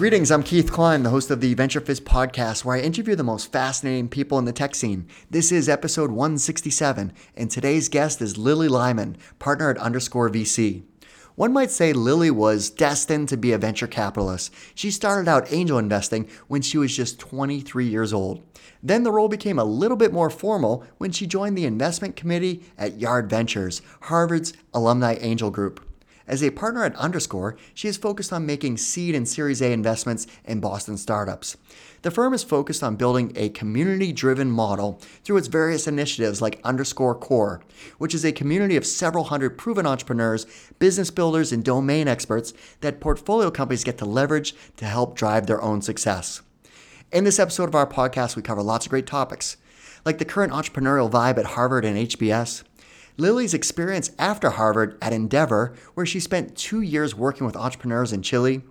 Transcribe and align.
Greetings, 0.00 0.30
I'm 0.30 0.42
Keith 0.42 0.72
Klein, 0.72 1.02
the 1.02 1.10
host 1.10 1.30
of 1.30 1.42
the 1.42 1.52
Venture 1.52 1.78
Fizz 1.78 2.00
podcast, 2.00 2.64
where 2.64 2.74
I 2.74 2.80
interview 2.80 3.14
the 3.14 3.22
most 3.22 3.52
fascinating 3.52 4.08
people 4.08 4.38
in 4.38 4.46
the 4.46 4.50
tech 4.50 4.74
scene. 4.74 5.06
This 5.28 5.52
is 5.52 5.68
episode 5.68 6.10
167, 6.10 7.12
and 7.36 7.50
today's 7.50 7.90
guest 7.90 8.22
is 8.22 8.38
Lily 8.38 8.66
Lyman, 8.66 9.18
partner 9.38 9.68
at 9.68 9.76
Underscore 9.76 10.30
VC. 10.30 10.84
One 11.34 11.52
might 11.52 11.70
say 11.70 11.92
Lily 11.92 12.30
was 12.30 12.70
destined 12.70 13.28
to 13.28 13.36
be 13.36 13.52
a 13.52 13.58
venture 13.58 13.86
capitalist. 13.86 14.54
She 14.74 14.90
started 14.90 15.28
out 15.28 15.52
angel 15.52 15.76
investing 15.76 16.30
when 16.48 16.62
she 16.62 16.78
was 16.78 16.96
just 16.96 17.18
23 17.18 17.84
years 17.86 18.14
old. 18.14 18.42
Then 18.82 19.02
the 19.02 19.12
role 19.12 19.28
became 19.28 19.58
a 19.58 19.64
little 19.64 19.98
bit 19.98 20.14
more 20.14 20.30
formal 20.30 20.82
when 20.96 21.12
she 21.12 21.26
joined 21.26 21.58
the 21.58 21.66
investment 21.66 22.16
committee 22.16 22.64
at 22.78 22.98
Yard 22.98 23.28
Ventures, 23.28 23.82
Harvard's 24.04 24.54
alumni 24.72 25.18
angel 25.20 25.50
group. 25.50 25.89
As 26.30 26.44
a 26.44 26.50
partner 26.50 26.84
at 26.84 26.94
Underscore, 26.94 27.56
she 27.74 27.88
is 27.88 27.96
focused 27.96 28.32
on 28.32 28.46
making 28.46 28.76
seed 28.76 29.16
and 29.16 29.28
Series 29.28 29.60
A 29.60 29.72
investments 29.72 30.28
in 30.44 30.60
Boston 30.60 30.96
startups. 30.96 31.56
The 32.02 32.12
firm 32.12 32.32
is 32.32 32.44
focused 32.44 32.84
on 32.84 32.94
building 32.94 33.32
a 33.34 33.48
community 33.48 34.12
driven 34.12 34.48
model 34.48 35.00
through 35.24 35.38
its 35.38 35.48
various 35.48 35.88
initiatives 35.88 36.40
like 36.40 36.60
Underscore 36.62 37.16
Core, 37.16 37.62
which 37.98 38.14
is 38.14 38.24
a 38.24 38.30
community 38.30 38.76
of 38.76 38.86
several 38.86 39.24
hundred 39.24 39.58
proven 39.58 39.86
entrepreneurs, 39.86 40.46
business 40.78 41.10
builders, 41.10 41.50
and 41.50 41.64
domain 41.64 42.06
experts 42.06 42.52
that 42.80 43.00
portfolio 43.00 43.50
companies 43.50 43.82
get 43.82 43.98
to 43.98 44.04
leverage 44.04 44.54
to 44.76 44.84
help 44.84 45.16
drive 45.16 45.48
their 45.48 45.60
own 45.60 45.82
success. 45.82 46.42
In 47.10 47.24
this 47.24 47.40
episode 47.40 47.68
of 47.68 47.74
our 47.74 47.88
podcast, 47.88 48.36
we 48.36 48.42
cover 48.42 48.62
lots 48.62 48.86
of 48.86 48.90
great 48.90 49.08
topics, 49.08 49.56
like 50.04 50.18
the 50.18 50.24
current 50.24 50.52
entrepreneurial 50.52 51.10
vibe 51.10 51.38
at 51.38 51.44
Harvard 51.44 51.84
and 51.84 51.98
HBS 51.98 52.62
Lily's 53.16 53.54
experience 53.54 54.10
after 54.18 54.50
Harvard 54.50 54.96
at 55.02 55.12
Endeavor, 55.12 55.74
where 55.94 56.06
she 56.06 56.20
spent 56.20 56.56
two 56.56 56.80
years 56.80 57.14
working 57.14 57.46
with 57.46 57.56
entrepreneurs 57.56 58.12
in 58.12 58.22
Chile, 58.22 58.62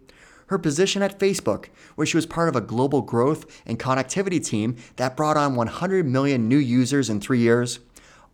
her 0.48 0.58
position 0.58 1.02
at 1.02 1.20
Facebook, 1.20 1.68
where 1.96 2.08
she 2.08 2.18
was 2.18 2.26
part 2.26 2.50
of 2.50 2.56
a 2.56 2.62
global 2.62 3.02
growth 3.02 3.62
and 3.66 3.80
connectivity 3.80 4.44
team 4.44 4.76
that 4.96 5.16
brought 5.16 5.38
on 5.38 5.56
100 5.56 6.06
million 6.06 6.48
new 6.48 6.58
users 6.58 7.10
in 7.10 7.22
three 7.22 7.40
years, 7.40 7.80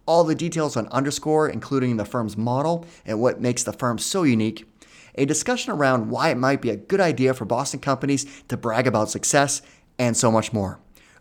all 0.06 0.24
the 0.24 0.36
details 0.36 0.78
on 0.78 0.88
Underscore, 0.88 1.50
including 1.50 1.98
the 1.98 2.06
firm's 2.06 2.38
model 2.38 2.86
and 3.06 3.20
what 3.20 3.42
makes 3.42 3.64
the 3.64 3.74
firm 3.74 3.98
so 3.98 4.24
unique, 4.24 4.70
a 5.16 5.26
discussion 5.26 5.74
around 5.74 6.10
why 6.10 6.30
it 6.30 6.38
might 6.38 6.62
be 6.62 6.70
a 6.70 6.78
good 6.78 7.02
idea 7.02 7.34
for 7.34 7.46
Boston 7.46 7.80
companies 7.80 8.44
to 8.48 8.58
brag 8.58 8.88
about 8.88 9.10
success, 9.10 9.62
and 9.98 10.16
so 10.16 10.32
much 10.32 10.52
more. 10.54 10.80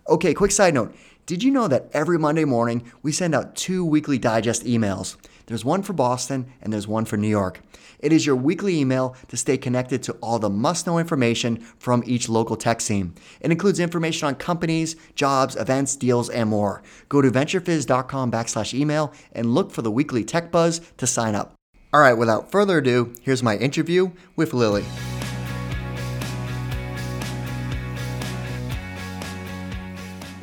Okay, 0.09 0.35
quick 0.35 0.51
side 0.51 0.75
note 0.75 0.95
did 1.27 1.43
you 1.43 1.51
know 1.51 1.69
that 1.69 1.89
every 1.93 2.19
Monday 2.19 2.45
morning 2.45 2.91
we 3.03 3.11
send 3.11 3.35
out 3.35 3.57
two 3.57 3.83
weekly 3.83 4.19
digest 4.19 4.65
emails? 4.65 5.17
There's 5.47 5.65
one 5.65 5.83
for 5.83 5.95
Boston 5.95 6.53
and 6.61 6.71
there's 6.71 6.87
one 6.87 7.07
for 7.07 7.17
New 7.17 7.29
York. 7.29 7.63
It 7.99 8.13
is 8.13 8.27
your 8.27 8.37
weekly 8.37 8.79
email 8.79 9.17
to 9.29 9.37
stay 9.39 9.57
connected 9.57 10.03
to 10.03 10.13
all 10.15 10.39
the 10.39 10.51
must 10.51 10.87
know 10.87 10.99
information 10.99 11.59
from 11.79 12.03
each 12.07 12.29
local 12.29 12.57
tech 12.57 12.83
scene. 12.83 13.15
It 13.41 13.51
includes 13.51 13.81
information 13.81 14.29
on 14.29 14.35
companies, 14.35 14.97
jobs, 15.15 15.57
events, 15.57 15.97
deals, 15.97 16.29
and 16.29 16.51
more. 16.51 16.83
Go 17.09 17.23
to 17.23 17.31
venturefizz.com 17.31 18.31
backslash 18.31 18.75
email 18.75 19.13
and 19.33 19.55
look 19.55 19.71
for 19.71 19.81
the 19.81 19.91
weekly 19.91 20.25
tech 20.25 20.53
buzz 20.53 20.81
to 20.99 21.07
sign 21.07 21.35
up. 21.35 21.55
All 21.95 22.01
right, 22.01 22.13
without 22.13 22.51
further 22.51 22.79
ado, 22.79 23.15
here's 23.23 23.43
my 23.43 23.57
interview 23.57 24.11
with 24.37 24.53
Lily. 24.53 24.85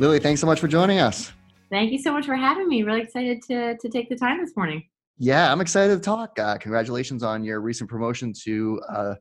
Lily, 0.02 0.18
thanks 0.18 0.42
so 0.42 0.48
much 0.48 0.60
for 0.60 0.68
joining 0.68 0.98
us. 0.98 1.32
Thank 1.70 1.92
you 1.92 2.00
so 2.00 2.12
much 2.12 2.26
for 2.26 2.34
having 2.36 2.68
me. 2.68 2.82
Really 2.82 3.02
excited 3.02 3.44
to, 3.44 3.78
to 3.78 3.88
take 3.88 4.10
the 4.10 4.16
time 4.16 4.44
this 4.44 4.58
morning. 4.58 4.84
Yeah, 5.20 5.52
I'm 5.52 5.62
excited 5.62 5.94
to 5.94 6.02
talk. 6.02 6.40
Uh, 6.40 6.58
congratulations 6.58 7.22
on 7.22 7.44
your 7.44 7.62
recent 7.62 7.88
promotion 7.88 8.34
to 8.46 8.82
uh, 8.90 9.16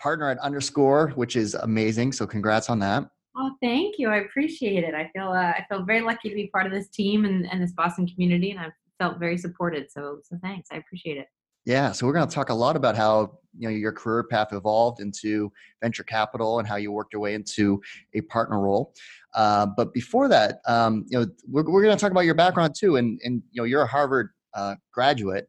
partner 0.00 0.28
at 0.28 0.38
Underscore, 0.38 1.10
which 1.10 1.36
is 1.36 1.54
amazing. 1.54 2.10
So, 2.10 2.26
congrats 2.26 2.68
on 2.68 2.80
that. 2.80 3.08
Oh, 3.36 3.52
thank 3.62 3.94
you. 3.96 4.08
I 4.08 4.16
appreciate 4.16 4.82
it. 4.82 4.92
I 4.92 5.08
feel 5.14 5.28
uh, 5.28 5.52
I 5.52 5.64
feel 5.68 5.84
very 5.84 6.00
lucky 6.00 6.30
to 6.30 6.34
be 6.34 6.48
part 6.48 6.66
of 6.66 6.72
this 6.72 6.88
team 6.88 7.24
and, 7.26 7.48
and 7.52 7.62
this 7.62 7.70
Boston 7.70 8.04
community, 8.04 8.50
and 8.50 8.58
I've 8.58 8.72
felt 8.98 9.20
very 9.20 9.38
supported. 9.38 9.92
So, 9.92 10.18
so 10.24 10.36
thanks. 10.42 10.66
I 10.72 10.78
appreciate 10.78 11.16
it. 11.16 11.28
Yeah, 11.64 11.92
so 11.92 12.06
we're 12.06 12.12
going 12.12 12.28
to 12.28 12.34
talk 12.34 12.50
a 12.50 12.54
lot 12.54 12.76
about 12.76 12.94
how 12.94 13.38
you 13.56 13.68
know 13.68 13.74
your 13.74 13.92
career 13.92 14.24
path 14.24 14.52
evolved 14.52 15.00
into 15.00 15.50
venture 15.80 16.02
capital 16.02 16.58
and 16.58 16.68
how 16.68 16.76
you 16.76 16.92
worked 16.92 17.12
your 17.12 17.22
way 17.22 17.34
into 17.34 17.80
a 18.14 18.20
partner 18.22 18.60
role. 18.60 18.92
Uh, 19.34 19.66
but 19.76 19.92
before 19.92 20.28
that, 20.28 20.60
um, 20.66 21.04
you 21.08 21.18
know, 21.18 21.26
we're, 21.48 21.68
we're 21.68 21.82
going 21.82 21.96
to 21.96 22.00
talk 22.00 22.12
about 22.12 22.24
your 22.24 22.34
background 22.34 22.74
too, 22.78 22.96
and 22.96 23.20
and 23.24 23.42
you 23.50 23.60
know, 23.60 23.64
you're 23.64 23.82
a 23.82 23.86
Harvard 23.86 24.30
uh, 24.54 24.74
graduate. 24.92 25.48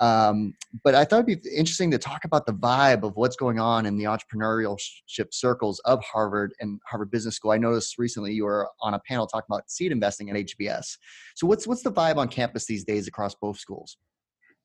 Um, 0.00 0.54
but 0.82 0.94
I 0.94 1.04
thought 1.04 1.20
it'd 1.24 1.42
be 1.42 1.50
interesting 1.50 1.90
to 1.92 1.98
talk 1.98 2.24
about 2.24 2.46
the 2.46 2.52
vibe 2.52 3.04
of 3.04 3.16
what's 3.16 3.36
going 3.36 3.60
on 3.60 3.86
in 3.86 3.96
the 3.96 4.04
entrepreneurship 4.04 5.32
circles 5.32 5.78
of 5.84 6.02
Harvard 6.02 6.52
and 6.60 6.80
Harvard 6.86 7.10
Business 7.12 7.36
School. 7.36 7.52
I 7.52 7.58
noticed 7.58 7.96
recently 7.96 8.32
you 8.32 8.44
were 8.44 8.68
on 8.80 8.94
a 8.94 8.98
panel 9.08 9.26
talking 9.26 9.46
about 9.48 9.70
seed 9.70 9.92
investing 9.92 10.30
at 10.30 10.36
HBS. 10.36 10.96
So 11.36 11.46
what's 11.46 11.66
what's 11.66 11.82
the 11.82 11.92
vibe 11.92 12.16
on 12.16 12.28
campus 12.28 12.66
these 12.66 12.84
days 12.84 13.06
across 13.06 13.34
both 13.34 13.58
schools? 13.58 13.96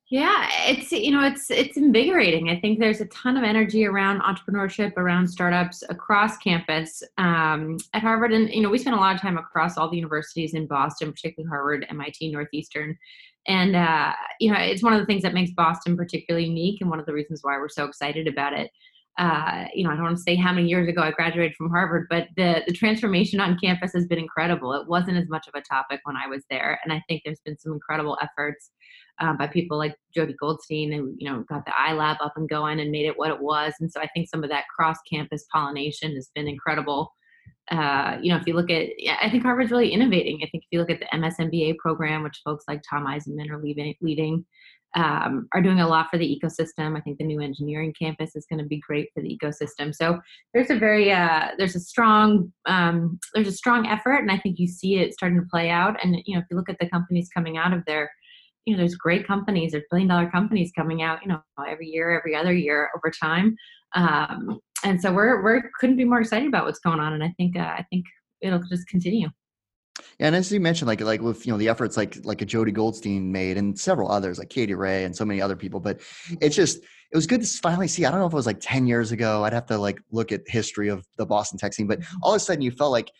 Yeah, 0.10 0.50
it's 0.66 0.92
you 0.92 1.12
know 1.12 1.24
it's 1.24 1.52
it's 1.52 1.78
invigorating. 1.78 2.50
I 2.50 2.60
think 2.60 2.80
there's 2.80 3.00
a 3.00 3.06
ton 3.08 3.38
of 3.38 3.44
energy 3.44 3.86
around 3.86 4.22
entrepreneurship, 4.22 4.98
around 4.98 5.28
startups 5.28 5.84
across 5.88 6.36
campus 6.38 7.04
um, 7.20 7.78
at 7.94 8.02
Harvard, 8.02 8.34
and 8.34 8.50
you 8.50 8.62
know 8.62 8.72
we 8.72 8.80
spend 8.80 8.96
a 8.96 9.00
lot 9.00 9.14
of 9.14 9.22
time 9.22 9.38
across 9.38 9.78
all 9.78 9.88
the 9.88 9.98
universities 9.98 10.56
in 10.56 10.66
Boston, 10.66 11.12
particularly 11.12 11.48
Harvard, 11.48 11.86
MIT, 11.92 12.32
Northeastern, 12.32 12.98
and 13.48 13.76
uh, 13.76 14.14
you 14.40 14.52
know 14.52 14.58
it's 14.58 14.82
one 14.82 14.94
of 14.94 15.00
the 15.00 15.06
things 15.06 15.22
that 15.22 15.36
makes 15.36 15.52
Boston 15.52 15.96
particularly 15.96 16.48
unique, 16.48 16.82
and 16.82 16.90
one 16.90 17.00
of 17.00 17.06
the 17.06 17.14
reasons 17.14 17.42
why 17.44 17.60
we're 17.60 17.70
so 17.70 17.86
excited 17.86 18.28
about 18.28 18.54
it. 18.54 18.72
Uh, 19.20 19.66
you 19.76 19.84
know, 19.84 19.92
I 19.92 19.96
don't 19.96 20.06
want 20.06 20.18
to 20.18 20.24
say 20.24 20.36
how 20.36 20.54
many 20.54 20.68
years 20.70 20.88
ago 20.88 21.04
I 21.04 21.12
graduated 21.12 21.56
from 21.56 21.70
Harvard, 21.70 22.08
but 22.10 22.30
the 22.36 22.64
the 22.66 22.74
transformation 22.74 23.40
on 23.40 23.60
campus 23.60 23.92
has 23.94 24.08
been 24.08 24.18
incredible. 24.18 24.74
It 24.74 24.88
wasn't 24.88 25.18
as 25.18 25.30
much 25.30 25.48
of 25.48 25.54
a 25.54 25.62
topic 25.62 26.00
when 26.06 26.16
I 26.16 26.26
was 26.26 26.44
there, 26.50 26.80
and 26.84 26.92
I 26.92 27.04
think 27.08 27.22
there's 27.24 27.42
been 27.46 27.60
some 27.60 27.74
incredible 27.74 28.18
efforts 28.24 28.72
um, 29.20 29.38
by 29.38 29.48
people 29.48 29.78
like 29.78 29.96
Jodi 30.16 30.36
Goldstein, 30.40 30.92
who 30.92 31.14
you 31.18 31.30
know 31.30 31.44
got 31.50 31.66
the 31.66 31.72
iLab 31.72 32.18
up 32.22 32.34
and 32.36 32.50
going 32.50 32.80
and 32.80 32.92
made 32.92 33.06
it 33.06 33.18
what 33.18 33.32
it 33.32 33.42
was. 33.42 33.74
And 33.80 33.92
so 33.92 34.00
I 34.02 34.08
think 34.14 34.30
some 34.30 34.44
of 34.44 34.50
that 34.50 34.66
cross-campus 34.76 35.46
pollination 35.54 36.16
has 36.16 36.30
been 36.36 36.48
incredible. 36.48 37.14
Uh, 37.72 38.18
you 38.22 38.32
know, 38.32 38.38
if 38.38 38.48
you 38.48 38.54
look 38.54 38.72
at, 38.72 38.88
I 39.22 39.30
think 39.30 39.44
Harvard's 39.44 39.72
really 39.72 39.92
innovating. 39.92 40.38
I 40.38 40.50
think 40.50 40.64
if 40.64 40.70
you 40.72 40.80
look 40.80 40.90
at 40.90 41.00
the 41.00 41.18
MS 41.18 41.36
MBA 41.40 41.78
program, 41.78 42.24
which 42.24 42.42
folks 42.44 42.66
like 42.68 42.82
Tom 42.90 43.06
Eisenmann 43.06 43.52
are 43.52 43.62
leading, 43.62 43.94
leading 44.02 44.46
um, 44.96 45.48
are 45.54 45.62
doing 45.62 45.80
a 45.80 45.88
lot 45.88 46.08
for 46.10 46.18
the 46.18 46.40
ecosystem. 46.42 46.98
I 46.98 47.02
think 47.02 47.18
the 47.18 47.24
new 47.24 47.40
engineering 47.40 47.94
campus 48.00 48.36
is 48.36 48.46
going 48.50 48.60
to 48.60 48.66
be 48.66 48.80
great 48.80 49.10
for 49.14 49.22
the 49.22 49.38
ecosystem. 49.38 49.94
So 49.94 50.20
there's 50.54 50.70
a 50.70 50.76
very 50.76 51.12
uh, 51.12 51.50
there's 51.58 51.76
a 51.76 51.80
strong 51.80 52.52
um, 52.66 53.20
there's 53.34 53.48
a 53.48 53.54
strong 53.54 53.88
effort, 53.88 54.18
and 54.18 54.32
I 54.32 54.38
think 54.38 54.58
you 54.58 54.68
see 54.68 54.98
it 54.98 55.14
starting 55.14 55.40
to 55.40 55.48
play 55.50 55.70
out. 55.70 55.98
And 56.04 56.16
you 56.26 56.36
know, 56.36 56.42
if 56.42 56.46
you 56.50 56.58
look 56.58 56.70
at 56.70 56.80
the 56.80 56.90
companies 56.90 57.30
coming 57.34 57.58
out 57.58 57.74
of 57.74 57.84
there, 57.86 58.10
you 58.70 58.76
know, 58.76 58.82
there's 58.82 58.96
great 58.96 59.26
companies, 59.26 59.72
there's 59.72 59.84
billion 59.90 60.08
dollar 60.08 60.30
companies 60.30 60.72
coming 60.78 61.02
out, 61.02 61.20
you 61.24 61.30
know, 61.30 61.42
every 61.68 61.88
year, 61.88 62.18
every 62.18 62.36
other 62.36 62.54
year 62.54 62.90
over 62.96 63.12
time. 63.12 63.56
Um, 63.96 64.60
and 64.84 65.02
so 65.02 65.12
we're 65.12 65.44
we're 65.44 65.70
couldn't 65.80 65.98
be 65.98 66.06
more 66.06 66.22
excited 66.22 66.48
about 66.48 66.66
what's 66.66 66.80
going 66.80 67.00
on, 67.00 67.14
and 67.14 67.24
I 67.24 67.34
think 67.38 67.58
uh, 67.58 67.62
I 67.62 67.86
think 67.90 68.06
it'll 68.42 68.64
just 68.70 68.88
continue. 68.88 69.30
Yeah, 70.20 70.28
and 70.28 70.36
as 70.36 70.52
you 70.52 70.60
mentioned, 70.60 70.88
like 70.88 71.02
like 71.02 71.22
with 71.22 71.46
you 71.46 71.52
know 71.52 71.58
the 71.58 71.70
efforts 71.70 71.98
like 71.98 72.18
like 72.24 72.42
a 72.42 72.46
Jodi 72.46 72.72
Goldstein 72.72 73.32
made 73.32 73.58
and 73.58 73.78
several 73.78 74.12
others 74.12 74.40
like 74.40 74.50
Katie 74.50 74.76
Rae 74.76 75.04
and 75.04 75.16
so 75.16 75.26
many 75.26 75.42
other 75.42 75.56
people, 75.56 75.80
but 75.80 76.00
it's 76.42 76.56
just 76.56 76.78
it 76.78 77.16
was 77.16 77.28
good 77.28 77.42
to 77.42 77.48
finally 77.48 77.88
see. 77.88 78.06
I 78.06 78.12
don't 78.12 78.20
know 78.20 78.28
if 78.28 78.34
it 78.34 78.36
was 78.36 78.46
like 78.46 78.60
ten 78.62 78.88
years 78.88 79.12
ago. 79.12 79.44
I'd 79.44 79.54
have 79.54 79.66
to 79.68 79.78
like 79.78 80.00
look 80.12 80.32
at 80.32 80.42
history 80.48 80.88
of 80.90 81.06
the 81.18 81.26
Boston 81.26 81.58
tech 81.58 81.74
scene, 81.74 81.88
but 81.88 82.00
mm-hmm. 82.00 82.18
all 82.22 82.34
of 82.34 82.38
a 82.38 82.40
sudden 82.40 82.62
you 82.62 82.72
felt 82.72 82.92
like 82.92 83.12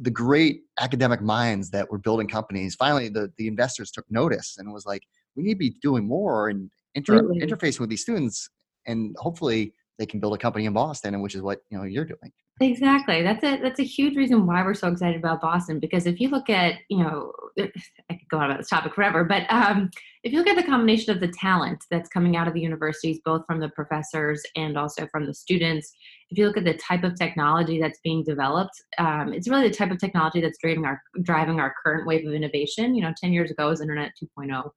the 0.00 0.10
great 0.10 0.62
academic 0.80 1.20
minds 1.20 1.70
that 1.70 1.90
were 1.90 1.98
building 1.98 2.26
companies 2.26 2.74
finally 2.74 3.08
the, 3.08 3.32
the 3.38 3.46
investors 3.46 3.90
took 3.90 4.04
notice 4.10 4.56
and 4.58 4.72
was 4.72 4.86
like 4.86 5.02
we 5.36 5.42
need 5.42 5.54
to 5.54 5.58
be 5.58 5.76
doing 5.82 6.06
more 6.06 6.48
and 6.48 6.70
inter- 6.94 7.22
mm-hmm. 7.22 7.42
interfacing 7.42 7.80
with 7.80 7.90
these 7.90 8.02
students 8.02 8.48
and 8.86 9.14
hopefully 9.18 9.72
they 9.98 10.06
can 10.06 10.20
build 10.20 10.34
a 10.34 10.38
company 10.38 10.64
in 10.64 10.72
boston 10.72 11.14
and 11.14 11.22
which 11.22 11.34
is 11.34 11.42
what 11.42 11.60
you 11.70 11.78
know 11.78 11.84
you're 11.84 12.04
doing 12.04 12.32
exactly 12.60 13.22
that's 13.22 13.44
a 13.44 13.60
that's 13.60 13.80
a 13.80 13.84
huge 13.84 14.16
reason 14.16 14.46
why 14.46 14.62
we're 14.62 14.72
so 14.72 14.88
excited 14.88 15.16
about 15.16 15.40
boston 15.40 15.78
because 15.78 16.06
if 16.06 16.18
you 16.20 16.28
look 16.30 16.48
at 16.48 16.76
you 16.88 16.98
know 16.98 17.30
i 17.58 18.14
could 18.14 18.28
go 18.30 18.38
on 18.38 18.46
about 18.46 18.58
this 18.58 18.70
topic 18.70 18.94
forever 18.94 19.24
but 19.24 19.42
um, 19.50 19.90
if 20.22 20.32
you 20.32 20.38
look 20.38 20.48
at 20.48 20.56
the 20.56 20.62
combination 20.62 21.14
of 21.14 21.20
the 21.20 21.28
talent 21.28 21.84
that's 21.90 22.08
coming 22.08 22.36
out 22.36 22.48
of 22.48 22.54
the 22.54 22.60
universities 22.60 23.20
both 23.24 23.44
from 23.46 23.60
the 23.60 23.68
professors 23.70 24.42
and 24.56 24.78
also 24.78 25.06
from 25.12 25.26
the 25.26 25.34
students 25.34 25.92
if 26.30 26.38
you 26.38 26.46
look 26.46 26.56
at 26.56 26.64
the 26.64 26.74
type 26.74 27.04
of 27.04 27.14
technology 27.14 27.80
that's 27.80 28.00
being 28.00 28.24
developed, 28.24 28.82
um, 28.98 29.32
it's 29.32 29.48
really 29.48 29.68
the 29.68 29.74
type 29.74 29.90
of 29.90 29.98
technology 29.98 30.40
that's 30.40 30.58
driving 30.58 30.84
our 30.84 31.00
driving 31.22 31.60
our 31.60 31.74
current 31.82 32.06
wave 32.06 32.26
of 32.26 32.34
innovation. 32.34 32.94
You 32.94 33.02
know, 33.02 33.14
10 33.16 33.32
years 33.32 33.50
ago 33.50 33.68
was 33.68 33.80
Internet 33.80 34.12
2.0, 34.38 34.70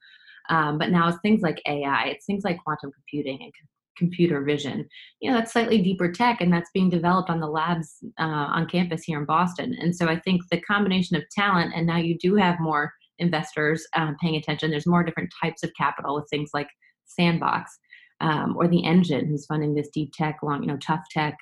um, 0.50 0.78
but 0.78 0.92
now 0.92 1.08
it's 1.08 1.18
things 1.22 1.42
like 1.42 1.62
AI, 1.66 2.06
it's 2.10 2.26
things 2.26 2.44
like 2.44 2.64
quantum 2.64 2.92
computing 2.92 3.40
and 3.42 3.52
computer 4.00 4.42
vision. 4.42 4.88
You 5.20 5.30
know, 5.30 5.38
that's 5.38 5.54
slightly 5.54 5.82
deeper 5.82 6.12
tech, 6.12 6.42
and 6.42 6.52
that's 6.52 6.72
being 6.74 6.90
developed 6.90 7.30
on 7.30 7.40
the 7.40 7.48
labs 7.48 8.04
uh, 8.20 8.24
on 8.24 8.68
campus 8.68 9.04
here 9.04 9.20
in 9.20 9.26
Boston. 9.26 9.76
And 9.80 9.96
so 9.96 10.08
I 10.08 10.20
think 10.20 10.42
the 10.50 10.62
combination 10.62 11.16
of 11.16 11.30
talent, 11.30 11.74
and 11.76 11.86
now 11.86 11.98
you 11.98 12.18
do 12.18 12.36
have 12.36 12.60
more 12.60 12.92
investors 13.20 13.86
um, 13.96 14.16
paying 14.20 14.38
attention. 14.38 14.72
There's 14.72 14.88
more 14.88 15.04
different 15.04 15.32
types 15.44 15.62
of 15.62 15.72
capital 15.78 16.16
with 16.16 16.28
things 16.32 16.50
like 16.54 16.70
Sandbox 17.06 17.78
um, 18.22 18.56
or 18.58 18.68
the 18.68 18.84
engine 18.84 19.28
who's 19.28 19.46
funding 19.46 19.76
this 19.76 19.90
deep 19.94 20.14
tech, 20.14 20.40
long, 20.42 20.64
you 20.64 20.68
know, 20.68 20.78
tough 20.78 21.04
tech 21.12 21.38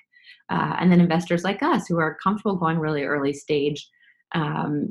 uh, 0.50 0.76
and 0.80 0.92
then 0.92 1.02
investors 1.02 1.44
like 1.44 1.62
us 1.62 1.88
who 1.88 1.98
are 2.00 2.18
comfortable 2.24 2.56
going 2.56 2.80
really 2.80 3.04
early 3.04 3.34
stage 3.34 3.90
um, 4.34 4.88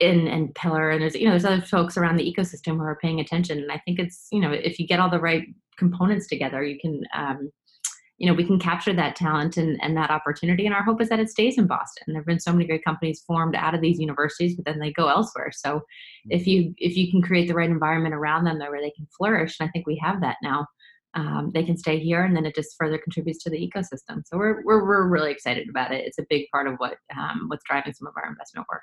in 0.00 0.28
and 0.28 0.54
pillar 0.54 0.90
and 0.90 1.02
there's 1.02 1.14
you 1.16 1.24
know 1.24 1.30
there's 1.32 1.44
other 1.44 1.60
folks 1.60 1.96
around 1.96 2.16
the 2.16 2.34
ecosystem 2.34 2.76
who 2.76 2.82
are 2.82 2.98
paying 3.02 3.18
attention 3.18 3.58
and 3.58 3.72
i 3.72 3.82
think 3.84 3.98
it's 3.98 4.28
you 4.30 4.38
know 4.40 4.52
if 4.52 4.78
you 4.78 4.86
get 4.86 5.00
all 5.00 5.10
the 5.10 5.18
right 5.18 5.42
components 5.78 6.26
together 6.26 6.62
you 6.62 6.78
can 6.78 7.02
um, 7.14 7.50
you 8.18 8.26
know 8.26 8.34
we 8.34 8.44
can 8.44 8.58
capture 8.58 8.92
that 8.92 9.16
talent 9.16 9.56
and, 9.56 9.78
and 9.82 9.96
that 9.96 10.10
opportunity 10.10 10.66
and 10.66 10.74
our 10.74 10.82
hope 10.82 11.00
is 11.00 11.08
that 11.08 11.20
it 11.20 11.30
stays 11.30 11.56
in 11.56 11.66
boston. 11.66 12.04
There 12.08 12.16
have 12.16 12.26
been 12.26 12.40
so 12.40 12.52
many 12.52 12.66
great 12.66 12.84
companies 12.84 13.22
formed 13.26 13.54
out 13.54 13.74
of 13.74 13.80
these 13.80 14.00
universities 14.00 14.56
but 14.56 14.64
then 14.64 14.78
they 14.78 14.92
go 14.92 15.08
elsewhere. 15.08 15.52
So 15.52 15.82
if 16.28 16.46
you 16.46 16.74
if 16.78 16.96
you 16.96 17.10
can 17.10 17.22
create 17.22 17.48
the 17.48 17.54
right 17.54 17.70
environment 17.70 18.14
around 18.14 18.44
them 18.44 18.58
there, 18.58 18.70
where 18.70 18.82
they 18.82 18.90
can 18.90 19.06
flourish 19.16 19.56
and 19.58 19.68
i 19.68 19.70
think 19.70 19.86
we 19.86 20.00
have 20.02 20.20
that 20.20 20.36
now 20.42 20.66
um, 21.14 21.50
they 21.54 21.64
can 21.64 21.76
stay 21.76 21.98
here 21.98 22.24
and 22.24 22.36
then 22.36 22.44
it 22.44 22.54
just 22.54 22.76
further 22.78 22.98
contributes 22.98 23.42
to 23.42 23.50
the 23.50 23.56
ecosystem. 23.56 24.22
So 24.26 24.36
we're, 24.36 24.62
we're, 24.62 24.84
we're 24.84 25.08
really 25.08 25.32
excited 25.32 25.68
about 25.68 25.90
it. 25.90 26.04
It's 26.04 26.18
a 26.18 26.26
big 26.28 26.46
part 26.52 26.68
of 26.68 26.74
what 26.76 26.98
um, 27.16 27.46
what's 27.48 27.64
driving 27.64 27.94
some 27.94 28.06
of 28.06 28.14
our 28.16 28.28
investment 28.28 28.66
work 28.70 28.82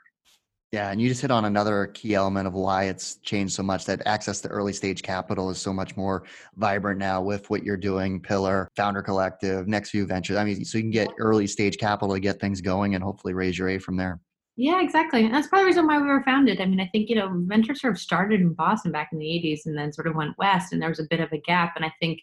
yeah, 0.76 0.92
and 0.92 1.02
you 1.02 1.08
just 1.08 1.22
hit 1.22 1.32
on 1.32 1.46
another 1.46 1.88
key 1.94 2.16
element 2.16 2.48
of 2.48 2.54
why 2.54 2.84
it's 2.84 3.16
changed 3.20 3.54
so 3.54 3.64
much 3.64 3.86
that 3.86 4.02
access 4.06 4.42
to 4.42 4.50
early 4.50 4.74
stage 4.74 5.02
capital 5.02 5.50
is 5.50 5.58
so 5.58 5.72
much 5.72 5.96
more 5.96 6.26
vibrant 6.58 7.00
now 7.00 7.22
with 7.22 7.50
what 7.50 7.64
you're 7.64 7.78
doing, 7.78 8.20
Pillar, 8.20 8.68
Founder 8.76 9.02
Collective, 9.02 9.70
Next 9.70 9.92
View 9.92 10.06
Ventures. 10.06 10.36
I 10.36 10.44
mean, 10.44 10.66
so 10.66 10.78
you 10.78 10.84
can 10.84 10.92
get 10.92 11.08
early 11.18 11.48
stage 11.48 11.78
capital 11.78 12.14
to 12.14 12.20
get 12.20 12.42
things 12.42 12.60
going 12.60 12.94
and 12.94 13.02
hopefully 13.02 13.34
raise 13.34 13.58
your 13.58 13.70
A 13.70 13.80
from 13.80 13.96
there. 13.96 14.20
Yeah, 14.58 14.82
exactly. 14.82 15.24
And 15.24 15.34
that's 15.34 15.48
part 15.48 15.62
of 15.62 15.64
the 15.64 15.68
reason 15.68 15.88
why 15.88 15.98
we 15.98 16.08
were 16.08 16.24
founded. 16.26 16.60
I 16.60 16.66
mean, 16.66 16.82
I 16.82 16.90
think, 16.92 17.08
you 17.08 17.16
know, 17.16 17.30
Venture 17.46 17.74
sort 17.74 17.94
of 17.94 18.00
started 18.02 18.42
in 18.42 18.52
Boston 18.52 18.92
back 18.92 19.12
in 19.14 19.20
the 19.20 19.26
80s 19.26 19.62
and 19.68 19.78
then 19.78 19.94
sort 19.94 20.08
of 20.08 20.16
went 20.16 20.38
west, 20.38 20.74
and 20.74 20.82
there 20.82 20.90
was 20.90 21.00
a 21.00 21.08
bit 21.10 21.22
of 21.22 21.32
a 21.32 21.40
gap. 21.40 21.78
And 21.78 21.86
I 21.86 21.94
think, 22.02 22.20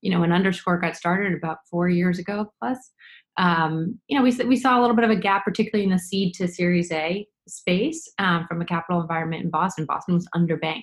you 0.00 0.10
know, 0.10 0.18
when 0.18 0.32
Underscore 0.32 0.78
got 0.78 0.96
started 0.96 1.34
about 1.34 1.58
four 1.70 1.88
years 1.88 2.18
ago 2.18 2.52
plus, 2.60 2.78
um, 3.36 4.00
you 4.08 4.18
know, 4.18 4.24
we, 4.24 4.32
we 4.44 4.56
saw 4.56 4.76
a 4.76 4.80
little 4.80 4.96
bit 4.96 5.04
of 5.04 5.10
a 5.10 5.16
gap, 5.16 5.44
particularly 5.44 5.84
in 5.84 5.90
the 5.90 6.00
seed 6.00 6.34
to 6.34 6.48
Series 6.48 6.90
A 6.90 7.28
space 7.48 8.08
um, 8.18 8.46
from 8.48 8.60
a 8.62 8.64
capital 8.64 9.00
environment 9.00 9.44
in 9.44 9.50
Boston. 9.50 9.84
Boston 9.84 10.14
was 10.14 10.28
underbanked, 10.34 10.82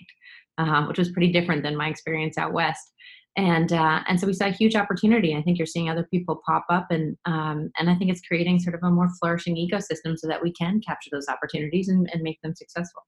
um, 0.57 0.87
which 0.87 0.97
was 0.97 1.11
pretty 1.11 1.31
different 1.31 1.63
than 1.63 1.75
my 1.75 1.87
experience 1.89 2.37
out 2.37 2.53
west. 2.53 2.91
And 3.37 3.71
uh, 3.71 4.01
and 4.07 4.19
so 4.19 4.27
we 4.27 4.33
saw 4.33 4.47
a 4.47 4.51
huge 4.51 4.75
opportunity. 4.75 5.35
I 5.35 5.41
think 5.41 5.57
you're 5.57 5.67
seeing 5.67 5.89
other 5.89 6.07
people 6.11 6.41
pop 6.45 6.65
up, 6.69 6.87
and 6.89 7.15
um, 7.25 7.71
and 7.77 7.89
I 7.89 7.95
think 7.95 8.11
it's 8.11 8.21
creating 8.21 8.59
sort 8.59 8.75
of 8.75 8.81
a 8.83 8.89
more 8.89 9.07
flourishing 9.19 9.55
ecosystem 9.55 10.17
so 10.17 10.27
that 10.27 10.41
we 10.41 10.51
can 10.51 10.81
capture 10.85 11.09
those 11.11 11.27
opportunities 11.29 11.87
and, 11.89 12.09
and 12.11 12.21
make 12.21 12.41
them 12.41 12.53
successful. 12.55 13.03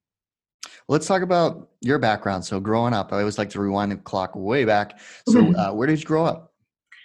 Let's 0.88 1.08
talk 1.08 1.22
about 1.22 1.70
your 1.82 2.00
background. 2.00 2.46
So, 2.46 2.60
growing 2.60 2.94
up, 2.94 3.12
I 3.12 3.20
always 3.20 3.38
like 3.38 3.50
to 3.52 3.62
rewind 3.62 3.92
the 3.92 3.98
clock 3.98 4.36
way 4.36 4.64
back. 4.64 5.00
So, 5.28 5.54
uh, 5.56 5.74
where 5.74 5.88
did 5.88 6.00
you 6.00 6.06
grow 6.06 6.26
up? 6.26 6.51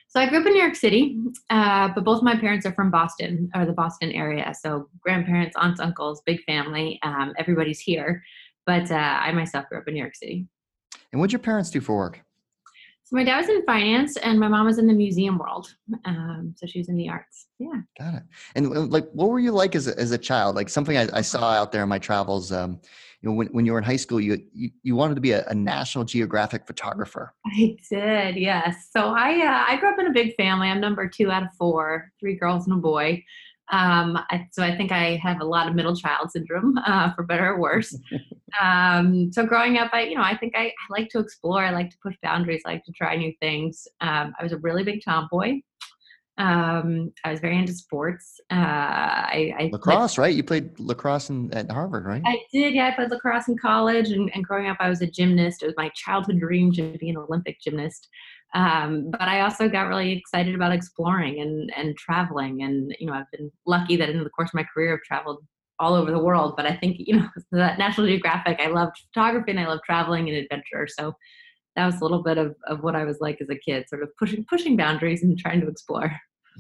So 0.09 0.21
I 0.21 0.29
grew 0.29 0.41
up 0.41 0.47
in 0.47 0.53
New 0.53 0.61
York 0.61 0.77
City, 0.77 1.19
uh, 1.51 1.89
but 1.95 2.05
both 2.05 2.23
my 2.23 2.37
parents 2.37 2.65
are 2.65 2.73
from 2.73 2.91
Boston 2.91 3.51
or 3.55 3.67
the 3.67 3.73
Boston 3.73 4.13
area. 4.13 4.55
So 4.59 4.89
grandparents, 5.01 5.57
aunts, 5.57 5.81
uncles, 5.81 6.23
big 6.25 6.43
family, 6.45 6.99
um, 7.03 7.35
everybody's 7.39 7.81
here. 7.81 8.23
But 8.67 8.91
uh, 8.91 8.95
I 8.95 9.33
myself 9.33 9.69
grew 9.69 9.79
up 9.79 9.89
in 9.89 9.95
New 9.95 10.01
York 10.01 10.15
City. 10.17 10.47
And 11.13 11.21
what 11.21 11.29
did 11.29 11.33
your 11.33 11.41
parents 11.41 11.71
do 11.71 11.81
for 11.81 11.97
work? 11.97 12.21
So 13.05 13.15
my 13.15 13.23
dad 13.23 13.37
was 13.37 13.49
in 13.49 13.65
finance, 13.65 14.17
and 14.17 14.41
my 14.41 14.49
mom 14.49 14.67
was 14.67 14.79
in 14.79 14.89
the 14.89 14.93
museum 14.93 15.39
world. 15.39 15.73
Um, 16.05 16.55
so 16.57 16.67
she 16.67 16.81
was 16.81 16.89
in 16.89 16.97
the 16.97 17.09
arts. 17.09 17.47
Yeah. 17.61 17.83
Got 18.01 18.15
it. 18.15 18.23
And 18.57 18.67
uh, 18.67 18.81
like, 18.81 19.09
what 19.13 19.29
were 19.29 19.39
you 19.39 19.53
like 19.53 19.77
as 19.77 19.87
a, 19.87 19.97
as 19.97 20.11
a 20.11 20.19
child? 20.19 20.57
Like 20.57 20.69
something 20.69 20.97
I, 20.97 21.07
I 21.13 21.21
saw 21.21 21.53
out 21.53 21.71
there 21.71 21.85
in 21.85 21.89
my 21.89 22.01
travels. 22.01 22.51
Um, 22.51 22.81
know, 23.27 23.33
when, 23.33 23.49
when 23.49 23.67
you 23.67 23.73
were 23.73 23.79
in 23.79 23.85
high 23.85 23.97
school, 23.97 24.21
you, 24.21 24.41
you, 24.53 24.71
you 24.83 24.97
wanted 24.97 25.15
to 25.17 25.21
be 25.21 25.33
a, 25.33 25.45
a, 25.47 25.55
National 25.55 26.05
Geographic 26.05 26.67
photographer. 26.67 27.35
I 27.47 27.77
did, 27.91 28.37
yes. 28.37 28.89
So 28.91 29.09
I, 29.09 29.45
uh, 29.47 29.65
I 29.69 29.77
grew 29.77 29.91
up 29.91 29.99
in 29.99 30.07
a 30.07 30.13
big 30.13 30.35
family. 30.37 30.69
I'm 30.69 30.81
number 30.81 31.09
two 31.09 31.31
out 31.31 31.43
of 31.43 31.49
four, 31.59 32.13
three 32.21 32.37
girls 32.37 32.67
and 32.67 32.77
a 32.77 32.81
boy. 32.81 33.25
Um, 33.73 34.17
I, 34.31 34.47
so 34.53 34.63
I 34.63 34.77
think 34.77 34.93
I 34.93 35.17
have 35.17 35.41
a 35.41 35.45
lot 35.45 35.67
of 35.67 35.75
middle 35.75 35.97
child 35.97 36.31
syndrome, 36.31 36.79
uh, 36.87 37.13
for 37.15 37.25
better 37.25 37.53
or 37.53 37.61
worse. 37.61 37.99
um, 38.61 39.33
so 39.33 39.45
growing 39.45 39.79
up, 39.79 39.91
I, 39.93 40.03
you 40.03 40.15
know, 40.15 40.23
I 40.23 40.37
think 40.37 40.55
I, 40.57 40.67
I, 40.67 40.73
like 40.91 41.09
to 41.11 41.19
explore. 41.19 41.65
I 41.65 41.71
like 41.71 41.91
to 41.91 41.97
push 42.03 42.15
boundaries. 42.23 42.63
I 42.65 42.73
like 42.73 42.85
to 42.85 42.93
try 42.93 43.17
new 43.17 43.33
things. 43.41 43.89
Um, 44.01 44.35
I 44.39 44.43
was 44.43 44.53
a 44.53 44.59
really 44.59 44.85
big 44.85 45.03
tomboy. 45.05 45.61
Um, 46.39 47.13
I 47.25 47.31
was 47.31 47.41
very 47.41 47.57
into 47.57 47.73
sports. 47.73 48.41
Uh, 48.51 48.57
I, 48.57 49.55
I 49.59 49.71
lacrosse, 49.73 50.17
played, 50.17 50.23
right? 50.23 50.35
You 50.35 50.43
played 50.43 50.79
lacrosse 50.79 51.31
in, 51.31 51.53
at 51.55 51.71
Harvard, 51.71 52.05
right? 52.05 52.23
I 52.27 52.39
did. 52.53 52.75
Yeah, 52.75 52.89
I 52.89 52.91
played 52.91 53.11
lacrosse 53.11 53.49
in 53.49 53.57
college, 53.57 54.11
and, 54.11 54.31
and 54.35 54.45
growing 54.45 54.69
up, 54.69 54.77
I 54.81 54.89
was 54.89 55.01
a 55.01 55.07
gymnast. 55.07 55.63
It 55.63 55.67
was 55.67 55.75
my 55.79 55.91
childhood 55.95 56.39
dream 56.39 56.73
to 56.73 56.97
be 56.99 57.09
an 57.09 57.17
Olympic 57.17 57.61
gymnast. 57.61 58.09
Um, 58.55 59.11
but 59.11 59.23
I 59.23 59.41
also 59.41 59.69
got 59.69 59.89
really 59.89 60.13
excited 60.13 60.55
about 60.55 60.73
exploring 60.73 61.41
and 61.41 61.73
and 61.75 61.97
traveling, 61.97 62.63
and 62.63 62.95
you 63.01 63.07
know, 63.07 63.15
I've 63.15 63.31
been 63.33 63.51
lucky 63.67 63.97
that 63.97 64.11
in 64.11 64.23
the 64.23 64.31
course 64.31 64.51
of 64.51 64.55
my 64.55 64.67
career, 64.75 64.95
I've 64.95 65.03
traveled 65.03 65.43
all 65.79 65.95
over 65.95 66.11
the 66.11 66.23
world. 66.23 66.55
But 66.57 66.67
I 66.67 66.77
think 66.77 66.97
you 66.99 67.17
know, 67.17 67.29
that 67.53 67.79
National 67.79 68.07
Geographic, 68.07 68.61
I 68.61 68.67
loved 68.67 68.97
photography 69.13 69.53
and 69.53 69.61
I 69.61 69.67
love 69.67 69.81
traveling 69.87 70.29
and 70.29 70.37
adventure. 70.37 70.87
So 70.87 71.15
that 71.77 71.87
was 71.87 72.01
a 72.01 72.05
little 72.05 72.23
bit 72.23 72.39
of, 72.39 72.57
of 72.67 72.83
what 72.83 72.97
I 72.97 73.05
was 73.05 73.19
like 73.21 73.41
as 73.41 73.51
a 73.51 73.57
kid, 73.57 73.89
sort 73.89 74.03
of 74.03 74.11
pushing 74.17 74.45
pushing 74.49 74.77
boundaries 74.77 75.23
and 75.23 75.39
trying 75.39 75.61
to 75.61 75.69
explore. 75.69 76.11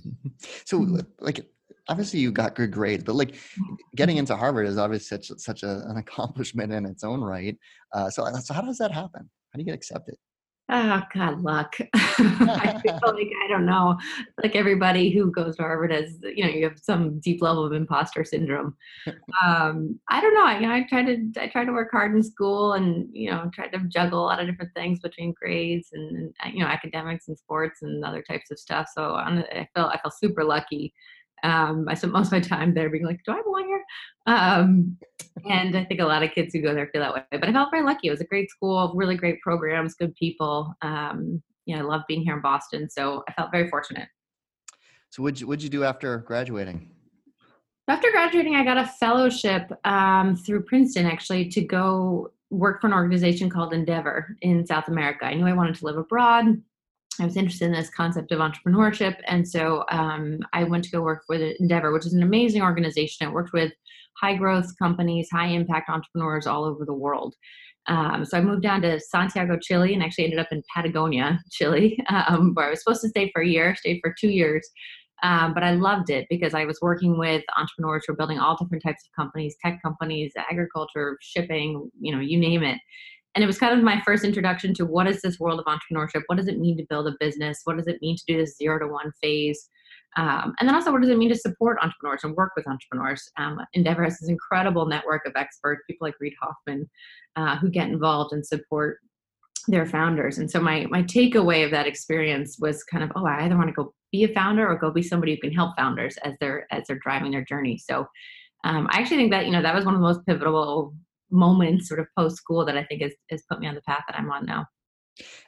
so 0.64 0.80
mm-hmm. 0.80 1.00
like 1.20 1.46
obviously 1.88 2.20
you 2.20 2.30
got 2.30 2.54
good 2.54 2.70
grades, 2.70 3.04
but 3.04 3.14
like 3.14 3.36
getting 3.94 4.18
into 4.18 4.36
Harvard 4.36 4.66
is 4.66 4.78
obviously 4.78 5.18
such 5.18 5.38
such 5.38 5.62
a, 5.62 5.82
an 5.88 5.96
accomplishment 5.96 6.72
in 6.72 6.86
its 6.86 7.04
own 7.04 7.20
right. 7.20 7.56
Uh, 7.92 8.10
so, 8.10 8.26
so 8.42 8.54
how 8.54 8.62
does 8.62 8.78
that 8.78 8.92
happen? 8.92 9.28
How 9.52 9.56
do 9.56 9.60
you 9.60 9.64
get 9.64 9.74
accepted? 9.74 10.16
Oh 10.68 11.00
God, 11.14 11.42
luck. 11.42 11.76
I 11.94 12.80
feel 12.82 12.98
like 13.14 13.30
I 13.44 13.48
don't 13.48 13.66
know. 13.66 13.96
Like 14.42 14.56
everybody 14.56 15.10
who 15.10 15.30
goes 15.30 15.56
to 15.56 15.62
Harvard 15.62 15.92
has, 15.92 16.18
you 16.22 16.44
know, 16.44 16.50
you 16.50 16.64
have 16.64 16.78
some 16.80 17.20
deep 17.20 17.40
level 17.40 17.64
of 17.64 17.72
imposter 17.72 18.24
syndrome. 18.24 18.74
Um, 19.44 20.00
I 20.08 20.20
don't 20.20 20.34
know. 20.34 20.44
I, 20.44 20.58
you 20.58 20.66
know, 20.66 20.72
I 20.72 20.84
try 20.88 21.04
to 21.04 21.30
I 21.40 21.46
try 21.46 21.64
to 21.64 21.72
work 21.72 21.90
hard 21.92 22.16
in 22.16 22.22
school, 22.22 22.72
and 22.72 23.08
you 23.12 23.30
know, 23.30 23.48
try 23.54 23.68
to 23.68 23.78
juggle 23.86 24.24
a 24.24 24.26
lot 24.26 24.40
of 24.40 24.48
different 24.48 24.74
things 24.74 24.98
between 24.98 25.34
grades 25.40 25.90
and 25.92 26.34
you 26.52 26.60
know 26.60 26.66
academics 26.66 27.28
and 27.28 27.38
sports 27.38 27.82
and 27.82 28.04
other 28.04 28.22
types 28.22 28.50
of 28.50 28.58
stuff. 28.58 28.88
So 28.92 29.14
I 29.14 29.68
felt 29.72 29.92
I 29.94 29.98
felt 29.98 30.18
super 30.18 30.42
lucky 30.42 30.92
um, 31.46 31.86
I 31.88 31.94
spent 31.94 32.12
most 32.12 32.26
of 32.26 32.32
my 32.32 32.40
time 32.40 32.74
there 32.74 32.90
being 32.90 33.04
like, 33.04 33.20
do 33.24 33.30
I 33.30 33.40
belong 33.42 33.66
here? 33.66 33.84
Um, 34.26 34.98
and 35.48 35.76
I 35.76 35.84
think 35.84 36.00
a 36.00 36.04
lot 36.04 36.24
of 36.24 36.32
kids 36.32 36.52
who 36.52 36.60
go 36.60 36.74
there 36.74 36.88
feel 36.92 37.02
that 37.02 37.14
way. 37.14 37.22
But 37.30 37.48
I 37.48 37.52
felt 37.52 37.70
very 37.70 37.84
lucky. 37.84 38.08
It 38.08 38.10
was 38.10 38.20
a 38.20 38.26
great 38.26 38.50
school, 38.50 38.92
really 38.96 39.16
great 39.16 39.40
programs, 39.40 39.94
good 39.94 40.14
people. 40.16 40.74
Um, 40.82 41.40
you 41.64 41.76
know, 41.76 41.82
I 41.82 41.84
love 41.84 42.02
being 42.08 42.22
here 42.22 42.34
in 42.34 42.42
Boston. 42.42 42.90
So 42.90 43.22
I 43.28 43.32
felt 43.32 43.52
very 43.52 43.68
fortunate. 43.68 44.08
So 45.10 45.22
what'd 45.22 45.40
you, 45.40 45.46
what'd 45.46 45.62
you 45.62 45.70
do 45.70 45.84
after 45.84 46.18
graduating? 46.18 46.90
After 47.86 48.10
graduating, 48.10 48.56
I 48.56 48.64
got 48.64 48.78
a 48.78 48.86
fellowship 48.86 49.70
um, 49.84 50.34
through 50.34 50.64
Princeton 50.64 51.06
actually 51.06 51.48
to 51.50 51.60
go 51.60 52.32
work 52.50 52.80
for 52.80 52.88
an 52.88 52.92
organization 52.92 53.48
called 53.48 53.72
Endeavor 53.72 54.36
in 54.42 54.66
South 54.66 54.88
America. 54.88 55.26
I 55.26 55.34
knew 55.34 55.46
I 55.46 55.52
wanted 55.52 55.76
to 55.76 55.84
live 55.84 55.96
abroad. 55.96 56.60
I 57.20 57.24
was 57.24 57.36
interested 57.36 57.66
in 57.66 57.72
this 57.72 57.90
concept 57.90 58.32
of 58.32 58.40
entrepreneurship. 58.40 59.16
And 59.26 59.46
so 59.46 59.84
um, 59.90 60.38
I 60.52 60.64
went 60.64 60.84
to 60.84 60.90
go 60.90 61.02
work 61.02 61.22
with 61.28 61.40
Endeavor, 61.60 61.92
which 61.92 62.06
is 62.06 62.14
an 62.14 62.22
amazing 62.22 62.62
organization. 62.62 63.26
I 63.26 63.30
worked 63.30 63.52
with 63.52 63.72
high 64.20 64.34
growth 64.34 64.72
companies, 64.78 65.28
high 65.30 65.48
impact 65.48 65.90
entrepreneurs 65.90 66.46
all 66.46 66.64
over 66.64 66.84
the 66.84 66.94
world. 66.94 67.34
Um, 67.88 68.24
so 68.24 68.36
I 68.36 68.40
moved 68.40 68.62
down 68.62 68.82
to 68.82 68.98
Santiago, 68.98 69.58
Chile, 69.60 69.94
and 69.94 70.02
actually 70.02 70.24
ended 70.24 70.40
up 70.40 70.48
in 70.50 70.62
Patagonia, 70.74 71.38
Chile, 71.50 71.98
um, 72.08 72.52
where 72.54 72.66
I 72.66 72.70
was 72.70 72.82
supposed 72.82 73.02
to 73.02 73.08
stay 73.08 73.30
for 73.32 73.42
a 73.42 73.46
year, 73.46 73.76
stayed 73.76 74.00
for 74.02 74.14
two 74.18 74.30
years. 74.30 74.68
Um, 75.22 75.54
but 75.54 75.62
I 75.62 75.72
loved 75.72 76.10
it 76.10 76.26
because 76.28 76.52
I 76.52 76.66
was 76.66 76.78
working 76.82 77.18
with 77.18 77.42
entrepreneurs 77.56 78.04
who 78.06 78.12
are 78.12 78.16
building 78.16 78.38
all 78.38 78.56
different 78.56 78.82
types 78.82 79.02
of 79.06 79.16
companies, 79.16 79.56
tech 79.64 79.80
companies, 79.82 80.32
agriculture, 80.50 81.16
shipping, 81.22 81.90
you 81.98 82.14
know, 82.14 82.20
you 82.20 82.38
name 82.38 82.62
it 82.62 82.78
and 83.36 83.44
it 83.44 83.46
was 83.46 83.58
kind 83.58 83.76
of 83.76 83.84
my 83.84 84.00
first 84.00 84.24
introduction 84.24 84.72
to 84.74 84.86
what 84.86 85.06
is 85.06 85.20
this 85.20 85.38
world 85.38 85.60
of 85.60 85.66
entrepreneurship? 85.66 86.22
What 86.26 86.36
does 86.36 86.48
it 86.48 86.58
mean 86.58 86.78
to 86.78 86.86
build 86.88 87.06
a 87.06 87.14
business? 87.20 87.60
What 87.64 87.76
does 87.76 87.86
it 87.86 88.00
mean 88.00 88.16
to 88.16 88.24
do 88.26 88.38
this 88.38 88.56
zero 88.56 88.78
to 88.78 88.88
one 88.88 89.12
phase? 89.22 89.68
Um, 90.16 90.54
and 90.58 90.66
then 90.66 90.74
also 90.74 90.90
what 90.90 91.02
does 91.02 91.10
it 91.10 91.18
mean 91.18 91.28
to 91.28 91.36
support 91.36 91.76
entrepreneurs 91.82 92.24
and 92.24 92.34
work 92.34 92.52
with 92.56 92.66
entrepreneurs? 92.66 93.30
Um, 93.36 93.60
endeavor 93.74 94.04
has 94.04 94.18
this 94.18 94.30
incredible 94.30 94.86
network 94.86 95.26
of 95.26 95.34
experts 95.36 95.82
people 95.86 96.06
like 96.06 96.14
reid 96.18 96.32
hoffman 96.40 96.88
uh, 97.36 97.58
who 97.58 97.68
get 97.68 97.88
involved 97.88 98.32
and 98.32 98.44
support 98.44 99.00
their 99.68 99.84
founders. 99.84 100.38
And 100.38 100.50
so 100.50 100.58
my 100.58 100.86
my 100.88 101.02
takeaway 101.02 101.64
of 101.64 101.70
that 101.72 101.86
experience 101.86 102.56
was 102.58 102.84
kind 102.84 103.02
of 103.02 103.10
oh 103.16 103.26
i 103.26 103.44
either 103.44 103.56
want 103.56 103.68
to 103.68 103.74
go 103.74 103.92
be 104.12 104.24
a 104.24 104.28
founder 104.28 104.66
or 104.66 104.78
go 104.78 104.90
be 104.90 105.02
somebody 105.02 105.34
who 105.34 105.40
can 105.40 105.52
help 105.52 105.76
founders 105.76 106.16
as 106.18 106.34
they're 106.40 106.66
as 106.70 106.86
they're 106.86 107.00
driving 107.02 107.32
their 107.32 107.44
journey. 107.44 107.76
So 107.76 108.06
um, 108.64 108.88
I 108.90 109.00
actually 109.00 109.18
think 109.18 109.32
that 109.32 109.46
you 109.46 109.52
know 109.52 109.62
that 109.62 109.74
was 109.74 109.84
one 109.84 109.94
of 109.94 110.00
the 110.00 110.06
most 110.06 110.24
pivotal 110.26 110.94
moments 111.30 111.88
sort 111.88 112.00
of 112.00 112.06
post 112.16 112.36
school 112.36 112.64
that 112.64 112.76
I 112.76 112.84
think 112.84 113.02
has, 113.02 113.12
has 113.30 113.42
put 113.50 113.60
me 113.60 113.66
on 113.66 113.74
the 113.74 113.82
path 113.82 114.04
that 114.08 114.18
I'm 114.18 114.30
on 114.30 114.46
now. 114.46 114.66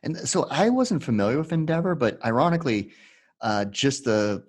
And 0.03 0.17
so 0.29 0.47
I 0.51 0.71
wasn't 0.71 1.03
familiar 1.03 1.39
with 1.39 1.53
Endeavor, 1.53 1.95
but 1.95 2.25
ironically, 2.25 2.91
uh, 3.41 3.67
just 3.67 4.07
a 4.07 4.43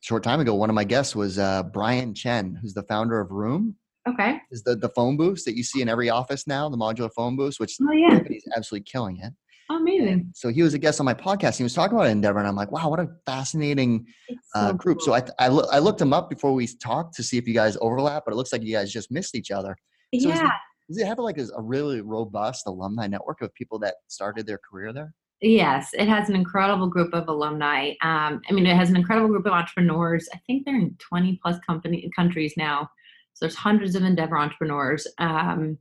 short 0.00 0.22
time 0.22 0.40
ago, 0.40 0.54
one 0.54 0.70
of 0.70 0.74
my 0.74 0.84
guests 0.84 1.16
was 1.16 1.38
uh, 1.38 1.62
Brian 1.64 2.14
Chen, 2.14 2.58
who's 2.60 2.74
the 2.74 2.82
founder 2.84 3.20
of 3.20 3.30
Room. 3.30 3.76
Okay. 4.08 4.38
Is 4.50 4.62
the, 4.62 4.74
the 4.76 4.88
phone 4.90 5.16
booths 5.16 5.44
that 5.44 5.56
you 5.56 5.62
see 5.62 5.82
in 5.82 5.88
every 5.88 6.08
office 6.08 6.46
now, 6.46 6.68
the 6.68 6.78
modular 6.78 7.10
phone 7.14 7.36
booths, 7.36 7.60
which 7.60 7.76
oh, 7.82 7.92
yeah. 7.92 8.18
is 8.30 8.44
absolutely 8.56 8.84
killing 8.90 9.18
it. 9.18 9.32
amazing. 9.70 10.30
So 10.34 10.48
he 10.48 10.62
was 10.62 10.72
a 10.72 10.78
guest 10.78 10.98
on 10.98 11.04
my 11.04 11.12
podcast. 11.12 11.58
He 11.58 11.62
was 11.62 11.74
talking 11.74 11.94
about 11.94 12.08
Endeavor, 12.08 12.38
and 12.38 12.48
I'm 12.48 12.56
like, 12.56 12.72
wow, 12.72 12.88
what 12.88 13.00
a 13.00 13.08
fascinating 13.26 14.06
uh, 14.54 14.72
group. 14.72 14.98
Cool. 14.98 15.06
So 15.06 15.14
I, 15.14 15.22
I, 15.38 15.48
lo- 15.48 15.68
I, 15.70 15.78
looked 15.78 16.00
him 16.00 16.14
up 16.14 16.30
before 16.30 16.54
we 16.54 16.66
talked 16.66 17.16
to 17.16 17.22
see 17.22 17.36
if 17.36 17.46
you 17.46 17.52
guys 17.52 17.76
overlap, 17.82 18.22
but 18.24 18.32
it 18.32 18.36
looks 18.36 18.50
like 18.50 18.62
you 18.62 18.72
guys 18.74 18.90
just 18.90 19.10
missed 19.10 19.34
each 19.34 19.50
other. 19.50 19.76
So 20.18 20.28
yeah. 20.28 20.48
Does 20.88 20.98
it 20.98 21.06
have 21.06 21.18
like 21.18 21.38
a, 21.38 21.46
really 21.60 22.00
robust 22.00 22.66
alumni 22.66 23.06
network 23.06 23.42
of 23.42 23.54
people 23.54 23.78
that 23.80 23.96
started 24.08 24.46
their 24.46 24.58
career 24.58 24.92
there? 24.92 25.14
Yes, 25.40 25.90
it 25.92 26.08
has 26.08 26.28
an 26.28 26.34
incredible 26.34 26.88
group 26.88 27.14
of 27.14 27.28
alumni. 27.28 27.90
Um, 28.02 28.40
I 28.48 28.52
mean, 28.52 28.66
it 28.66 28.74
has 28.74 28.90
an 28.90 28.96
incredible 28.96 29.28
group 29.28 29.46
of 29.46 29.52
entrepreneurs. 29.52 30.28
I 30.34 30.40
think 30.46 30.64
they're 30.64 30.74
in 30.74 30.96
20 30.98 31.38
plus 31.42 31.58
company 31.64 32.10
countries 32.16 32.54
now. 32.56 32.90
So 33.34 33.44
there's 33.44 33.54
hundreds 33.54 33.94
of 33.94 34.02
Endeavor 34.02 34.36
entrepreneurs. 34.36 35.06
Um, 35.18 35.78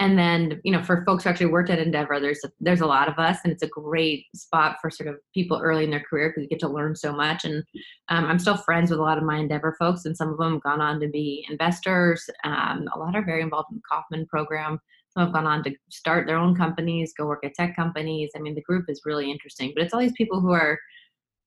and 0.00 0.18
then 0.18 0.60
you 0.64 0.72
know 0.72 0.82
for 0.82 1.04
folks 1.04 1.24
who 1.24 1.30
actually 1.30 1.46
worked 1.46 1.70
at 1.70 1.78
endeavor 1.78 2.20
there's 2.20 2.40
a, 2.44 2.50
there's 2.60 2.80
a 2.80 2.86
lot 2.86 3.08
of 3.08 3.18
us 3.18 3.38
and 3.42 3.52
it's 3.52 3.62
a 3.62 3.68
great 3.68 4.26
spot 4.34 4.76
for 4.80 4.90
sort 4.90 5.08
of 5.08 5.16
people 5.34 5.60
early 5.62 5.84
in 5.84 5.90
their 5.90 6.04
career 6.08 6.28
because 6.28 6.42
you 6.42 6.48
get 6.48 6.60
to 6.60 6.68
learn 6.68 6.94
so 6.94 7.12
much. 7.12 7.44
And 7.44 7.64
um, 8.08 8.24
i'm 8.26 8.38
still 8.38 8.56
friends 8.56 8.90
with 8.90 9.00
a 9.00 9.02
lot 9.02 9.18
of 9.18 9.24
my 9.24 9.38
endeavor 9.38 9.74
folks 9.78 10.04
and 10.04 10.16
some 10.16 10.30
of 10.30 10.38
them 10.38 10.54
have 10.54 10.62
gone 10.62 10.80
on 10.80 11.00
to 11.00 11.08
be 11.08 11.46
investors. 11.50 12.28
Um, 12.44 12.86
a 12.94 12.98
lot 12.98 13.16
are 13.16 13.24
very 13.24 13.42
involved 13.42 13.70
in 13.70 13.76
the 13.76 13.82
Kauffman 13.90 14.26
program. 14.26 14.78
Some 15.10 15.24
have 15.24 15.32
gone 15.32 15.46
on 15.46 15.64
to 15.64 15.74
start 15.90 16.26
their 16.26 16.38
own 16.38 16.54
companies 16.54 17.14
go 17.16 17.26
work 17.26 17.44
at 17.44 17.54
tech 17.54 17.74
companies. 17.74 18.30
I 18.36 18.40
mean 18.40 18.54
the 18.54 18.62
group 18.62 18.86
is 18.88 19.02
really 19.04 19.30
interesting. 19.30 19.72
But 19.74 19.84
it's 19.84 19.94
all 19.94 20.00
these 20.00 20.12
people 20.12 20.40
who 20.40 20.52
are 20.52 20.78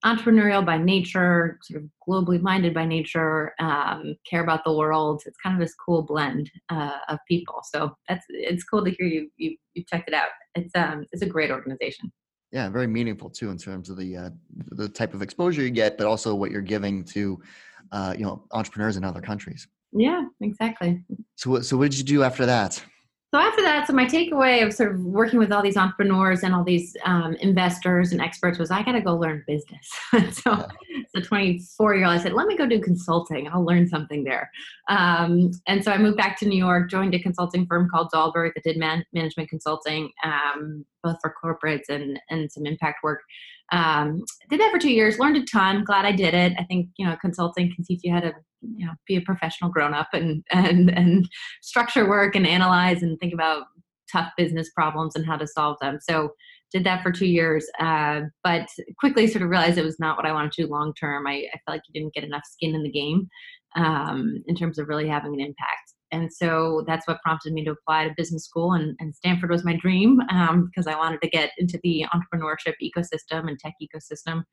entrepreneurial 0.04 0.66
by 0.66 0.78
nature, 0.78 1.60
sort 1.62 1.84
of 1.84 1.90
globally 2.08 2.42
minded 2.42 2.74
by 2.74 2.86
nature, 2.86 3.54
um, 3.60 4.16
care 4.30 4.44
about 4.44 4.64
the 4.64 4.76
world. 4.76 5.22
It's 5.26 5.38
kind 5.44 5.56
of 5.56 5.66
this 5.66 5.76
cool 5.76 6.02
blend 6.04 6.50
uh, 6.70 6.98
of 7.08 7.20
people. 7.28 7.62
So 7.72 7.96
that's 8.08 8.26
it's 8.30 8.64
cool 8.64 8.84
to 8.84 8.92
hear 8.92 9.08
you 9.08 9.30
you 9.38 9.56
you 9.74 9.84
checked 9.88 10.08
it 10.08 10.14
out. 10.14 10.30
It's 10.56 10.74
um 10.76 11.06
it's 11.12 11.22
a 11.22 11.28
great 11.28 11.52
organization. 11.52 12.12
Yeah, 12.52 12.68
very 12.70 12.88
meaningful 12.88 13.30
too 13.30 13.50
in 13.50 13.58
terms 13.58 13.90
of 13.90 13.98
the 13.98 14.18
uh, 14.18 14.30
the 14.72 14.90
type 14.90 15.14
of 15.14 15.22
exposure 15.22 15.62
you 15.62 15.70
get, 15.70 15.98
but 15.98 16.08
also 16.08 16.36
what 16.36 16.52
you're 16.52 16.62
giving 16.62 17.04
to 17.06 17.40
uh, 17.92 18.14
you 18.18 18.26
know 18.26 18.46
entrepreneurs 18.52 18.98
in 18.98 19.04
other 19.04 19.22
countries. 19.22 19.68
Yeah, 19.94 20.24
exactly. 20.42 21.04
So 21.36 21.62
so 21.62 21.78
what 21.78 21.92
did 21.92 22.00
you 22.00 22.06
do 22.06 22.24
after 22.24 22.46
that? 22.46 22.84
So 23.34 23.40
after 23.40 23.62
that, 23.62 23.88
so 23.88 23.94
my 23.94 24.04
takeaway 24.04 24.66
of 24.66 24.74
sort 24.74 24.94
of 24.94 25.00
working 25.06 25.40
with 25.40 25.54
all 25.54 25.64
these 25.64 25.78
entrepreneurs 25.78 26.44
and 26.44 26.54
all 26.54 26.66
these 26.66 26.98
um, 27.06 27.36
investors 27.36 28.12
and 28.12 28.20
experts 28.20 28.60
was 28.60 28.72
I 28.72 28.84
got 28.84 28.92
to 28.92 29.00
go 29.00 29.16
learn 29.16 29.46
business. 29.48 29.90
so, 30.42 30.52
yeah. 30.52 30.68
the 31.14 31.22
24 31.22 31.96
year 31.96 32.06
old, 32.08 32.20
I 32.20 32.22
said, 32.22 32.34
let 32.34 32.48
me 32.48 32.58
go 32.58 32.66
do 32.66 32.82
consulting. 32.82 33.48
I'll 33.48 33.64
learn 33.64 33.88
something 33.88 34.26
there. 34.26 34.52
Um, 34.90 35.52
and 35.66 35.82
so 35.82 35.94
I 35.94 35.98
moved 35.98 36.18
back 36.18 36.38
to 36.40 36.46
New 36.46 36.58
York, 36.58 36.90
joined 36.90 37.16
a 37.16 37.20
consulting 37.20 37.66
firm 37.68 37.88
called 37.90 38.12
Dalberg 38.14 38.52
that 38.56 38.66
did 38.66 38.76
man- 38.76 39.06
management 39.14 39.50
consulting, 39.50 40.12
um, 40.26 40.86
both 41.02 41.16
for 41.22 41.34
corporates 41.42 41.88
and 41.88 42.20
and 42.30 42.52
some 42.52 42.66
impact 42.66 43.02
work. 43.02 43.22
Um, 43.72 44.26
did 44.50 44.60
that 44.60 44.72
for 44.74 44.80
two 44.80 44.92
years, 44.92 45.20
learned 45.20 45.38
a 45.38 45.46
ton. 45.46 45.86
Glad 45.86 46.04
I 46.04 46.12
did 46.12 46.34
it. 46.34 46.52
I 46.60 46.66
think 46.66 46.90
you 46.98 47.08
know 47.08 47.16
consulting 47.22 47.74
can 47.74 47.86
teach 47.86 48.02
you 48.04 48.12
how 48.12 48.20
to 48.20 48.34
you 48.62 48.86
know 48.86 48.94
be 49.08 49.16
a 49.16 49.22
professional 49.22 49.72
grown 49.72 49.94
up 49.94 50.10
and 50.14 50.44
and 50.52 50.90
and 50.92 51.28
structure 51.62 52.08
work 52.08 52.36
and 52.36 52.48
analyze 52.48 53.04
and 53.04 53.20
think 53.20 53.34
about 53.34 53.64
tough 54.12 54.32
business 54.38 54.70
problems 54.76 55.16
and 55.16 55.26
how 55.26 55.38
to 55.38 55.48
solve 55.48 55.78
them. 55.82 55.98
So 56.02 56.32
did 56.72 56.84
that 56.86 57.04
for 57.04 57.12
two 57.12 57.28
years, 57.28 57.66
uh, 57.80 58.22
but 58.44 58.68
quickly 58.98 59.28
sort 59.28 59.42
of 59.42 59.50
realized 59.50 59.78
it 59.78 59.86
was 59.86 60.00
not 60.00 60.18
what 60.18 60.26
I 60.26 60.32
wanted 60.32 60.54
to 60.54 60.64
do 60.64 60.70
long 60.70 60.94
term. 61.00 61.28
I, 61.28 61.48
I, 61.54 61.60
felt 61.66 61.76
like 61.76 61.82
you 61.88 62.00
didn't 62.00 62.14
get 62.14 62.24
enough 62.24 62.44
skin 62.46 62.76
in 62.76 62.84
the 62.84 62.90
game 62.90 63.28
um, 63.76 64.42
in 64.48 64.56
terms 64.56 64.80
of 64.80 64.88
really 64.88 65.08
having 65.08 65.34
an 65.34 65.42
impact 65.42 65.91
and 66.12 66.32
so 66.32 66.84
that's 66.88 67.08
what 67.08 67.22
prompted 67.22 67.54
me 67.54 67.64
to 67.64 67.72
apply 67.72 68.08
to 68.08 68.14
business 68.18 68.46
school 68.46 68.74
and, 68.74 68.96
and 69.00 69.16
stanford 69.16 69.50
was 69.50 69.64
my 69.64 69.76
dream 69.78 70.20
um, 70.30 70.66
because 70.66 70.88
i 70.88 70.98
wanted 70.98 71.22
to 71.22 71.30
get 71.30 71.52
into 71.58 71.80
the 71.84 72.06
entrepreneurship 72.14 72.74
ecosystem 72.82 73.48
and 73.48 73.60
tech 73.60 73.74
ecosystem 73.82 74.44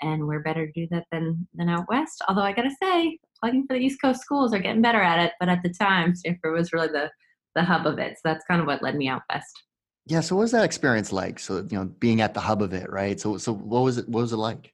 and 0.00 0.26
we're 0.26 0.42
better 0.42 0.66
to 0.66 0.72
do 0.72 0.86
that 0.90 1.04
than 1.10 1.48
than 1.54 1.68
out 1.68 1.84
west. 1.88 2.22
Although 2.28 2.42
i 2.42 2.52
gotta 2.52 2.74
say 2.82 3.18
plugging 3.40 3.66
for 3.66 3.74
the 3.74 3.80
east 3.80 4.00
coast 4.02 4.20
schools 4.20 4.54
are 4.54 4.60
getting 4.60 4.82
better 4.82 5.02
at 5.02 5.24
it 5.24 5.32
but 5.40 5.48
at 5.48 5.62
the 5.62 5.72
time 5.72 6.14
stanford 6.14 6.54
was 6.54 6.72
really 6.72 6.88
the 6.88 7.10
the 7.58 7.64
hub 7.64 7.86
of 7.86 7.98
it. 7.98 8.14
So 8.14 8.20
that's 8.24 8.44
kind 8.46 8.60
of 8.60 8.66
what 8.66 8.82
led 8.82 8.96
me 8.96 9.08
out 9.08 9.22
west. 9.30 9.62
Yeah 10.06 10.20
so 10.20 10.36
what 10.36 10.42
was 10.42 10.52
that 10.52 10.64
experience 10.64 11.12
like? 11.12 11.38
So 11.38 11.66
you 11.68 11.78
know 11.78 11.84
being 11.98 12.20
at 12.20 12.34
the 12.34 12.40
hub 12.40 12.62
of 12.62 12.72
it 12.72 12.90
right? 12.90 13.20
So 13.20 13.36
so 13.36 13.52
what 13.52 13.80
was 13.80 13.98
it 13.98 14.08
what 14.08 14.22
was 14.22 14.32
it 14.32 14.36
like 14.36 14.72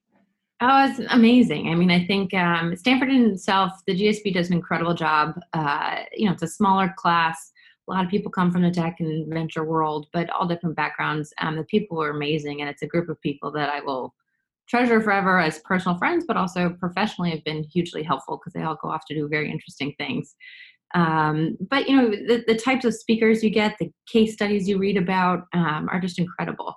Oh, 0.60 0.86
it's 0.88 1.00
amazing. 1.12 1.68
I 1.68 1.74
mean, 1.74 1.90
I 1.90 2.06
think 2.06 2.32
um, 2.32 2.76
Stanford 2.76 3.10
in 3.10 3.32
itself, 3.32 3.72
the 3.86 3.94
GSB 3.94 4.34
does 4.34 4.48
an 4.48 4.54
incredible 4.54 4.94
job. 4.94 5.38
Uh, 5.52 6.02
you 6.12 6.26
know, 6.26 6.32
it's 6.32 6.44
a 6.44 6.48
smaller 6.48 6.94
class. 6.96 7.52
A 7.88 7.92
lot 7.92 8.04
of 8.04 8.10
people 8.10 8.30
come 8.30 8.50
from 8.52 8.62
the 8.62 8.70
tech 8.70 8.96
and 9.00 9.26
venture 9.32 9.64
world, 9.64 10.06
but 10.12 10.30
all 10.30 10.46
different 10.46 10.76
backgrounds. 10.76 11.32
Um, 11.40 11.56
the 11.56 11.64
people 11.64 12.00
are 12.02 12.10
amazing, 12.10 12.60
and 12.60 12.70
it's 12.70 12.82
a 12.82 12.86
group 12.86 13.08
of 13.08 13.20
people 13.20 13.50
that 13.52 13.68
I 13.68 13.80
will 13.80 14.14
treasure 14.68 15.00
forever 15.02 15.40
as 15.40 15.58
personal 15.58 15.98
friends, 15.98 16.24
but 16.26 16.36
also 16.36 16.70
professionally 16.70 17.30
have 17.30 17.44
been 17.44 17.64
hugely 17.64 18.02
helpful 18.02 18.38
because 18.38 18.52
they 18.54 18.62
all 18.62 18.78
go 18.80 18.88
off 18.88 19.04
to 19.08 19.14
do 19.14 19.28
very 19.28 19.50
interesting 19.50 19.94
things. 19.98 20.34
Um, 20.94 21.58
but 21.68 21.88
you 21.88 21.96
know, 21.96 22.10
the, 22.10 22.44
the, 22.46 22.54
types 22.54 22.84
of 22.84 22.94
speakers 22.94 23.42
you 23.42 23.50
get, 23.50 23.76
the 23.80 23.90
case 24.10 24.32
studies 24.34 24.68
you 24.68 24.78
read 24.78 24.96
about, 24.96 25.46
um, 25.52 25.88
are 25.90 25.98
just 25.98 26.20
incredible 26.20 26.76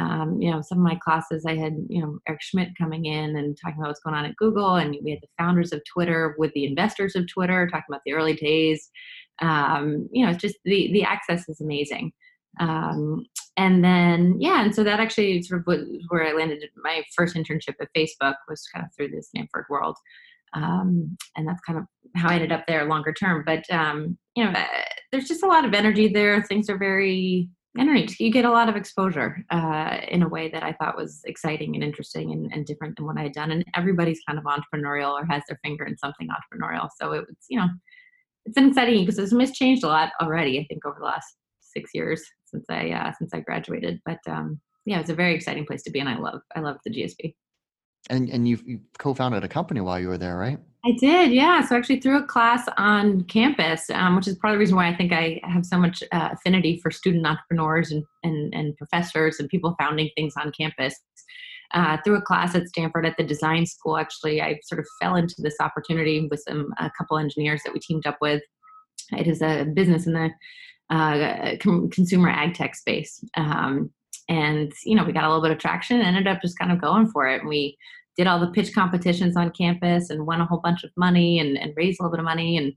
um, 0.00 0.40
you 0.40 0.50
know, 0.50 0.62
some 0.62 0.78
of 0.78 0.84
my 0.84 0.96
classes, 0.96 1.44
I 1.46 1.56
had, 1.56 1.76
you 1.88 2.00
know, 2.00 2.18
Eric 2.26 2.40
Schmidt 2.42 2.70
coming 2.78 3.04
in 3.04 3.36
and 3.36 3.56
talking 3.56 3.78
about 3.78 3.88
what's 3.88 4.00
going 4.00 4.16
on 4.16 4.24
at 4.24 4.36
Google, 4.36 4.76
and 4.76 4.96
we 5.04 5.10
had 5.10 5.20
the 5.20 5.28
founders 5.38 5.72
of 5.72 5.82
Twitter 5.84 6.34
with 6.38 6.52
the 6.54 6.64
investors 6.64 7.14
of 7.16 7.28
Twitter 7.28 7.68
talking 7.68 7.84
about 7.88 8.00
the 8.06 8.14
early 8.14 8.34
days. 8.34 8.90
Um, 9.42 10.08
you 10.10 10.24
know, 10.24 10.32
it's 10.32 10.40
just 10.40 10.56
the 10.64 10.90
the 10.92 11.02
access 11.02 11.48
is 11.48 11.60
amazing. 11.60 12.12
Um, 12.58 13.26
and 13.56 13.84
then, 13.84 14.36
yeah, 14.40 14.64
and 14.64 14.74
so 14.74 14.82
that 14.84 15.00
actually 15.00 15.42
sort 15.42 15.60
of 15.60 15.66
was 15.66 15.86
where 16.08 16.26
I 16.26 16.32
landed. 16.32 16.64
My 16.82 17.02
first 17.14 17.36
internship 17.36 17.74
at 17.80 17.88
Facebook 17.96 18.36
was 18.48 18.66
kind 18.74 18.84
of 18.84 18.94
through 18.96 19.08
the 19.08 19.22
Stanford 19.22 19.66
world. 19.68 19.96
Um, 20.52 21.16
and 21.36 21.46
that's 21.46 21.60
kind 21.60 21.78
of 21.78 21.84
how 22.16 22.28
I 22.30 22.34
ended 22.34 22.52
up 22.52 22.66
there 22.66 22.86
longer 22.86 23.12
term. 23.12 23.44
But 23.44 23.70
um, 23.70 24.18
you 24.34 24.44
know, 24.44 24.52
there's 25.12 25.28
just 25.28 25.42
a 25.42 25.46
lot 25.46 25.64
of 25.64 25.74
energy 25.74 26.08
there. 26.08 26.42
Things 26.42 26.70
are 26.70 26.78
very 26.78 27.48
I 27.78 28.08
you 28.18 28.32
get 28.32 28.44
a 28.44 28.50
lot 28.50 28.68
of 28.68 28.74
exposure 28.74 29.44
uh, 29.50 29.98
in 30.08 30.22
a 30.22 30.28
way 30.28 30.48
that 30.48 30.64
I 30.64 30.72
thought 30.72 30.96
was 30.96 31.20
exciting 31.24 31.74
and 31.76 31.84
interesting 31.84 32.32
and, 32.32 32.52
and, 32.52 32.66
different 32.66 32.96
than 32.96 33.06
what 33.06 33.16
I 33.16 33.22
had 33.22 33.32
done. 33.32 33.52
And 33.52 33.64
everybody's 33.76 34.20
kind 34.26 34.40
of 34.40 34.44
entrepreneurial 34.44 35.12
or 35.12 35.24
has 35.26 35.42
their 35.48 35.58
finger 35.62 35.84
in 35.84 35.96
something 35.96 36.28
entrepreneurial. 36.28 36.88
So 37.00 37.12
it 37.12 37.20
was, 37.20 37.36
you 37.48 37.58
know, 37.58 37.68
it's 38.44 38.56
an 38.56 38.68
exciting 38.68 39.06
ecosystem. 39.06 39.40
It's 39.42 39.56
changed 39.56 39.84
a 39.84 39.88
lot 39.88 40.10
already, 40.20 40.58
I 40.58 40.66
think, 40.68 40.84
over 40.84 40.96
the 40.98 41.04
last 41.04 41.36
six 41.60 41.90
years 41.94 42.22
since 42.44 42.64
I 42.68 42.90
uh, 42.90 43.12
since 43.18 43.32
I 43.32 43.40
graduated. 43.40 44.00
But 44.04 44.18
um, 44.26 44.60
yeah, 44.84 44.98
it's 44.98 45.10
a 45.10 45.14
very 45.14 45.34
exciting 45.34 45.66
place 45.66 45.82
to 45.84 45.90
be, 45.90 46.00
and 46.00 46.08
I 46.08 46.18
love 46.18 46.40
I 46.56 46.60
love 46.60 46.78
the 46.84 46.90
GSB. 46.90 47.34
And 48.08 48.28
and 48.30 48.48
you 48.48 48.58
you 48.64 48.80
co-founded 48.98 49.44
a 49.44 49.48
company 49.48 49.80
while 49.80 50.00
you 50.00 50.08
were 50.08 50.18
there, 50.18 50.36
right? 50.36 50.58
I 50.84 50.92
did, 50.92 51.32
yeah. 51.32 51.60
So 51.60 51.76
actually, 51.76 52.00
through 52.00 52.18
a 52.18 52.26
class 52.26 52.66
on 52.78 53.24
campus, 53.24 53.90
um, 53.90 54.16
which 54.16 54.26
is 54.26 54.36
part 54.36 54.52
of 54.52 54.56
the 54.56 54.60
reason 54.60 54.76
why 54.76 54.88
I 54.88 54.96
think 54.96 55.12
I 55.12 55.38
have 55.44 55.66
so 55.66 55.76
much 55.76 56.02
uh, 56.10 56.30
affinity 56.32 56.78
for 56.82 56.90
student 56.90 57.26
entrepreneurs 57.26 57.92
and, 57.92 58.02
and 58.22 58.54
and 58.54 58.76
professors 58.78 59.38
and 59.38 59.48
people 59.48 59.76
founding 59.78 60.08
things 60.16 60.34
on 60.38 60.52
campus. 60.52 60.94
Uh, 61.72 61.98
through 62.02 62.16
a 62.16 62.22
class 62.22 62.54
at 62.54 62.66
Stanford 62.66 63.06
at 63.06 63.16
the 63.16 63.22
design 63.22 63.66
school, 63.66 63.98
actually, 63.98 64.40
I 64.40 64.58
sort 64.64 64.80
of 64.80 64.86
fell 65.00 65.16
into 65.16 65.36
this 65.38 65.56
opportunity 65.60 66.26
with 66.30 66.42
some 66.48 66.72
a 66.78 66.90
couple 66.96 67.18
engineers 67.18 67.60
that 67.64 67.74
we 67.74 67.80
teamed 67.80 68.06
up 68.06 68.16
with. 68.22 68.42
It 69.12 69.28
is 69.28 69.42
a 69.42 69.64
business 69.64 70.06
in 70.06 70.14
the 70.14 70.30
uh, 70.88 71.56
com- 71.60 71.90
consumer 71.90 72.30
ag 72.30 72.54
tech 72.54 72.74
space. 72.74 73.22
Um, 73.36 73.90
and 74.30 74.72
you 74.84 74.94
know 74.94 75.04
we 75.04 75.12
got 75.12 75.24
a 75.24 75.28
little 75.28 75.42
bit 75.42 75.50
of 75.50 75.58
traction 75.58 76.00
ended 76.00 76.28
up 76.28 76.40
just 76.40 76.58
kind 76.58 76.70
of 76.70 76.80
going 76.80 77.08
for 77.08 77.26
it 77.26 77.40
and 77.40 77.48
we 77.48 77.76
did 78.20 78.26
all 78.26 78.38
the 78.38 78.48
pitch 78.48 78.74
competitions 78.74 79.34
on 79.34 79.50
campus 79.52 80.10
and 80.10 80.26
won 80.26 80.42
a 80.42 80.44
whole 80.44 80.60
bunch 80.60 80.84
of 80.84 80.90
money 80.94 81.38
and, 81.38 81.56
and 81.56 81.72
raised 81.74 81.98
a 81.98 82.02
little 82.02 82.14
bit 82.14 82.20
of 82.20 82.24
money 82.26 82.58
and 82.58 82.74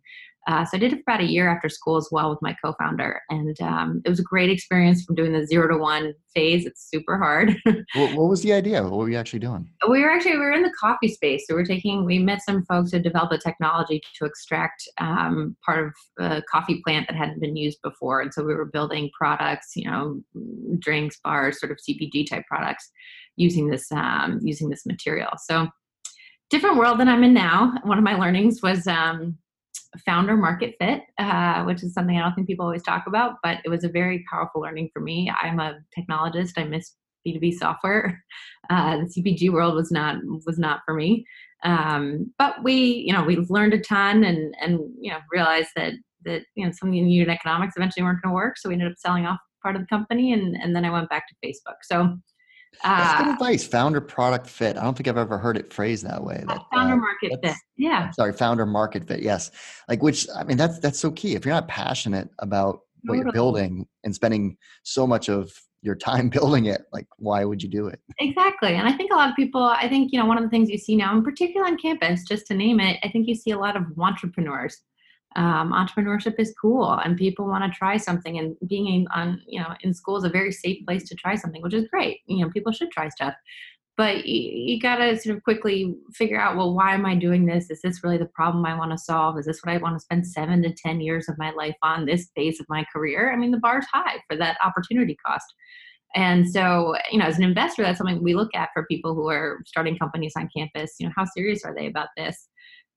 uh, 0.48 0.66
so 0.66 0.76
I 0.76 0.80
did 0.80 0.92
it 0.92 0.98
for 0.98 1.04
about 1.08 1.22
a 1.22 1.32
year 1.32 1.50
after 1.50 1.70
school 1.70 1.96
as 1.96 2.10
well 2.12 2.30
with 2.30 2.42
my 2.42 2.56
co-founder, 2.64 3.22
and 3.30 3.60
um, 3.62 4.02
it 4.04 4.10
was 4.10 4.20
a 4.20 4.24
great 4.24 4.50
experience 4.50 5.04
from 5.04 5.16
doing 5.16 5.32
the 5.32 5.46
zero 5.46 5.70
to 5.70 5.78
one 5.78 6.14
phase. 6.36 6.66
It's 6.66 6.90
super 6.90 7.18
hard. 7.18 7.56
what, 7.66 8.16
what, 8.16 8.30
was 8.30 8.42
the 8.42 8.52
idea? 8.52 8.84
What 8.84 8.98
were 8.98 9.10
you 9.10 9.18
actually 9.18 9.40
doing? 9.40 9.70
We 9.88 10.02
were 10.02 10.10
actually 10.10 10.34
we 10.34 10.40
were 10.40 10.52
in 10.52 10.64
the 10.64 10.74
coffee 10.78 11.08
space. 11.08 11.46
So 11.48 11.56
we 11.56 11.62
are 11.62 11.66
taking 11.66 12.04
we 12.04 12.20
met 12.20 12.42
some 12.42 12.66
folks 12.66 12.92
who 12.92 13.00
developed 13.00 13.34
a 13.34 13.38
technology 13.38 14.02
to 14.20 14.26
extract 14.26 14.88
um, 15.00 15.56
part 15.66 15.88
of 15.88 15.94
a 16.20 16.42
coffee 16.52 16.82
plant 16.84 17.08
that 17.08 17.16
hadn't 17.16 17.40
been 17.40 17.56
used 17.56 17.82
before, 17.82 18.22
and 18.22 18.34
so 18.34 18.44
we 18.44 18.54
were 18.54 18.66
building 18.66 19.10
products, 19.18 19.72
you 19.76 19.90
know, 19.90 20.22
drinks, 20.80 21.20
bars, 21.24 21.60
sort 21.60 21.72
of 21.72 21.78
CPG 21.78 22.30
type 22.30 22.46
products 22.48 22.92
using 23.38 23.70
this 23.70 23.90
um, 23.94 24.40
using 24.44 24.70
this 24.70 24.86
material. 24.86 25.32
So 25.38 25.70
different 26.50 26.78
world 26.78 27.00
than 27.00 27.08
I'm 27.08 27.24
in 27.24 27.34
now. 27.34 27.74
One 27.84 27.98
of 27.98 28.04
my 28.04 28.16
learnings 28.16 28.62
was 28.62 28.86
um, 28.86 29.38
founder 30.00 30.36
market 30.36 30.76
fit, 30.80 31.02
uh, 31.18 31.64
which 31.64 31.84
is 31.84 31.94
something 31.94 32.18
I 32.18 32.22
don't 32.22 32.34
think 32.34 32.48
people 32.48 32.66
always 32.66 32.84
talk 32.84 33.04
about, 33.08 33.36
but 33.44 33.60
it 33.64 33.70
was 33.70 33.84
a 33.84 33.90
very 33.90 34.26
powerful 34.32 34.62
learning 34.62 34.90
for 34.94 35.00
me. 35.02 35.32
I'm 35.42 35.60
a 35.60 35.80
technologist. 35.98 36.54
I 36.58 36.64
miss 36.64 36.96
B2B 37.26 37.54
software. 37.56 38.24
Uh, 38.70 38.96
the 39.00 39.04
CPG 39.04 39.52
world 39.52 39.76
was 39.76 39.92
not 39.92 40.16
was 40.46 40.58
not 40.58 40.80
for 40.86 40.94
me. 40.94 41.26
Um, 41.66 42.32
but 42.40 42.64
we, 42.64 43.04
you 43.06 43.12
know, 43.12 43.22
we 43.22 43.36
learned 43.36 43.74
a 43.74 43.80
ton 43.82 44.24
and 44.24 44.56
and 44.62 44.80
you 45.02 45.12
know 45.12 45.18
realized 45.34 45.68
that 45.76 45.92
that 46.24 46.44
you 46.56 46.66
know 46.66 46.72
some 46.72 46.88
of 46.88 46.94
the 46.94 47.00
unit 47.00 47.28
economics 47.28 47.74
eventually 47.76 48.04
weren't 48.04 48.22
going 48.22 48.32
to 48.32 48.36
work. 48.36 48.58
So 48.58 48.70
we 48.70 48.76
ended 48.76 48.90
up 48.90 48.98
selling 48.98 49.26
off 49.26 49.40
part 49.62 49.76
of 49.76 49.82
the 49.82 49.88
company, 49.88 50.32
and 50.32 50.56
and 50.56 50.74
then 50.74 50.86
I 50.86 50.92
went 50.92 51.10
back 51.10 51.26
to 51.28 51.36
Facebook. 51.46 51.76
So. 51.84 52.18
That's 52.84 53.20
good 53.20 53.30
uh, 53.30 53.34
advice. 53.34 53.66
Founder 53.66 54.02
product 54.02 54.48
fit. 54.48 54.78
I 54.78 54.84
don't 54.84 54.96
think 54.96 55.08
I've 55.08 55.18
ever 55.18 55.38
heard 55.38 55.58
it 55.58 55.72
phrased 55.74 56.06
that 56.06 56.24
way. 56.24 56.44
That, 56.48 56.62
founder 56.74 56.94
uh, 56.94 56.98
market 56.98 57.40
fit. 57.44 57.56
Yeah. 57.78 58.12
Sorry, 58.12 58.34
founder 58.34 58.66
market 58.66 59.08
fit. 59.08 59.22
Yes. 59.22 59.52
Like 59.88 60.02
which 60.02 60.28
I 60.36 60.44
mean 60.44 60.58
that's 60.58 60.80
that's 60.80 61.00
so 61.00 61.12
key. 61.12 61.36
If 61.36 61.46
you're 61.46 61.54
not 61.54 61.68
passionate 61.68 62.30
about 62.40 62.82
what 63.04 63.18
you're 63.18 63.32
building 63.32 63.88
and 64.04 64.16
spending 64.16 64.58
so 64.84 65.06
much 65.06 65.30
of 65.30 65.52
your 65.82 65.96
time 65.96 66.30
building 66.38 66.66
it 66.66 66.84
like 66.92 67.06
why 67.18 67.44
would 67.44 67.62
you 67.62 67.70
do 67.70 67.88
it 67.88 68.00
exactly 68.20 68.76
and 68.76 68.88
i 68.88 68.92
think 68.92 69.12
a 69.12 69.16
lot 69.16 69.30
of 69.30 69.36
people 69.36 69.62
i 69.62 69.88
think 69.88 70.12
you 70.12 70.20
know 70.20 70.26
one 70.26 70.38
of 70.38 70.44
the 70.44 70.50
things 70.50 70.70
you 70.70 70.78
see 70.78 70.96
now 70.96 71.16
in 71.16 71.24
particular 71.24 71.68
on 71.68 71.78
campus 71.78 72.24
just 72.24 72.48
to 72.48 72.54
name 72.54 72.80
it 72.80 72.98
i 73.04 73.10
think 73.10 73.28
you 73.28 73.36
see 73.36 73.52
a 73.52 73.58
lot 73.58 73.76
of 73.76 73.84
entrepreneurs 74.00 74.82
um, 75.36 75.72
entrepreneurship 75.72 76.36
is 76.38 76.54
cool 76.60 76.92
and 76.92 77.18
people 77.18 77.46
want 77.48 77.64
to 77.64 77.78
try 77.78 77.98
something 77.98 78.38
and 78.38 78.56
being 78.68 79.06
on 79.14 79.42
you 79.48 79.60
know 79.60 79.74
in 79.82 79.94
school 79.94 80.18
is 80.18 80.24
a 80.24 80.30
very 80.30 80.52
safe 80.52 80.86
place 80.86 81.08
to 81.10 81.16
try 81.16 81.36
something 81.36 81.62
which 81.62 81.74
is 81.74 81.88
great 81.90 82.20
you 82.28 82.44
know 82.44 82.52
people 82.52 82.72
should 82.72 82.92
try 82.92 83.10
stuff. 83.10 83.34
But 83.96 84.26
you, 84.26 84.74
you 84.74 84.82
got 84.82 84.96
to 84.96 85.16
sort 85.20 85.38
of 85.38 85.44
quickly 85.44 85.96
figure 86.14 86.40
out 86.40 86.58
well 86.58 86.76
why 86.76 86.94
am 86.94 87.06
i 87.06 87.16
doing 87.16 87.46
this? 87.46 87.70
Is 87.70 87.82
this 87.82 88.04
really 88.04 88.18
the 88.18 88.26
problem 88.26 88.66
i 88.66 88.78
want 88.78 88.92
to 88.92 88.98
solve? 88.98 89.38
Is 89.38 89.46
this 89.46 89.62
what 89.64 89.74
i 89.74 89.78
want 89.78 89.96
to 89.96 90.04
spend 90.04 90.28
seven 90.28 90.62
to 90.64 90.74
ten 90.74 91.02
years 91.02 91.30
of 91.30 91.38
my 91.38 91.52
life 91.52 91.76
on 91.84 92.06
this 92.06 92.30
phase 92.36 92.60
of 92.60 92.66
my 92.70 92.86
career? 92.94 93.32
I 93.32 93.36
mean 93.36 93.52
the 93.52 93.60
bar's 93.60 93.86
high 93.92 94.18
for 94.28 94.38
that 94.38 94.58
opportunity 94.64 95.18
cost. 95.26 95.46
And 96.16 96.48
so 96.48 96.96
you 97.12 97.18
know 97.18 97.26
as 97.26 97.38
an 97.38 97.44
investor 97.44 97.82
that's 97.82 97.98
something 97.98 98.22
we 98.22 98.36
look 98.36 98.54
at 98.56 98.70
for 98.74 98.86
people 98.86 99.16
who 99.16 99.30
are 99.30 99.60
starting 99.66 99.98
companies 99.98 100.34
on 100.38 100.50
campus 100.56 100.94
you 101.00 101.08
know 101.08 101.14
how 101.16 101.26
serious 101.26 101.64
are 101.66 101.74
they 101.76 101.88
about 101.88 102.10
this 102.16 102.50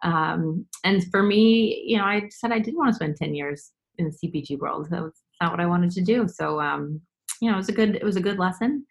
um, 0.03 0.65
and 0.85 1.05
for 1.11 1.23
me 1.23 1.83
you 1.87 1.99
know 1.99 2.05
i 2.05 2.23
said 2.31 2.53
i 2.53 2.59
didn't 2.59 2.79
want 2.79 2.91
to 2.91 2.95
spend 2.95 3.17
10 3.17 3.35
years 3.35 3.73
in 3.99 4.05
the 4.07 4.29
cpg 4.29 4.59
world 4.59 4.89
so 4.91 5.07
it's 5.07 5.23
not 5.41 5.51
what 5.51 5.61
i 5.61 5.67
wanted 5.67 5.91
to 5.93 6.01
do. 6.01 6.29
So 6.29 6.61
um, 6.61 7.01
you 7.41 7.51
know 7.51 7.55
it 7.55 7.59
was 7.59 7.69
a 7.69 7.73
good 7.73 7.97
it 7.97 8.05
was 8.05 8.17
a 8.17 8.21
good 8.21 8.39
lesson. 8.39 8.87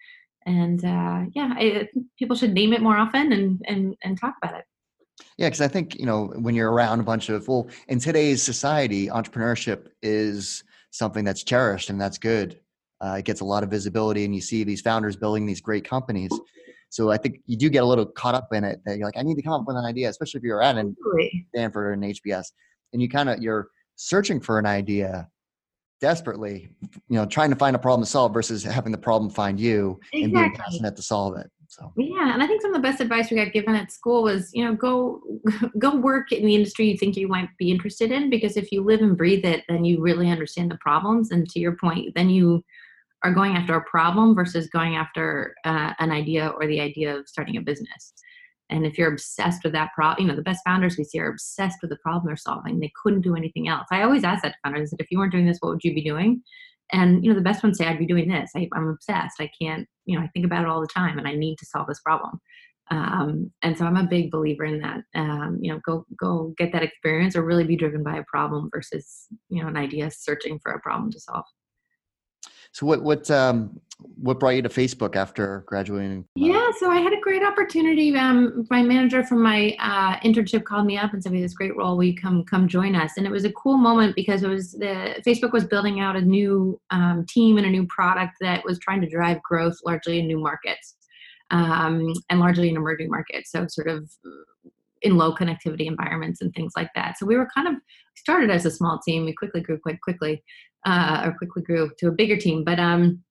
And 0.46 0.84
uh, 0.86 1.26
yeah 1.34 1.54
I, 1.58 1.90
people 2.20 2.36
should 2.36 2.54
name 2.54 2.74
it 2.74 2.82
more 2.82 2.98
often 2.98 3.32
and 3.32 3.62
and 3.68 3.96
and 4.04 4.20
talk 4.20 4.36
about 4.42 4.60
it. 4.60 4.66
Yeah 5.38 5.48
because 5.48 5.62
i 5.62 5.68
think 5.68 5.96
you 5.96 6.06
know 6.06 6.28
when 6.38 6.56
you're 6.56 6.72
around 6.72 7.00
a 7.00 7.04
bunch 7.04 7.30
of 7.30 7.48
well 7.48 7.68
in 7.88 8.00
today's 8.00 8.44
society 8.44 9.08
entrepreneurship 9.08 9.88
is 10.02 10.64
something 10.92 11.26
that's 11.26 11.44
cherished 11.44 11.90
and 11.90 12.00
that's 12.00 12.18
good. 12.18 12.60
Uh, 13.02 13.18
it 13.20 13.26
gets 13.26 13.42
a 13.42 13.46
lot 13.46 13.62
of 13.62 13.70
visibility 13.70 14.24
and 14.24 14.34
you 14.34 14.40
see 14.40 14.64
these 14.64 14.82
founders 14.82 15.18
building 15.18 15.46
these 15.46 15.60
great 15.60 15.84
companies 15.84 16.32
so 16.96 17.12
i 17.12 17.18
think 17.18 17.40
you 17.46 17.58
do 17.58 17.70
get 17.70 17.84
a 17.84 17.86
little 17.86 18.06
caught 18.06 18.36
up 18.36 18.48
in 18.54 18.64
it 18.64 18.80
that 18.86 18.98
you're 18.98 19.06
like 19.06 19.18
i 19.18 19.22
need 19.22 19.36
to 19.36 19.42
come 19.42 19.54
up 19.54 19.68
with 19.68 19.76
an 19.76 19.86
idea 19.86 20.10
especially 20.10 20.38
if 20.38 20.44
you're 20.44 20.62
at 20.62 20.78
an 20.78 20.96
stanford 21.50 21.98
an 21.98 22.14
hbs 22.14 22.46
and 22.94 23.02
you 23.02 23.10
kind 23.10 23.30
of 23.30 23.42
you're 23.42 23.70
searching 23.96 24.40
for 24.40 24.60
an 24.60 24.66
idea 24.66 25.28
desperately, 26.02 26.70
you 27.10 27.16
know, 27.16 27.26
trying 27.26 27.50
to 27.50 27.56
find 27.56 27.76
a 27.76 27.80
problem 27.80 28.04
to 28.04 28.10
solve 28.10 28.34
versus 28.34 28.64
having 28.64 28.92
the 28.92 28.98
problem 28.98 29.30
find 29.30 29.60
you 29.60 30.00
exactly. 30.14 30.24
and 30.24 30.34
being 30.34 30.56
passionate 30.56 30.96
to 30.96 31.02
solve 31.02 31.38
it. 31.38 31.50
So 31.68 31.92
yeah, 31.98 32.34
and 32.34 32.44
I 32.44 32.48
think 32.48 32.62
some 32.62 32.74
of 32.74 32.82
the 32.82 32.88
best 32.88 33.02
advice 33.02 33.32
we 33.32 33.38
got 33.38 33.52
given 33.52 33.76
at 33.76 33.92
school 33.92 34.24
was, 34.24 34.52
you 34.54 34.64
know, 34.64 34.76
go 34.76 35.22
go 35.80 35.96
work 35.96 36.32
in 36.32 36.46
the 36.46 36.56
industry 36.56 36.90
you 36.90 36.98
think 36.98 37.18
you 37.18 37.28
might 37.28 37.50
be 37.58 37.72
interested 37.72 38.12
in 38.12 38.30
because 38.30 38.56
if 38.56 38.72
you 38.72 38.84
live 38.84 39.02
and 39.02 39.18
breathe 39.18 39.46
it, 39.46 39.64
then 39.68 39.84
you 39.84 40.00
really 40.00 40.30
understand 40.30 40.70
the 40.70 40.78
problems. 40.78 41.32
And 41.32 41.50
to 41.50 41.60
your 41.60 41.76
point, 41.76 42.14
then 42.16 42.30
you 42.30 42.64
are 43.26 43.34
going 43.34 43.56
after 43.56 43.76
a 43.76 43.84
problem 43.84 44.36
versus 44.36 44.70
going 44.70 44.96
after 44.96 45.56
uh, 45.66 45.94
an 45.98 46.12
idea 46.12 46.50
or 46.60 46.68
the 46.68 46.80
idea 46.80 47.18
of 47.18 47.28
starting 47.28 47.58
a 47.58 47.62
business. 47.62 48.14
And 48.70 48.86
if 48.86 49.00
you're 49.00 49.12
obsessed 49.12 49.64
with 49.64 49.74
that 49.74 49.90
problem, 49.96 50.22
you 50.22 50.32
know, 50.32 50.36
the 50.36 50.44
best 50.44 50.62
founders 50.64 50.96
we 50.96 51.06
see 51.06 51.20
are 51.20 51.30
obsessed 51.30 51.80
with 51.82 51.90
the 51.90 51.98
problem 51.98 52.28
they're 52.28 52.38
solving. 52.38 52.80
They 52.80 52.92
couldn't 53.02 53.22
do 53.22 53.36
anything 53.36 53.68
else. 53.68 53.88
I 53.92 54.04
always 54.04 54.24
ask 54.24 54.44
that 54.44 54.50
to 54.50 54.58
founders, 54.64 54.94
if 55.00 55.08
you 55.10 55.18
weren't 55.18 55.32
doing 55.32 55.48
this, 55.48 55.58
what 55.60 55.72
would 55.72 55.84
you 55.84 55.96
be 55.96 56.04
doing? 56.04 56.44
And, 56.92 57.26
you 57.26 57.32
know, 57.32 57.36
the 57.36 57.44
best 57.44 57.64
ones 57.64 57.80
say, 57.80 57.88
I'd 57.88 57.98
be 57.98 58.06
doing 58.06 58.30
this. 58.30 58.52
I, 58.56 58.70
am 58.76 58.90
obsessed. 58.90 59.42
I 59.42 59.50
can't, 59.60 59.88
you 60.06 60.18
know, 60.18 60.24
I 60.24 60.28
think 60.28 60.46
about 60.46 60.62
it 60.62 60.70
all 60.70 60.82
the 60.82 60.88
time 60.88 61.18
and 61.18 61.28
I 61.28 61.34
need 61.34 61.58
to 61.58 61.66
solve 61.66 61.88
this 61.88 62.02
problem. 62.02 62.40
Um, 62.92 63.52
and 63.64 63.76
so 63.76 63.86
I'm 63.86 63.98
a 63.98 64.04
big 64.04 64.30
believer 64.30 64.66
in 64.66 64.82
that. 64.82 65.02
Um, 65.16 65.58
you 65.60 65.74
know, 65.74 65.80
go, 65.84 66.06
go 66.20 66.54
get 66.60 66.72
that 66.74 66.84
experience 66.84 67.36
or 67.36 67.44
really 67.44 67.64
be 67.64 67.76
driven 67.76 68.04
by 68.04 68.18
a 68.18 68.24
problem 68.28 68.70
versus, 68.72 69.26
you 69.50 69.64
know, 69.64 69.68
an 69.68 69.78
idea 69.78 70.12
searching 70.12 70.60
for 70.60 70.74
a 70.74 70.82
problem 70.82 71.12
to 71.12 71.20
solve. 71.20 71.46
So 72.76 72.86
what 72.86 73.04
what 73.04 73.32
um, 73.32 73.80
what 74.18 74.38
brought 74.38 74.56
you 74.58 74.62
to 74.62 74.68
Facebook 74.68 75.16
after 75.16 75.64
graduating? 75.66 76.26
Yeah, 76.36 76.72
so 76.78 76.92
I 76.92 76.98
had 76.98 77.14
a 77.14 77.22
great 77.22 77.42
opportunity. 77.42 78.14
Um, 78.18 78.68
my 78.70 78.82
manager 78.84 79.24
from 79.24 79.42
my 79.42 79.78
uh, 79.80 80.20
internship 80.28 80.66
called 80.66 80.86
me 80.86 80.98
up 80.98 81.14
and 81.14 81.24
said, 81.24 81.32
"We 81.32 81.38
have 81.40 81.46
this 81.46 81.54
great 81.54 81.74
role. 81.78 81.96
Will 81.96 82.04
you 82.04 82.18
come 82.18 82.44
come 82.44 82.68
join 82.68 82.94
us?" 82.94 83.14
And 83.16 83.26
it 83.26 83.30
was 83.30 83.46
a 83.46 83.52
cool 83.54 83.78
moment 83.78 84.14
because 84.14 84.44
it 84.44 84.50
was 84.50 84.74
the 84.74 85.24
Facebook 85.26 85.54
was 85.54 85.64
building 85.64 86.02
out 86.02 86.18
a 86.18 86.22
new 86.22 86.78
um, 86.90 87.26
team 87.30 87.58
and 87.58 87.66
a 87.66 87.70
new 87.70 87.88
product 87.88 88.34
that 88.42 88.66
was 88.66 88.78
trying 88.80 89.00
to 89.00 89.10
drive 89.10 89.42
growth 89.42 89.78
largely 89.86 90.20
in 90.20 90.28
new 90.28 90.38
markets 90.38 90.98
um, 91.52 92.12
and 92.30 92.42
largely 92.42 92.68
in 92.68 92.76
emerging 92.76 93.10
markets. 93.10 93.54
So 93.54 93.68
sort 93.70 93.88
of 93.88 94.12
in 95.02 95.16
low 95.16 95.34
connectivity 95.34 95.86
environments 95.86 96.42
and 96.42 96.54
things 96.54 96.74
like 96.76 96.90
that. 96.96 97.18
So 97.18 97.26
we 97.26 97.38
were 97.38 97.48
kind 97.56 97.70
of 97.70 97.76
started 98.18 98.50
as 98.50 98.66
a 98.66 98.72
small 98.72 99.00
team. 99.00 99.24
We 99.24 99.34
quickly 99.34 99.62
grew 99.62 99.78
quite 99.78 100.02
quickly 100.02 100.44
uh, 100.86 101.24
or 101.26 101.38
quickly 101.38 101.64
grew 101.64 101.92
to 102.00 102.08
a 102.08 102.12
bigger 102.12 102.38
team. 102.38 102.64
But 102.64 102.80
um, 102.80 103.22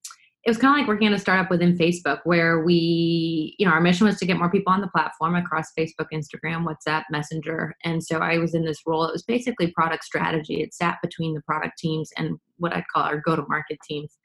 it 0.45 0.51
was 0.51 0.59
kind 0.59 0.75
of 0.75 0.79
like 0.79 0.88
working 0.88 1.07
at 1.07 1.14
a 1.14 1.19
startup 1.19 1.51
within 1.51 1.77
Facebook, 1.79 2.21
where 2.25 2.62
we, 2.62 3.57
you 3.59 3.67
know, 3.67 3.73
our 3.73 3.81
mission 3.81 4.07
was 4.07 4.19
to 4.19 4.27
get 4.27 4.37
more 4.37 4.51
people 4.51 4.73
on 4.73 4.83
the 4.83 4.88
platform 4.88 5.35
across 5.37 5.73
Facebook, 5.79 6.09
Instagram, 6.12 6.67
WhatsApp, 6.67 7.05
Messenger. 7.11 7.75
And 7.85 8.05
so 8.05 8.19
I 8.19 8.37
was 8.37 8.55
in 8.55 8.64
this 8.64 8.81
role. 8.87 9.07
It 9.07 9.12
was 9.12 9.23
basically 9.23 9.71
product 9.71 10.05
strategy. 10.05 10.61
It 10.61 10.75
sat 10.75 10.99
between 11.03 11.33
the 11.33 11.40
product 11.43 11.79
teams 11.79 12.11
and 12.19 12.38
what 12.59 12.75
I'd 12.75 12.85
call 12.93 13.05
our 13.05 13.23
go 13.25 13.37
to 13.37 13.45
market 13.49 13.79
teams 13.88 14.19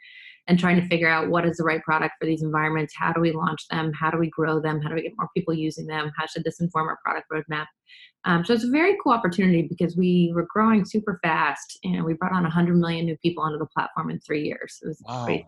and 0.50 0.60
trying 0.60 0.82
to 0.82 0.88
figure 0.88 1.08
out 1.08 1.30
what 1.30 1.46
is 1.46 1.58
the 1.58 1.64
right 1.64 1.82
product 1.84 2.16
for 2.20 2.26
these 2.26 2.42
environments. 2.42 2.94
How 2.98 3.14
do 3.14 3.22
we 3.22 3.32
launch 3.32 3.68
them? 3.70 3.94
How 3.94 4.10
do 4.10 4.18
we 4.18 4.30
grow 4.32 4.60
them? 4.60 4.82
How 4.82 4.90
do 4.90 4.96
we 4.96 5.04
get 5.04 5.14
more 5.18 5.30
people 5.38 5.54
using 5.54 5.86
them? 5.86 6.12
How 6.18 6.26
should 6.26 6.44
this 6.44 6.60
inform 6.60 6.88
our 6.88 6.98
product 7.06 7.28
roadmap? 7.32 7.68
Um, 8.26 8.44
so 8.44 8.54
it's 8.54 8.64
a 8.64 8.70
very 8.70 8.98
cool 9.02 9.14
opportunity 9.14 9.62
because 9.62 9.96
we 9.96 10.32
were 10.34 10.48
growing 10.52 10.84
super 10.84 11.20
fast 11.24 11.78
and 11.84 12.04
we 12.04 12.16
brought 12.16 12.34
on 12.34 12.44
100 12.44 12.76
million 12.76 13.06
new 13.06 13.16
people 13.18 13.44
onto 13.44 13.60
the 13.60 13.68
platform 13.68 14.10
in 14.10 14.20
three 14.20 14.44
years. 14.44 14.80
It 14.82 14.88
was 14.88 15.02
wow. 15.08 15.26
crazy. 15.26 15.46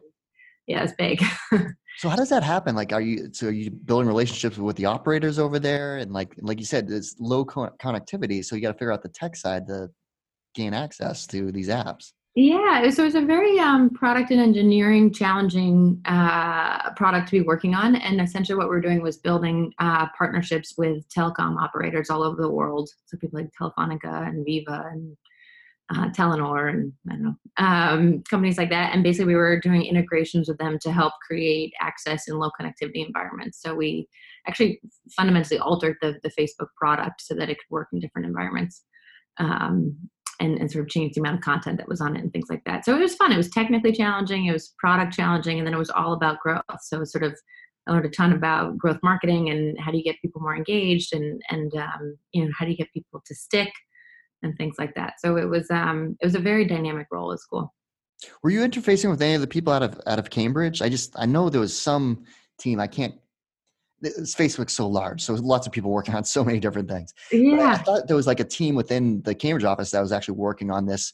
Yeah, 0.67 0.83
it's 0.83 0.93
big. 0.93 1.21
so 1.97 2.07
how 2.07 2.15
does 2.15 2.29
that 2.29 2.43
happen? 2.43 2.75
Like, 2.75 2.93
are 2.93 3.01
you 3.01 3.29
so 3.33 3.47
are 3.47 3.51
you 3.51 3.71
building 3.71 4.07
relationships 4.07 4.57
with 4.57 4.75
the 4.75 4.85
operators 4.85 5.39
over 5.39 5.57
there? 5.57 5.97
And 5.97 6.13
like 6.13 6.35
like 6.39 6.59
you 6.59 6.65
said, 6.65 6.89
it's 6.91 7.15
low 7.19 7.43
connectivity, 7.43 8.45
so 8.45 8.55
you 8.55 8.61
got 8.61 8.71
to 8.71 8.77
figure 8.77 8.93
out 8.93 9.01
the 9.01 9.09
tech 9.09 9.35
side 9.35 9.65
to 9.67 9.89
gain 10.53 10.73
access 10.73 11.25
to 11.27 11.51
these 11.51 11.67
apps. 11.67 12.13
Yeah, 12.33 12.89
so 12.91 13.05
it's 13.05 13.15
a 13.15 13.25
very 13.25 13.59
um, 13.59 13.89
product 13.89 14.31
and 14.31 14.39
engineering 14.39 15.11
challenging 15.11 16.01
uh, 16.05 16.91
product 16.93 17.27
to 17.27 17.31
be 17.39 17.41
working 17.41 17.75
on. 17.75 17.97
And 17.97 18.21
essentially, 18.21 18.57
what 18.57 18.69
we're 18.69 18.79
doing 18.79 19.01
was 19.01 19.17
building 19.17 19.73
uh, 19.79 20.07
partnerships 20.17 20.75
with 20.77 21.05
telecom 21.09 21.61
operators 21.61 22.09
all 22.09 22.23
over 22.23 22.41
the 22.41 22.49
world. 22.49 22.89
So 23.07 23.17
people 23.17 23.41
like 23.41 23.49
Telefonica 23.59 24.29
and 24.29 24.45
Viva 24.45 24.85
and 24.93 25.17
uh, 25.89 26.09
Telenor 26.11 26.69
and 26.69 26.93
I 27.09 27.15
don't 27.15 27.23
know 27.23 27.35
um, 27.57 28.23
companies 28.29 28.57
like 28.57 28.69
that. 28.69 28.93
And 28.93 29.03
basically, 29.03 29.33
we 29.33 29.35
were 29.35 29.59
doing 29.59 29.83
integrations 29.83 30.47
with 30.47 30.57
them 30.57 30.79
to 30.83 30.91
help 30.93 31.11
create 31.27 31.73
access 31.81 32.29
in 32.29 32.39
low 32.39 32.49
connectivity 32.57 33.05
environments. 33.05 33.61
So 33.61 33.75
we 33.75 34.07
actually 34.47 34.79
fundamentally 35.17 35.59
altered 35.59 35.97
the, 36.01 36.17
the 36.23 36.31
Facebook 36.31 36.69
product 36.77 37.21
so 37.21 37.35
that 37.35 37.49
it 37.49 37.57
could 37.57 37.71
work 37.71 37.89
in 37.91 37.99
different 37.99 38.25
environments. 38.25 38.85
Um, 39.37 39.97
and, 40.39 40.57
and 40.57 40.71
sort 40.71 40.83
of 40.83 40.89
change 40.89 41.13
the 41.13 41.21
amount 41.21 41.37
of 41.37 41.41
content 41.43 41.77
that 41.77 41.87
was 41.87 42.01
on 42.01 42.15
it 42.15 42.21
and 42.21 42.31
things 42.31 42.47
like 42.49 42.63
that. 42.65 42.85
So 42.85 42.95
it 42.95 42.99
was 42.99 43.15
fun. 43.15 43.31
It 43.31 43.37
was 43.37 43.49
technically 43.49 43.91
challenging. 43.91 44.45
It 44.45 44.53
was 44.53 44.73
product 44.79 45.13
challenging, 45.13 45.57
and 45.57 45.67
then 45.67 45.73
it 45.73 45.79
was 45.79 45.89
all 45.89 46.13
about 46.13 46.39
growth. 46.39 46.61
So 46.81 46.97
it 46.97 47.01
was 47.01 47.11
sort 47.11 47.23
of 47.23 47.35
I 47.87 47.91
learned 47.91 48.05
a 48.05 48.09
ton 48.09 48.33
about 48.33 48.77
growth 48.77 48.99
marketing 49.01 49.49
and 49.49 49.79
how 49.79 49.91
do 49.91 49.97
you 49.97 50.03
get 50.03 50.21
people 50.21 50.41
more 50.41 50.55
engaged 50.55 51.13
and 51.13 51.41
and 51.49 51.73
um, 51.75 52.17
you 52.31 52.45
know 52.45 52.51
how 52.57 52.65
do 52.65 52.71
you 52.71 52.77
get 52.77 52.93
people 52.93 53.21
to 53.25 53.35
stick 53.35 53.71
and 54.43 54.55
things 54.57 54.75
like 54.77 54.95
that. 54.95 55.13
So 55.19 55.37
it 55.37 55.49
was 55.49 55.69
um, 55.71 56.17
it 56.21 56.25
was 56.25 56.35
a 56.35 56.39
very 56.39 56.65
dynamic 56.65 57.07
role 57.11 57.31
at 57.31 57.39
school. 57.39 57.73
Were 58.43 58.51
you 58.51 58.61
interfacing 58.61 59.09
with 59.09 59.21
any 59.21 59.33
of 59.33 59.41
the 59.41 59.47
people 59.47 59.73
out 59.73 59.83
of 59.83 59.99
out 60.05 60.19
of 60.19 60.29
Cambridge? 60.29 60.81
I 60.81 60.89
just 60.89 61.13
I 61.17 61.25
know 61.25 61.49
there 61.49 61.61
was 61.61 61.77
some 61.77 62.25
team 62.59 62.79
I 62.79 62.87
can't 62.87 63.15
Facebook's 64.03 64.73
so 64.73 64.87
large, 64.87 65.21
so 65.21 65.33
lots 65.33 65.67
of 65.67 65.73
people 65.73 65.91
working 65.91 66.15
on 66.15 66.23
so 66.23 66.43
many 66.43 66.59
different 66.59 66.89
things. 66.89 67.13
Yeah, 67.31 67.71
I 67.71 67.77
thought 67.77 68.07
there 68.07 68.15
was 68.15 68.27
like 68.27 68.39
a 68.39 68.45
team 68.45 68.75
within 68.75 69.21
the 69.21 69.35
Cambridge 69.35 69.63
office 69.63 69.91
that 69.91 70.01
was 70.01 70.11
actually 70.11 70.37
working 70.37 70.71
on 70.71 70.85
this 70.85 71.13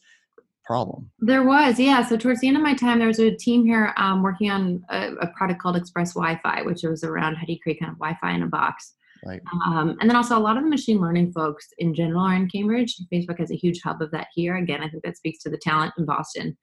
problem. 0.68 1.10
There 1.20 1.44
was, 1.44 1.80
yeah. 1.80 2.06
So 2.06 2.18
towards 2.18 2.42
the 2.42 2.48
end 2.50 2.58
of 2.58 2.64
my 2.64 2.74
time, 2.74 3.00
there 3.00 3.08
was 3.08 3.20
a 3.20 3.36
team 3.36 3.66
here 3.66 3.94
um, 3.98 4.22
working 4.22 4.52
on 4.52 4.84
a, 4.90 5.14
a, 5.22 5.28
product 5.28 5.62
called 5.62 5.78
Express 5.78 6.14
Wi-Fi, 6.14 6.64
which 6.64 6.84
was 6.84 7.06
around 7.06 7.36
how 7.36 7.46
do 7.46 7.54
you 7.54 7.60
create 7.60 7.80
kind 7.80 7.92
of 7.92 7.98
Wi-Fi 7.98 8.34
in 8.34 8.44
a 8.44 8.48
box. 8.48 8.96
Right. 9.26 9.42
Um, 9.66 9.98
and 10.00 10.10
then 10.10 10.16
also 10.16 10.38
a 10.38 10.40
lot 10.40 10.58
of 10.58 10.64
the 10.64 10.70
machine 10.70 11.00
learning 11.00 11.32
folks 11.32 11.68
in 11.80 11.96
general 11.96 12.22
are 12.22 12.36
in 12.36 12.50
Cambridge. 12.50 12.96
Facebook 13.12 13.40
has 13.40 13.50
a 13.50 13.56
huge 13.56 13.82
hub 13.82 14.02
of 14.02 14.12
that 14.12 14.28
here. 14.36 14.58
Again, 14.58 14.84
I 14.84 14.90
think 14.90 15.04
that 15.04 15.18
speaks 15.18 15.42
to 15.44 15.50
the 15.50 15.58
talent 15.58 15.94
in 15.98 16.06
Boston. 16.06 16.58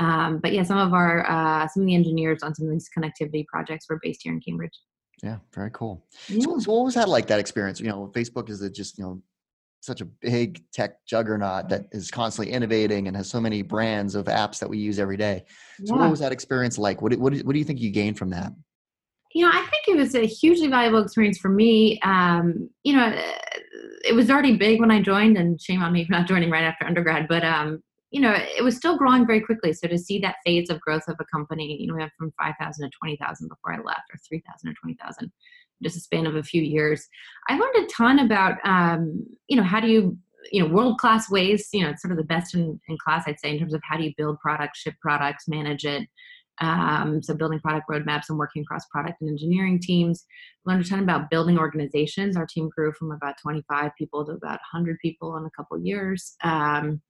Um, 0.00 0.38
but 0.38 0.52
yeah, 0.52 0.62
some 0.62 0.78
of 0.78 0.94
our 0.94 1.28
uh, 1.28 1.66
some 1.66 1.82
of 1.82 1.86
the 1.86 1.94
engineers 1.94 2.42
on 2.42 2.54
some 2.54 2.66
of 2.66 2.72
these 2.72 2.88
connectivity 2.96 3.44
projects 3.46 3.86
were 3.90 3.98
based 4.02 4.20
here 4.22 4.32
in 4.32 4.40
Cambridge. 4.40 4.78
Yeah, 5.22 5.38
very 5.52 5.70
cool. 5.72 6.04
Yeah. 6.28 6.42
So, 6.42 6.58
so, 6.60 6.72
what 6.72 6.84
was 6.84 6.94
that 6.94 7.08
like? 7.08 7.26
That 7.26 7.40
experience? 7.40 7.80
You 7.80 7.88
know, 7.88 8.10
Facebook 8.14 8.48
is 8.50 8.60
just 8.70 8.98
you 8.98 9.04
know 9.04 9.22
such 9.80 10.00
a 10.00 10.04
big 10.04 10.62
tech 10.72 11.04
juggernaut 11.06 11.68
that 11.68 11.86
is 11.92 12.10
constantly 12.10 12.52
innovating 12.52 13.08
and 13.08 13.16
has 13.16 13.28
so 13.28 13.40
many 13.40 13.62
brands 13.62 14.14
of 14.14 14.26
apps 14.26 14.58
that 14.58 14.68
we 14.68 14.78
use 14.78 14.98
every 14.98 15.16
day. 15.16 15.44
So, 15.84 15.94
yeah. 15.94 16.02
what 16.02 16.10
was 16.10 16.20
that 16.20 16.32
experience 16.32 16.78
like? 16.78 17.00
What, 17.00 17.14
what, 17.16 17.32
what 17.32 17.52
do 17.52 17.58
you 17.58 17.64
think 17.64 17.80
you 17.80 17.90
gained 17.90 18.18
from 18.18 18.30
that? 18.30 18.52
You 19.34 19.44
know, 19.44 19.52
I 19.52 19.64
think 19.66 19.88
it 19.88 19.96
was 19.96 20.14
a 20.14 20.26
hugely 20.26 20.68
valuable 20.68 21.02
experience 21.02 21.38
for 21.38 21.50
me. 21.50 22.00
Um, 22.00 22.70
you 22.82 22.94
know, 22.94 23.14
it 24.04 24.14
was 24.14 24.30
already 24.30 24.56
big 24.56 24.80
when 24.80 24.90
I 24.90 25.02
joined, 25.02 25.36
and 25.36 25.60
shame 25.60 25.82
on 25.82 25.92
me 25.92 26.04
for 26.04 26.12
not 26.12 26.26
joining 26.26 26.50
right 26.50 26.64
after 26.64 26.86
undergrad. 26.86 27.28
But 27.28 27.44
um, 27.44 27.82
you 28.10 28.20
know, 28.20 28.34
it 28.34 28.64
was 28.64 28.76
still 28.76 28.96
growing 28.96 29.26
very 29.26 29.40
quickly. 29.40 29.72
So 29.72 29.86
to 29.86 29.98
see 29.98 30.18
that 30.20 30.36
phase 30.44 30.70
of 30.70 30.80
growth 30.80 31.08
of 31.08 31.16
a 31.20 31.24
company, 31.26 31.76
you 31.78 31.86
know, 31.86 31.94
we 31.94 32.00
went 32.00 32.12
from 32.18 32.32
5,000 32.38 32.90
to 32.90 32.98
20,000 32.98 33.48
before 33.48 33.74
I 33.74 33.78
left, 33.78 34.10
or 34.12 34.18
3,000 34.26 34.70
to 34.70 34.74
20,000, 34.80 35.30
just 35.82 35.96
a 35.96 36.00
span 36.00 36.26
of 36.26 36.36
a 36.36 36.42
few 36.42 36.62
years. 36.62 37.06
I 37.48 37.58
learned 37.58 37.84
a 37.84 37.92
ton 37.92 38.20
about, 38.20 38.56
um, 38.64 39.26
you 39.48 39.56
know, 39.56 39.62
how 39.62 39.80
do 39.80 39.88
you, 39.88 40.16
you 40.50 40.62
know, 40.62 40.72
world 40.72 40.98
class 40.98 41.30
ways, 41.30 41.68
you 41.72 41.82
know, 41.82 41.90
it's 41.90 42.00
sort 42.00 42.12
of 42.12 42.18
the 42.18 42.24
best 42.24 42.54
in, 42.54 42.80
in 42.88 42.96
class, 43.04 43.24
I'd 43.26 43.40
say, 43.40 43.50
in 43.50 43.58
terms 43.58 43.74
of 43.74 43.82
how 43.84 43.98
do 43.98 44.04
you 44.04 44.14
build 44.16 44.38
products, 44.40 44.80
ship 44.80 44.94
products, 45.02 45.46
manage 45.46 45.84
it. 45.84 46.08
Um, 46.60 47.22
so 47.22 47.34
building 47.34 47.60
product 47.60 47.88
roadmaps 47.88 48.30
and 48.30 48.38
working 48.38 48.62
across 48.62 48.86
product 48.86 49.20
and 49.20 49.30
engineering 49.30 49.78
teams. 49.80 50.24
Learned 50.64 50.84
a 50.84 50.88
ton 50.88 51.00
about 51.00 51.30
building 51.30 51.58
organizations. 51.58 52.36
Our 52.36 52.46
team 52.46 52.70
grew 52.74 52.92
from 52.92 53.12
about 53.12 53.36
25 53.40 53.92
people 53.96 54.24
to 54.24 54.32
about 54.32 54.58
100 54.72 54.98
people 55.00 55.36
in 55.36 55.44
a 55.44 55.50
couple 55.50 55.78
years. 55.78 56.34
Um, 56.42 57.00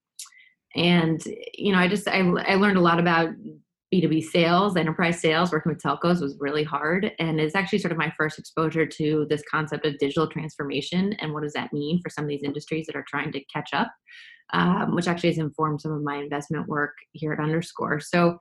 and 0.74 1.22
you 1.54 1.72
know 1.72 1.78
i 1.78 1.88
just 1.88 2.08
I, 2.08 2.20
I 2.20 2.54
learned 2.54 2.76
a 2.76 2.82
lot 2.82 3.00
about 3.00 3.30
b2b 3.92 4.24
sales 4.24 4.76
enterprise 4.76 5.20
sales 5.20 5.50
working 5.50 5.72
with 5.72 5.82
telcos 5.82 6.20
was 6.20 6.36
really 6.38 6.64
hard 6.64 7.10
and 7.18 7.40
it's 7.40 7.54
actually 7.54 7.78
sort 7.78 7.92
of 7.92 7.98
my 7.98 8.12
first 8.18 8.38
exposure 8.38 8.86
to 8.86 9.26
this 9.30 9.42
concept 9.50 9.86
of 9.86 9.98
digital 9.98 10.28
transformation 10.28 11.14
and 11.20 11.32
what 11.32 11.42
does 11.42 11.54
that 11.54 11.72
mean 11.72 12.00
for 12.02 12.10
some 12.10 12.24
of 12.24 12.28
these 12.28 12.42
industries 12.42 12.86
that 12.86 12.96
are 12.96 13.04
trying 13.08 13.32
to 13.32 13.44
catch 13.52 13.70
up 13.72 13.90
um, 14.52 14.94
which 14.94 15.08
actually 15.08 15.28
has 15.28 15.38
informed 15.38 15.80
some 15.80 15.92
of 15.92 16.02
my 16.02 16.16
investment 16.16 16.66
work 16.68 16.94
here 17.12 17.34
at 17.34 17.38
underscore. 17.38 18.00
So 18.00 18.38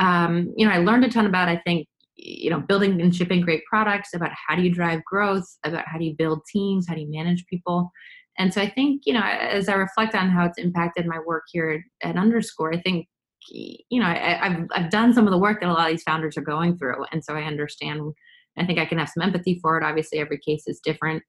um, 0.00 0.52
you 0.56 0.66
know 0.66 0.72
i 0.72 0.78
learned 0.78 1.04
a 1.04 1.08
ton 1.08 1.26
about 1.26 1.48
i 1.48 1.56
think 1.58 1.86
you 2.16 2.50
know 2.50 2.60
building 2.60 3.00
and 3.00 3.14
shipping 3.14 3.40
great 3.40 3.62
products 3.64 4.10
about 4.14 4.30
how 4.46 4.56
do 4.56 4.62
you 4.62 4.72
drive 4.72 5.04
growth 5.04 5.46
about 5.64 5.84
how 5.86 5.98
do 5.98 6.04
you 6.04 6.14
build 6.16 6.40
teams 6.50 6.86
how 6.88 6.94
do 6.94 7.00
you 7.00 7.10
manage 7.10 7.44
people 7.46 7.90
and 8.38 8.52
so 8.52 8.60
I 8.60 8.70
think, 8.70 9.02
you 9.06 9.12
know, 9.12 9.22
as 9.22 9.68
I 9.68 9.74
reflect 9.74 10.14
on 10.14 10.30
how 10.30 10.46
it's 10.46 10.58
impacted 10.58 11.06
my 11.06 11.18
work 11.26 11.44
here 11.52 11.84
at, 12.02 12.16
Underscore, 12.16 12.72
I 12.72 12.80
think, 12.80 13.06
you 13.48 14.00
know, 14.00 14.06
I, 14.06 14.48
have 14.48 14.66
I've 14.74 14.90
done 14.90 15.12
some 15.12 15.26
of 15.26 15.30
the 15.30 15.38
work 15.38 15.60
that 15.60 15.68
a 15.68 15.72
lot 15.72 15.90
of 15.90 15.94
these 15.94 16.02
founders 16.02 16.36
are 16.36 16.42
going 16.42 16.78
through. 16.78 17.04
And 17.12 17.24
so 17.24 17.34
I 17.34 17.42
understand, 17.42 18.00
I 18.58 18.64
think 18.64 18.78
I 18.78 18.86
can 18.86 18.98
have 18.98 19.08
some 19.08 19.22
empathy 19.22 19.58
for 19.60 19.76
it. 19.78 19.84
Obviously, 19.84 20.18
every 20.18 20.38
case 20.38 20.64
is 20.66 20.80
different. 20.84 21.22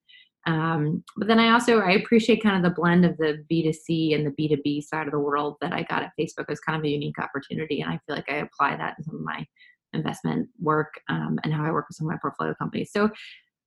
Um, 0.48 1.04
but 1.18 1.28
then 1.28 1.40
I 1.40 1.52
also, 1.52 1.80
I 1.80 1.92
appreciate 1.92 2.42
kind 2.42 2.58
of 2.58 2.64
the 2.64 2.76
blend 2.76 3.06
of 3.06 3.18
the 3.18 3.44
B2C 3.52 4.16
and 4.16 4.26
the 4.26 4.32
B2B 4.32 4.84
side 4.84 5.06
of 5.06 5.12
the 5.12 5.20
world 5.20 5.58
that 5.62 5.74
I 5.74 5.84
got 5.84 6.04
at 6.04 6.14
Facebook 6.20 6.46
as 6.50 6.60
kind 6.60 6.78
of 6.78 6.84
a 6.84 6.90
unique 6.90 7.20
opportunity. 7.20 7.82
And 7.82 7.92
I 7.92 8.00
feel 8.06 8.16
like 8.16 8.30
I 8.30 8.38
apply 8.38 8.76
that 8.78 8.96
in 8.98 9.04
some 9.04 9.16
of 9.16 9.22
my 9.22 9.46
investment 9.94 10.48
work 10.60 10.94
um, 11.10 11.40
and 11.44 11.54
how 11.54 11.66
I 11.66 11.72
work 11.72 11.88
with 11.90 11.98
some 11.98 12.08
of 12.08 12.12
my 12.12 12.20
portfolio 12.22 12.56
companies. 12.56 12.92
So 12.92 13.10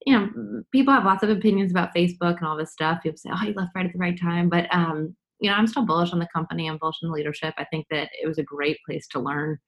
you 0.07 0.13
know, 0.13 0.63
people 0.71 0.93
have 0.93 1.05
lots 1.05 1.23
of 1.23 1.31
opinions 1.31 1.71
about 1.71 1.95
Facebook 1.95 2.39
and 2.39 2.47
all 2.47 2.57
this 2.57 2.73
stuff. 2.73 3.03
People 3.03 3.19
say, 3.19 3.31
"Oh, 3.33 3.45
you 3.45 3.55
left 3.55 3.73
right 3.75 3.87
at 3.87 3.93
the 3.93 3.99
right 3.99 4.19
time," 4.21 4.49
but 4.49 4.73
um, 4.75 5.17
you 5.41 5.51
know, 5.51 5.57
I'm 5.57 5.67
still 5.67 5.87
bullish 5.87 6.13
on 6.13 6.19
the 6.19 6.29
company. 6.35 6.69
I'm 6.69 6.79
bullish 6.79 6.97
on 7.03 7.11
the 7.11 7.15
leadership. 7.15 7.55
I 7.57 7.65
think 7.65 7.87
that 7.91 8.11
it 8.23 8.27
was 8.27 8.39
a 8.39 8.43
great 8.43 8.79
place 8.87 9.07
to 9.09 9.21
learn, 9.21 9.59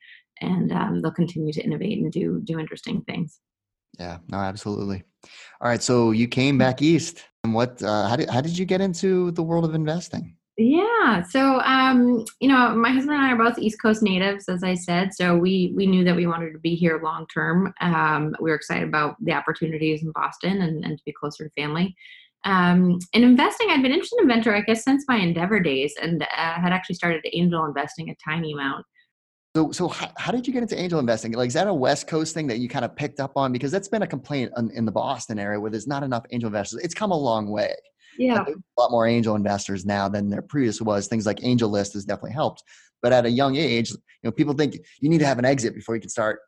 and 0.40 0.72
um, 0.72 1.03
they'll 1.03 1.12
continue 1.12 1.53
to 1.53 1.62
innovate 1.62 1.99
and 1.99 2.12
do 2.12 2.40
do 2.44 2.59
interesting 2.59 3.03
things. 3.03 3.40
Yeah, 3.99 4.18
no, 4.29 4.38
absolutely. 4.38 5.05
All 5.61 5.68
right, 5.68 5.83
so 5.83 6.11
you 6.11 6.29
came 6.29 6.59
back 6.59 6.83
east, 6.83 7.25
and 7.44 7.55
what? 7.55 7.83
Uh, 7.83 8.09
how 8.09 8.16
did 8.16 8.29
how 8.29 8.40
did 8.40 8.59
you 8.59 8.66
get 8.66 8.81
into 8.81 9.31
the 9.33 9.42
world 9.42 9.64
of 9.64 9.75
investing? 9.75 10.37
Yeah. 10.59 11.23
So, 11.23 11.61
um, 11.61 12.25
you 12.40 12.49
know, 12.49 12.75
my 12.75 12.90
husband 12.90 13.16
and 13.16 13.27
I 13.27 13.33
are 13.33 13.37
both 13.37 13.59
East 13.59 13.81
Coast 13.81 14.03
natives, 14.03 14.49
as 14.49 14.64
I 14.64 14.75
said. 14.75 15.12
So 15.12 15.37
we 15.37 15.75
we 15.77 15.87
knew 15.87 16.03
that 16.05 16.16
we 16.16 16.27
wanted 16.27 16.53
to 16.53 16.59
be 16.59 16.75
here 16.75 17.01
long 17.03 17.27
term. 17.33 17.75
Um, 17.83 18.35
we 18.40 18.51
were 18.51 18.57
excited 18.57 18.88
about 18.88 19.16
the 19.23 19.33
opportunities 19.33 20.03
in 20.03 20.12
Boston 20.12 20.62
and, 20.62 20.83
and 20.85 20.97
to 20.97 21.05
be 21.05 21.12
closer 21.12 21.45
to 21.45 21.51
family. 21.61 21.95
Um, 22.45 22.99
in 23.12 23.25
investing, 23.25 23.69
I've 23.71 23.83
been 23.83 23.92
interested 23.92 24.21
in 24.21 24.29
venture, 24.29 24.55
I 24.55 24.61
guess, 24.61 24.83
since 24.85 25.05
my 25.09 25.16
Endeavor 25.16 25.61
days, 25.61 25.95
and 26.01 26.23
uh, 26.23 26.27
had 26.37 26.73
actually 26.73 26.95
started 26.95 27.27
angel 27.33 27.64
investing 27.66 28.09
a 28.09 28.16
tiny 28.25 28.53
amount. 28.53 28.87
So, 29.57 29.73
so 29.73 29.88
how, 29.88 30.11
how, 30.16 30.33
did 30.33 30.47
you 30.47 30.53
get 30.53 30.62
into 30.62 30.79
angel 30.79 31.01
investing? 31.01 31.33
Like, 31.33 31.49
is 31.49 31.55
that 31.55 31.66
a 31.66 31.75
West 31.75 32.07
Coast 32.07 32.35
thing 32.35 32.47
that 32.47 32.59
you 32.59 32.69
kind 32.69 32.85
of 32.85 32.95
picked 32.95 33.21
up 33.21 33.33
on? 33.37 33.53
Because 33.53 33.73
that's 33.73 33.88
been 33.88 34.03
a 34.03 34.07
complaint 34.07 34.53
in, 34.57 34.71
in 34.71 34.85
the 34.85 34.92
Boston 34.92 35.38
area 35.38 35.59
where 35.59 35.71
there's 35.71 35.87
not 35.87 36.03
enough 36.03 36.25
angel 36.31 36.47
investors. 36.47 36.81
It's 36.85 36.95
come 36.95 37.11
a 37.11 37.16
long 37.16 37.49
way. 37.49 37.75
Yeah. 38.19 38.45
a 38.47 38.81
lot 38.81 38.91
more 38.91 39.07
angel 39.07 39.35
investors 39.35 39.85
now 39.85 40.09
than 40.09 40.29
there 40.29 40.43
previous 40.43 40.81
was. 40.81 41.07
Things 41.07 41.27
like 41.27 41.39
AngelList 41.39 41.95
has 41.95 42.05
definitely 42.05 42.33
helped. 42.33 42.63
But 43.03 43.13
at 43.13 43.27
a 43.27 43.31
young 43.31 43.57
age, 43.57 43.91
you 43.91 43.99
know, 44.25 44.33
people 44.33 44.55
think 44.55 44.77
you 45.01 45.09
need 45.09 45.19
to 45.19 45.27
have 45.27 45.39
an 45.39 45.45
exit 45.45 45.75
before 45.75 45.95
you 45.95 46.01
can 46.01 46.11
start 46.11 46.41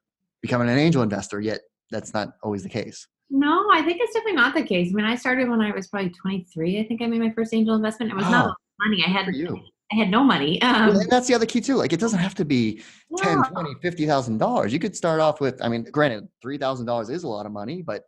becoming 0.43 0.69
an 0.69 0.79
angel 0.79 1.03
investor, 1.03 1.41
yet 1.41 1.61
that's 1.91 2.15
not 2.15 2.31
always 2.43 2.63
the 2.63 2.69
case. 2.69 3.07
No, 3.31 3.67
I 3.71 3.83
think 3.83 3.99
it's 4.01 4.15
definitely 4.15 4.37
not 4.37 4.55
the 4.55 4.63
case. 4.63 4.91
I 4.91 4.95
mean, 4.95 5.05
I 5.05 5.15
started 5.15 5.49
when 5.49 5.61
I 5.61 5.71
was 5.73 5.89
probably 5.89 6.11
23. 6.11 6.81
I 6.81 6.87
think 6.87 7.03
I 7.03 7.07
made 7.07 7.21
my 7.21 7.31
first 7.31 7.53
angel 7.53 7.75
investment. 7.75 8.13
It 8.13 8.15
was 8.15 8.25
oh, 8.27 8.31
not 8.31 8.57
money. 8.81 9.05
I 9.07 9.11
had 9.11 9.35
you. 9.35 9.61
I 9.93 9.97
had 9.97 10.11
no 10.11 10.23
money. 10.23 10.61
Um, 10.63 10.89
well, 10.89 11.07
that's 11.09 11.29
the 11.29 11.35
other 11.35 11.47
key 11.47 11.61
too. 11.61 11.77
Like 11.77 11.93
it 11.93 12.01
doesn't 12.01 12.19
have 12.19 12.35
to 12.37 12.45
be 12.45 12.83
yeah. 13.19 13.43
10, 13.43 13.53
20, 13.53 13.75
50,000 13.81 14.39
dollars. 14.39 14.73
You 14.73 14.79
could 14.79 14.97
start 14.97 15.21
off 15.21 15.41
with, 15.41 15.63
I 15.63 15.69
mean, 15.69 15.85
granted, 15.91 16.29
$3,000 16.45 17.11
is 17.11 17.25
a 17.25 17.29
lot 17.29 17.47
of 17.47 17.53
money, 17.53 17.83
but 17.83 18.05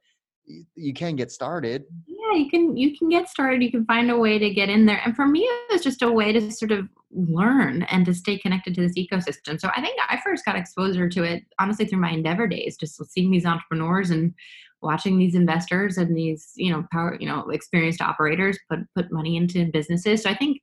you 0.75 0.93
can 0.93 1.17
get 1.17 1.31
started 1.31 1.85
yeah 2.31 2.39
you 2.39 2.51
can 2.51 2.77
you 2.77 2.97
can 2.97 3.09
get 3.09 3.29
started 3.29 3.63
you 3.63 3.71
can 3.71 3.85
find 3.85 4.11
a 4.11 4.17
way 4.17 4.39
to 4.39 4.51
get 4.51 4.69
in 4.69 4.87
there. 4.87 5.01
And 5.05 5.15
for 5.15 5.27
me 5.27 5.41
it 5.41 5.73
was 5.73 5.83
just 5.83 6.03
a 6.03 6.11
way 6.11 6.33
to 6.33 6.51
sort 6.51 6.73
of 6.73 6.89
learn 7.13 7.83
and 7.85 8.07
to 8.07 8.15
stay 8.15 8.39
connected 8.39 8.75
to 8.75 8.81
this 8.83 8.97
ecosystem. 8.97 9.61
So 9.61 9.71
i 9.77 9.81
think 9.81 9.99
i 10.09 10.19
first 10.25 10.45
got 10.45 10.57
exposure 10.57 11.09
to 11.09 11.25
it 11.25 11.45
honestly 11.59 11.87
through 11.87 12.01
my 12.01 12.11
endeavor 12.11 12.47
days 12.47 12.77
just 12.77 13.03
seeing 13.11 13.31
these 13.31 13.47
entrepreneurs 13.47 14.11
and 14.11 14.35
watching 14.83 15.19
these 15.19 15.35
investors 15.35 15.99
and 15.99 16.17
these 16.17 16.53
you 16.57 16.73
know 16.73 16.87
power 16.93 17.17
you 17.21 17.29
know 17.29 17.49
experienced 17.51 18.01
operators 18.01 18.59
put 18.71 18.81
put 18.97 19.13
money 19.13 19.37
into 19.37 19.71
businesses. 19.73 20.23
So 20.23 20.31
i 20.31 20.35
think 20.35 20.61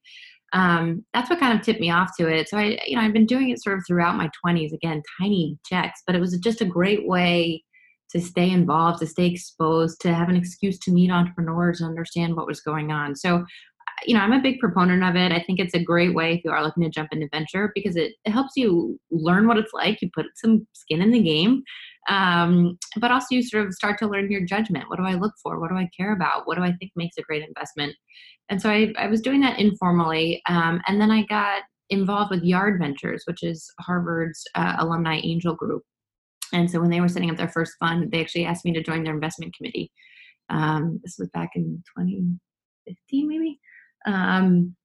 um, 0.54 1.04
that's 1.14 1.30
what 1.30 1.42
kind 1.42 1.60
of 1.60 1.66
tipped 1.66 1.82
me 1.82 1.92
off 1.92 2.16
to 2.18 2.28
it. 2.28 2.48
So 2.50 2.58
i 2.58 2.80
you 2.86 2.96
know 2.96 3.02
i've 3.02 3.14
been 3.14 3.26
doing 3.26 3.50
it 3.50 3.62
sort 3.62 3.78
of 3.78 3.84
throughout 3.86 4.16
my 4.16 4.30
20s 4.46 4.74
again 4.74 5.02
tiny 5.20 5.58
checks 5.66 6.02
but 6.06 6.16
it 6.16 6.22
was 6.22 6.38
just 6.38 6.62
a 6.62 6.66
great 6.66 7.08
way 7.08 7.64
to 8.12 8.22
stay 8.22 8.50
involved, 8.50 9.00
to 9.00 9.08
stay 9.08 9.28
exposed, 9.28 10.02
to 10.02 10.14
have 10.14 10.30
an 10.30 10.36
excuse 10.36 10.80
to 10.80 10.92
meet 10.92 11.12
entrepreneurs 11.12 11.82
and 11.82 11.90
understand 11.90 12.36
what 12.36 12.48
was 12.48 12.62
going 12.62 12.92
on. 12.92 13.16
So, 13.16 13.46
you 14.06 14.14
know, 14.14 14.22
I'm 14.22 14.34
a 14.34 14.42
big 14.42 14.60
proponent 14.60 15.04
of 15.04 15.16
it. 15.16 15.32
I 15.32 15.42
think 15.42 15.60
it's 15.60 15.74
a 15.74 15.84
great 15.84 16.14
way 16.14 16.36
if 16.36 16.42
you 16.46 16.52
are 16.52 16.64
looking 16.64 16.84
to 16.84 16.90
jump 16.90 17.10
into 17.12 17.28
venture 17.32 17.72
because 17.74 17.96
it, 17.96 18.14
it 18.26 18.32
helps 18.32 18.54
you 18.56 19.00
learn 19.12 19.48
what 19.48 19.58
it's 19.58 19.74
like. 19.74 20.02
You 20.02 20.10
put 20.14 20.28
some 20.36 20.68
skin 20.74 21.02
in 21.02 21.12
the 21.12 21.22
game, 21.22 21.64
um, 22.08 22.78
but 22.98 23.12
also 23.12 23.28
you 23.32 23.44
sort 23.44 23.66
of 23.66 23.74
start 23.74 23.98
to 24.00 24.08
learn 24.08 24.32
your 24.32 24.46
judgment. 24.46 24.86
What 24.88 24.98
do 24.98 25.06
I 25.06 25.16
look 25.16 25.34
for? 25.42 25.60
What 25.60 25.70
do 25.70 25.78
I 25.78 25.90
care 25.98 26.14
about? 26.14 26.46
What 26.46 26.58
do 26.58 26.64
I 26.64 26.74
think 26.74 26.92
makes 26.96 27.18
a 27.18 27.24
great 27.24 27.44
investment? 27.44 27.96
And 28.50 28.62
so 28.62 28.70
I, 28.70 28.94
I 28.98 29.08
was 29.08 29.22
doing 29.22 29.42
that 29.42 29.60
informally. 29.60 30.42
Um, 30.48 30.80
and 30.88 31.02
then 31.02 31.12
I 31.12 31.24
got 31.24 31.64
involved 31.90 32.32
with 32.32 32.44
Yard 32.44 32.80
Ventures, 32.80 33.24
which 33.26 33.44
is 33.44 33.72
Harvard's 33.80 34.44
uh, 34.56 34.76
alumni 34.80 35.20
angel 35.24 35.56
group. 35.56 35.84
And 36.54 36.70
so 36.70 36.80
when 36.80 36.90
they 36.90 37.02
were 37.02 37.08
setting 37.08 37.30
up 37.30 37.38
their 37.38 37.50
first 37.50 37.74
fund, 37.80 38.12
they 38.12 38.22
actually 38.22 38.46
asked 38.46 38.66
me 38.66 38.74
to 38.74 38.84
join 38.84 39.04
their 39.04 39.14
investment 39.14 39.56
committee. 39.56 39.92
Um, 40.50 41.00
this 41.04 41.18
was 41.20 41.30
back 41.30 41.52
in 41.56 41.84
2015, 41.98 43.28
maybe. 43.28 43.60
Um, 44.06 44.76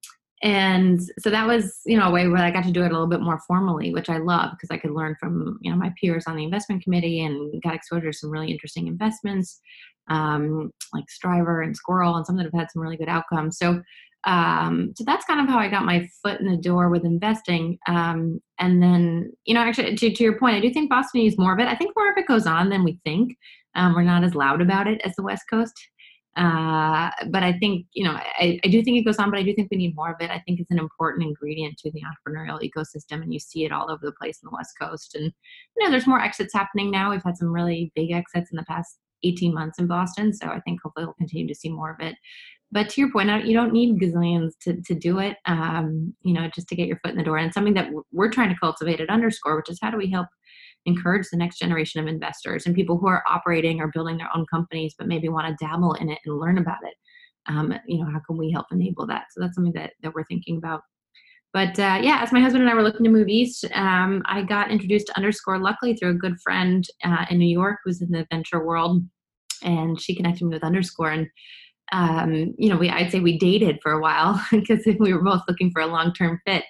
and 0.42 1.00
so 1.20 1.30
that 1.30 1.46
was, 1.46 1.80
you 1.86 1.96
know, 1.96 2.08
a 2.08 2.10
way 2.10 2.26
where 2.26 2.42
I 2.42 2.50
got 2.50 2.64
to 2.64 2.72
do 2.72 2.82
it 2.82 2.90
a 2.90 2.92
little 2.92 3.06
bit 3.06 3.20
more 3.20 3.40
formally, 3.46 3.92
which 3.92 4.10
I 4.10 4.18
love 4.18 4.50
because 4.52 4.70
I 4.72 4.78
could 4.78 4.90
learn 4.90 5.14
from, 5.20 5.58
you 5.60 5.70
know, 5.70 5.76
my 5.76 5.92
peers 6.00 6.24
on 6.26 6.34
the 6.34 6.42
investment 6.42 6.82
committee 6.82 7.24
and 7.24 7.62
got 7.62 7.76
exposure 7.76 8.10
to 8.10 8.18
some 8.18 8.30
really 8.30 8.50
interesting 8.50 8.88
investments, 8.88 9.60
um, 10.08 10.72
like 10.92 11.08
Striver 11.08 11.62
and 11.62 11.76
Squirrel, 11.76 12.16
and 12.16 12.26
some 12.26 12.36
that 12.36 12.44
have 12.44 12.52
had 12.52 12.72
some 12.72 12.82
really 12.82 12.96
good 12.96 13.08
outcomes. 13.08 13.56
So 13.56 13.80
um, 14.24 14.92
so 14.96 15.04
that's 15.04 15.24
kind 15.24 15.40
of 15.40 15.48
how 15.48 15.58
I 15.58 15.68
got 15.68 15.84
my 15.84 16.08
foot 16.22 16.40
in 16.40 16.48
the 16.48 16.56
door 16.56 16.88
with 16.88 17.04
investing. 17.04 17.78
Um, 17.88 18.40
and 18.58 18.82
then, 18.82 19.32
you 19.44 19.54
know, 19.54 19.60
actually, 19.60 19.96
to, 19.96 20.10
to 20.12 20.22
your 20.22 20.38
point, 20.38 20.56
I 20.56 20.60
do 20.60 20.72
think 20.72 20.90
Boston 20.90 21.20
needs 21.20 21.38
more 21.38 21.52
of 21.52 21.58
it. 21.58 21.66
I 21.66 21.74
think 21.74 21.92
more 21.96 22.10
of 22.10 22.16
it 22.16 22.28
goes 22.28 22.46
on 22.46 22.68
than 22.68 22.84
we 22.84 23.00
think. 23.04 23.36
Um, 23.74 23.94
we're 23.94 24.02
not 24.02 24.22
as 24.22 24.34
loud 24.34 24.60
about 24.60 24.86
it 24.86 25.00
as 25.04 25.16
the 25.16 25.22
West 25.22 25.44
Coast. 25.50 25.74
Uh, 26.36 27.10
but 27.28 27.42
I 27.42 27.58
think, 27.58 27.86
you 27.92 28.04
know, 28.04 28.12
I, 28.12 28.58
I 28.64 28.68
do 28.68 28.82
think 28.82 28.96
it 28.98 29.04
goes 29.04 29.18
on, 29.18 29.30
but 29.30 29.38
I 29.38 29.42
do 29.42 29.54
think 29.54 29.68
we 29.70 29.76
need 29.76 29.96
more 29.96 30.10
of 30.10 30.16
it. 30.20 30.30
I 30.30 30.38
think 30.46 30.60
it's 30.60 30.70
an 30.70 30.78
important 30.78 31.24
ingredient 31.24 31.76
to 31.78 31.90
the 31.90 32.00
entrepreneurial 32.00 32.60
ecosystem, 32.62 33.22
and 33.22 33.34
you 33.34 33.40
see 33.40 33.64
it 33.64 33.72
all 33.72 33.90
over 33.90 34.06
the 34.06 34.12
place 34.12 34.38
in 34.42 34.48
the 34.48 34.56
West 34.56 34.72
Coast. 34.80 35.14
And, 35.14 35.24
you 35.76 35.84
know, 35.84 35.90
there's 35.90 36.06
more 36.06 36.20
exits 36.20 36.54
happening 36.54 36.90
now. 36.90 37.10
We've 37.10 37.22
had 37.22 37.36
some 37.36 37.52
really 37.52 37.92
big 37.94 38.12
exits 38.12 38.50
in 38.50 38.56
the 38.56 38.64
past 38.64 38.98
18 39.24 39.52
months 39.52 39.78
in 39.78 39.86
Boston. 39.86 40.32
So 40.32 40.46
I 40.46 40.60
think 40.60 40.80
hopefully 40.82 41.06
we'll 41.06 41.14
continue 41.14 41.46
to 41.48 41.54
see 41.54 41.68
more 41.68 41.90
of 41.90 42.00
it 42.00 42.16
but 42.72 42.88
to 42.88 43.00
your 43.00 43.12
point 43.12 43.30
out 43.30 43.46
you 43.46 43.54
don't 43.54 43.72
need 43.72 44.00
gazillions 44.00 44.52
to, 44.60 44.80
to 44.82 44.94
do 44.94 45.18
it 45.18 45.36
um, 45.46 46.12
you 46.22 46.32
know 46.32 46.48
just 46.54 46.68
to 46.68 46.74
get 46.74 46.88
your 46.88 46.98
foot 46.98 47.12
in 47.12 47.18
the 47.18 47.24
door 47.24 47.38
and 47.38 47.54
something 47.54 47.74
that 47.74 47.90
we're 48.12 48.30
trying 48.30 48.48
to 48.48 48.58
cultivate 48.58 49.00
at 49.00 49.10
underscore 49.10 49.56
which 49.56 49.70
is 49.70 49.78
how 49.80 49.90
do 49.90 49.96
we 49.96 50.10
help 50.10 50.26
encourage 50.84 51.28
the 51.30 51.36
next 51.36 51.58
generation 51.58 52.00
of 52.00 52.08
investors 52.08 52.66
and 52.66 52.74
people 52.74 52.98
who 52.98 53.06
are 53.06 53.22
operating 53.30 53.80
or 53.80 53.92
building 53.94 54.16
their 54.16 54.30
own 54.34 54.44
companies 54.50 54.94
but 54.98 55.06
maybe 55.06 55.28
want 55.28 55.46
to 55.46 55.64
dabble 55.64 55.94
in 55.94 56.10
it 56.10 56.18
and 56.24 56.38
learn 56.38 56.58
about 56.58 56.78
it 56.82 56.94
um, 57.48 57.74
you 57.86 57.98
know, 57.98 58.10
how 58.10 58.20
can 58.26 58.36
we 58.36 58.50
help 58.50 58.66
enable 58.70 59.06
that? 59.06 59.26
So 59.30 59.40
that's 59.40 59.54
something 59.54 59.72
that, 59.74 59.92
that 60.02 60.14
we're 60.14 60.24
thinking 60.24 60.56
about. 60.56 60.82
But 61.52 61.78
uh, 61.78 62.00
yeah, 62.02 62.20
as 62.22 62.32
my 62.32 62.40
husband 62.40 62.62
and 62.62 62.70
I 62.70 62.74
were 62.74 62.82
looking 62.82 63.04
to 63.04 63.10
move 63.10 63.28
east, 63.28 63.66
um, 63.74 64.22
I 64.24 64.42
got 64.42 64.70
introduced 64.70 65.08
to 65.08 65.16
Underscore 65.16 65.58
luckily 65.58 65.94
through 65.94 66.10
a 66.10 66.14
good 66.14 66.40
friend 66.42 66.86
uh, 67.04 67.26
in 67.28 67.38
New 67.38 67.48
York 67.48 67.80
who's 67.84 68.00
in 68.00 68.10
the 68.10 68.26
venture 68.30 68.64
world, 68.64 69.02
and 69.62 70.00
she 70.00 70.14
connected 70.14 70.44
me 70.44 70.54
with 70.54 70.64
Underscore. 70.64 71.10
And 71.10 71.26
um, 71.92 72.54
you 72.56 72.68
know, 72.68 72.76
we 72.76 72.88
I'd 72.88 73.12
say 73.12 73.20
we 73.20 73.38
dated 73.38 73.78
for 73.82 73.92
a 73.92 74.00
while 74.00 74.42
because 74.50 74.80
we 74.98 75.12
were 75.12 75.22
both 75.22 75.42
looking 75.46 75.70
for 75.70 75.82
a 75.82 75.86
long 75.86 76.12
term 76.12 76.40
fit. 76.46 76.64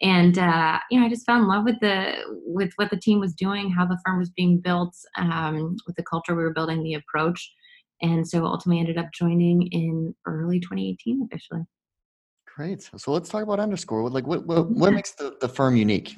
And 0.00 0.36
uh, 0.36 0.80
you 0.90 0.98
know, 0.98 1.06
I 1.06 1.08
just 1.08 1.26
fell 1.26 1.36
in 1.36 1.46
love 1.46 1.64
with 1.64 1.78
the 1.80 2.14
with 2.44 2.72
what 2.76 2.90
the 2.90 2.96
team 2.96 3.20
was 3.20 3.34
doing, 3.34 3.70
how 3.70 3.86
the 3.86 3.98
firm 4.04 4.18
was 4.18 4.30
being 4.30 4.58
built, 4.58 4.96
um, 5.16 5.76
with 5.86 5.94
the 5.96 6.02
culture 6.02 6.34
we 6.34 6.42
were 6.42 6.54
building, 6.54 6.82
the 6.82 6.94
approach. 6.94 7.52
And 8.00 8.26
so 8.26 8.44
ultimately 8.44 8.80
ended 8.80 8.98
up 8.98 9.12
joining 9.14 9.68
in 9.68 10.12
early 10.26 10.58
2018 10.58 11.28
officially. 11.30 11.62
Great. 12.56 12.90
So 12.96 13.12
let's 13.12 13.28
talk 13.28 13.44
about 13.44 13.60
Underscore. 13.60 14.10
Like, 14.10 14.26
what 14.26 14.44
what, 14.44 14.68
what 14.70 14.92
makes 14.92 15.12
the, 15.12 15.36
the 15.40 15.48
firm 15.48 15.76
unique? 15.76 16.16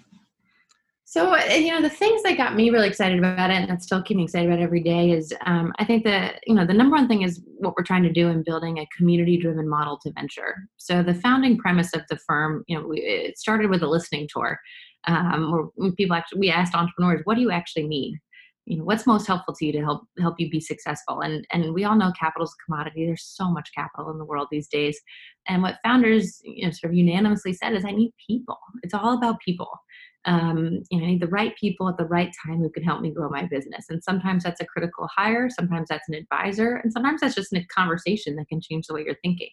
So, 1.14 1.36
you 1.46 1.70
know, 1.70 1.80
the 1.80 1.88
things 1.88 2.24
that 2.24 2.36
got 2.36 2.56
me 2.56 2.70
really 2.70 2.88
excited 2.88 3.20
about 3.20 3.48
it 3.48 3.54
and 3.54 3.70
that 3.70 3.84
still 3.84 4.02
keep 4.02 4.16
me 4.16 4.24
excited 4.24 4.50
about 4.50 4.60
every 4.60 4.82
day 4.82 5.12
is 5.12 5.32
um, 5.46 5.72
I 5.78 5.84
think 5.84 6.02
that, 6.02 6.40
you 6.44 6.56
know, 6.56 6.66
the 6.66 6.74
number 6.74 6.96
one 6.96 7.06
thing 7.06 7.22
is 7.22 7.40
what 7.58 7.76
we're 7.76 7.84
trying 7.84 8.02
to 8.02 8.12
do 8.12 8.30
in 8.30 8.42
building 8.42 8.78
a 8.78 8.88
community 8.96 9.36
driven 9.36 9.68
model 9.68 9.96
to 10.02 10.10
venture. 10.10 10.68
So, 10.76 11.04
the 11.04 11.14
founding 11.14 11.56
premise 11.56 11.94
of 11.94 12.02
the 12.10 12.16
firm, 12.16 12.64
you 12.66 12.76
know, 12.76 12.88
we, 12.88 12.98
it 12.98 13.38
started 13.38 13.70
with 13.70 13.84
a 13.84 13.86
listening 13.86 14.28
tour. 14.28 14.58
Um, 15.06 15.70
where 15.76 15.92
people 15.92 16.16
actually, 16.16 16.40
we 16.40 16.50
asked 16.50 16.74
entrepreneurs, 16.74 17.20
what 17.22 17.36
do 17.36 17.42
you 17.42 17.52
actually 17.52 17.86
need? 17.86 18.18
you 18.66 18.78
know 18.78 18.84
what's 18.84 19.06
most 19.06 19.26
helpful 19.26 19.54
to 19.54 19.66
you 19.66 19.72
to 19.72 19.82
help 19.82 20.04
help 20.18 20.36
you 20.38 20.48
be 20.48 20.60
successful? 20.60 21.20
And 21.20 21.46
and 21.52 21.74
we 21.74 21.84
all 21.84 21.96
know 21.96 22.12
capital 22.18 22.44
is 22.46 22.54
a 22.58 22.64
commodity. 22.64 23.06
There's 23.06 23.22
so 23.22 23.50
much 23.50 23.70
capital 23.74 24.10
in 24.10 24.18
the 24.18 24.24
world 24.24 24.48
these 24.50 24.68
days. 24.68 24.98
And 25.46 25.62
what 25.62 25.78
founders 25.84 26.40
you 26.44 26.64
know 26.64 26.70
sort 26.70 26.92
of 26.92 26.96
unanimously 26.96 27.52
said 27.52 27.74
is 27.74 27.84
i 27.84 27.90
need 27.90 28.12
people. 28.26 28.58
It's 28.82 28.94
all 28.94 29.16
about 29.16 29.40
people 29.40 29.68
um, 30.26 30.82
you 30.90 30.98
know, 30.98 31.04
I 31.04 31.08
need 31.08 31.20
the 31.20 31.28
right 31.28 31.54
people 31.56 31.88
at 31.88 31.98
the 31.98 32.06
right 32.06 32.32
time 32.44 32.58
who 32.58 32.70
can 32.70 32.82
help 32.82 33.00
me 33.00 33.10
grow 33.10 33.28
my 33.28 33.44
business. 33.44 33.86
And 33.90 34.02
sometimes 34.02 34.44
that's 34.44 34.60
a 34.60 34.66
critical 34.66 35.08
hire, 35.14 35.50
sometimes 35.50 35.88
that's 35.88 36.08
an 36.08 36.14
advisor, 36.14 36.76
and 36.76 36.92
sometimes 36.92 37.20
that's 37.20 37.34
just 37.34 37.52
a 37.52 37.64
conversation 37.66 38.36
that 38.36 38.48
can 38.48 38.60
change 38.60 38.86
the 38.86 38.94
way 38.94 39.04
you're 39.04 39.16
thinking. 39.22 39.50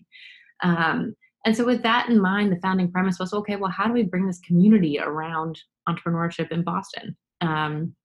Um, 0.63 1.15
and 1.45 1.57
so, 1.57 1.65
with 1.65 1.81
that 1.83 2.09
in 2.09 2.21
mind, 2.21 2.51
the 2.51 2.59
founding 2.61 2.91
premise 2.91 3.19
was 3.19 3.33
okay, 3.33 3.55
well, 3.55 3.71
how 3.71 3.87
do 3.87 3.93
we 3.93 4.03
bring 4.03 4.27
this 4.27 4.39
community 4.39 4.99
around 4.99 5.59
entrepreneurship 5.89 6.51
in 6.51 6.63
Boston? 6.63 7.17
Um, 7.41 7.95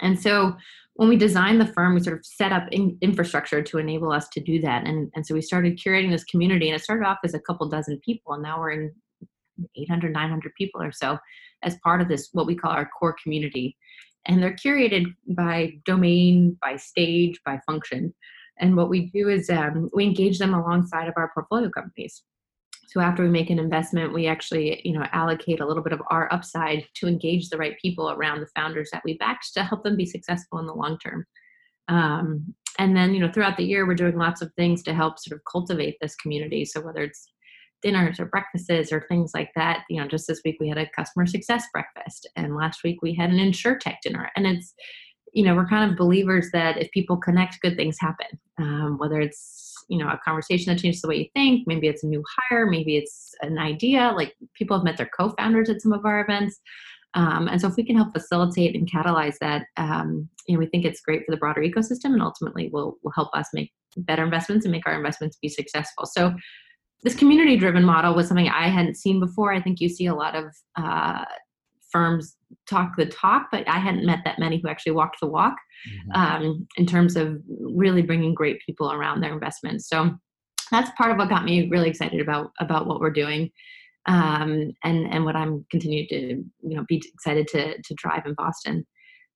and 0.00 0.20
so 0.20 0.56
when 0.94 1.08
we 1.08 1.16
designed 1.16 1.60
the 1.60 1.66
firm, 1.66 1.94
we 1.94 2.00
sort 2.00 2.18
of 2.18 2.26
set 2.26 2.52
up 2.52 2.66
in, 2.72 2.98
infrastructure 3.00 3.62
to 3.62 3.78
enable 3.78 4.12
us 4.12 4.28
to 4.30 4.40
do 4.40 4.60
that. 4.60 4.86
And, 4.86 5.10
and 5.14 5.26
so 5.26 5.34
we 5.34 5.42
started 5.42 5.78
curating 5.78 6.10
this 6.10 6.24
community, 6.24 6.68
and 6.68 6.76
it 6.76 6.82
started 6.82 7.06
off 7.06 7.18
as 7.24 7.34
a 7.34 7.40
couple 7.40 7.68
dozen 7.68 8.00
people, 8.04 8.34
and 8.34 8.42
now 8.42 8.58
we're 8.58 8.72
in 8.72 8.94
800, 9.76 10.12
900 10.12 10.54
people 10.56 10.82
or 10.82 10.92
so 10.92 11.18
as 11.62 11.76
part 11.84 12.00
of 12.00 12.08
this, 12.08 12.28
what 12.32 12.46
we 12.46 12.56
call 12.56 12.70
our 12.70 12.88
core 12.98 13.16
community. 13.22 13.76
And 14.26 14.42
they're 14.42 14.54
curated 14.54 15.06
by 15.28 15.74
domain, 15.84 16.58
by 16.62 16.76
stage, 16.76 17.40
by 17.44 17.58
function. 17.66 18.14
And 18.58 18.76
what 18.76 18.90
we 18.90 19.06
do 19.06 19.28
is 19.28 19.48
um, 19.48 19.88
we 19.94 20.04
engage 20.04 20.38
them 20.38 20.54
alongside 20.54 21.08
of 21.08 21.14
our 21.16 21.30
portfolio 21.32 21.70
companies. 21.70 22.22
So 22.88 23.00
after 23.00 23.22
we 23.22 23.28
make 23.28 23.50
an 23.50 23.58
investment, 23.58 24.12
we 24.12 24.26
actually, 24.26 24.82
you 24.84 24.92
know, 24.92 25.06
allocate 25.12 25.60
a 25.60 25.66
little 25.66 25.82
bit 25.82 25.92
of 25.92 26.02
our 26.10 26.30
upside 26.32 26.84
to 26.96 27.06
engage 27.06 27.48
the 27.48 27.56
right 27.56 27.78
people 27.80 28.10
around 28.10 28.40
the 28.40 28.48
founders 28.54 28.90
that 28.92 29.02
we 29.04 29.16
backed 29.16 29.54
to 29.54 29.62
help 29.62 29.84
them 29.84 29.96
be 29.96 30.04
successful 30.04 30.58
in 30.58 30.66
the 30.66 30.74
long 30.74 30.98
term. 30.98 31.24
Um, 31.86 32.52
and 32.78 32.96
then, 32.96 33.14
you 33.14 33.20
know, 33.20 33.30
throughout 33.32 33.56
the 33.56 33.64
year, 33.64 33.86
we're 33.86 33.94
doing 33.94 34.16
lots 34.16 34.42
of 34.42 34.52
things 34.54 34.82
to 34.82 34.94
help 34.94 35.18
sort 35.18 35.38
of 35.38 35.44
cultivate 35.50 35.98
this 36.00 36.16
community. 36.16 36.64
So 36.64 36.80
whether 36.80 37.02
it's 37.02 37.28
dinners 37.82 38.20
or 38.20 38.26
breakfasts 38.26 38.92
or 38.92 39.06
things 39.08 39.32
like 39.34 39.50
that, 39.56 39.84
you 39.88 40.00
know, 40.00 40.08
just 40.08 40.26
this 40.26 40.40
week 40.44 40.56
we 40.60 40.68
had 40.68 40.78
a 40.78 40.88
customer 40.90 41.26
success 41.26 41.64
breakfast, 41.72 42.28
and 42.36 42.56
last 42.56 42.82
week 42.84 43.02
we 43.02 43.14
had 43.14 43.30
an 43.30 43.38
insure 43.38 43.76
tech 43.76 44.00
dinner, 44.02 44.30
and 44.36 44.46
it's 44.46 44.74
you 45.32 45.44
know 45.44 45.54
we're 45.54 45.66
kind 45.66 45.90
of 45.90 45.96
believers 45.96 46.48
that 46.52 46.78
if 46.78 46.90
people 46.90 47.16
connect 47.16 47.60
good 47.60 47.76
things 47.76 47.96
happen. 48.00 48.26
Um, 48.58 48.98
whether 48.98 49.20
it's 49.20 49.70
you 49.88 49.98
know 49.98 50.08
a 50.08 50.20
conversation 50.24 50.72
that 50.72 50.80
changes 50.80 51.02
the 51.02 51.08
way 51.08 51.16
you 51.16 51.26
think 51.34 51.66
maybe 51.66 51.88
it's 51.88 52.04
a 52.04 52.06
new 52.06 52.22
hire 52.50 52.66
maybe 52.66 52.96
it's 52.96 53.34
an 53.40 53.58
idea 53.58 54.12
like 54.14 54.34
people 54.54 54.76
have 54.76 54.84
met 54.84 54.96
their 54.96 55.10
co-founders 55.18 55.68
at 55.68 55.82
some 55.82 55.92
of 55.92 56.04
our 56.04 56.20
events. 56.20 56.60
Um, 57.14 57.48
and 57.48 57.60
so 57.60 57.66
if 57.66 57.74
we 57.74 57.84
can 57.84 57.96
help 57.96 58.12
facilitate 58.12 58.76
and 58.76 58.88
catalyze 58.88 59.36
that 59.40 59.66
um, 59.76 60.28
you 60.46 60.54
know 60.54 60.60
we 60.60 60.66
think 60.66 60.84
it's 60.84 61.00
great 61.00 61.24
for 61.26 61.32
the 61.32 61.38
broader 61.38 61.60
ecosystem 61.60 62.12
and 62.12 62.22
ultimately 62.22 62.68
will 62.72 62.98
will 63.02 63.12
help 63.12 63.30
us 63.34 63.48
make 63.52 63.72
better 63.96 64.24
investments 64.24 64.64
and 64.64 64.72
make 64.72 64.86
our 64.86 64.94
investments 64.94 65.38
be 65.42 65.48
successful. 65.48 66.06
So 66.06 66.34
this 67.02 67.14
community 67.14 67.56
driven 67.56 67.84
model 67.84 68.14
was 68.14 68.28
something 68.28 68.48
i 68.48 68.68
hadn't 68.68 68.96
seen 68.96 69.20
before 69.20 69.52
i 69.52 69.60
think 69.60 69.80
you 69.80 69.88
see 69.88 70.06
a 70.06 70.14
lot 70.14 70.34
of 70.34 70.44
uh, 70.76 71.24
firms 71.90 72.36
talk 72.68 72.96
the 72.96 73.06
talk, 73.06 73.48
but 73.50 73.68
I 73.68 73.78
hadn't 73.78 74.06
met 74.06 74.20
that 74.24 74.38
many 74.38 74.60
who 74.60 74.68
actually 74.68 74.92
walked 74.92 75.18
the 75.20 75.26
walk 75.26 75.56
mm-hmm. 75.88 76.20
um, 76.20 76.68
in 76.76 76.86
terms 76.86 77.16
of 77.16 77.40
really 77.60 78.02
bringing 78.02 78.34
great 78.34 78.60
people 78.64 78.92
around 78.92 79.20
their 79.20 79.32
investments. 79.32 79.88
So 79.88 80.12
that's 80.70 80.90
part 80.96 81.10
of 81.10 81.18
what 81.18 81.28
got 81.28 81.44
me 81.44 81.68
really 81.68 81.90
excited 81.90 82.20
about 82.20 82.52
about 82.60 82.86
what 82.86 83.00
we're 83.00 83.10
doing, 83.10 83.50
um, 84.06 84.72
and 84.84 85.12
and 85.12 85.24
what 85.24 85.36
I'm 85.36 85.66
continuing 85.70 86.06
to 86.10 86.18
you 86.68 86.76
know 86.76 86.84
be 86.88 87.02
excited 87.14 87.48
to 87.48 87.76
to 87.76 87.94
drive 87.94 88.24
in 88.26 88.34
Boston. 88.34 88.86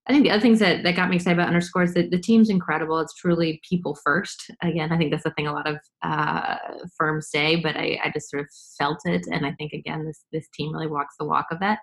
I 0.06 0.12
think 0.12 0.24
the 0.24 0.30
other 0.30 0.42
things 0.42 0.58
that, 0.58 0.82
that 0.82 0.96
got 0.96 1.08
me 1.08 1.16
excited 1.16 1.38
about 1.38 1.48
Underscore 1.48 1.84
is 1.84 1.94
that 1.94 2.10
the 2.10 2.18
team's 2.18 2.50
incredible. 2.50 2.98
It's 2.98 3.14
truly 3.14 3.60
people 3.68 3.96
first. 4.04 4.50
Again, 4.62 4.92
I 4.92 4.98
think 4.98 5.10
that's 5.10 5.24
the 5.24 5.30
thing 5.30 5.46
a 5.46 5.52
lot 5.52 5.66
of 5.66 5.78
uh, 6.02 6.56
firms 6.98 7.30
say, 7.30 7.56
but 7.56 7.76
I, 7.76 7.98
I 8.04 8.10
just 8.12 8.30
sort 8.30 8.42
of 8.42 8.48
felt 8.78 8.98
it, 9.06 9.26
and 9.30 9.46
I 9.46 9.52
think 9.52 9.72
again 9.72 10.04
this 10.04 10.24
this 10.32 10.48
team 10.54 10.72
really 10.72 10.88
walks 10.88 11.14
the 11.18 11.24
walk 11.26 11.46
of 11.50 11.60
that 11.60 11.78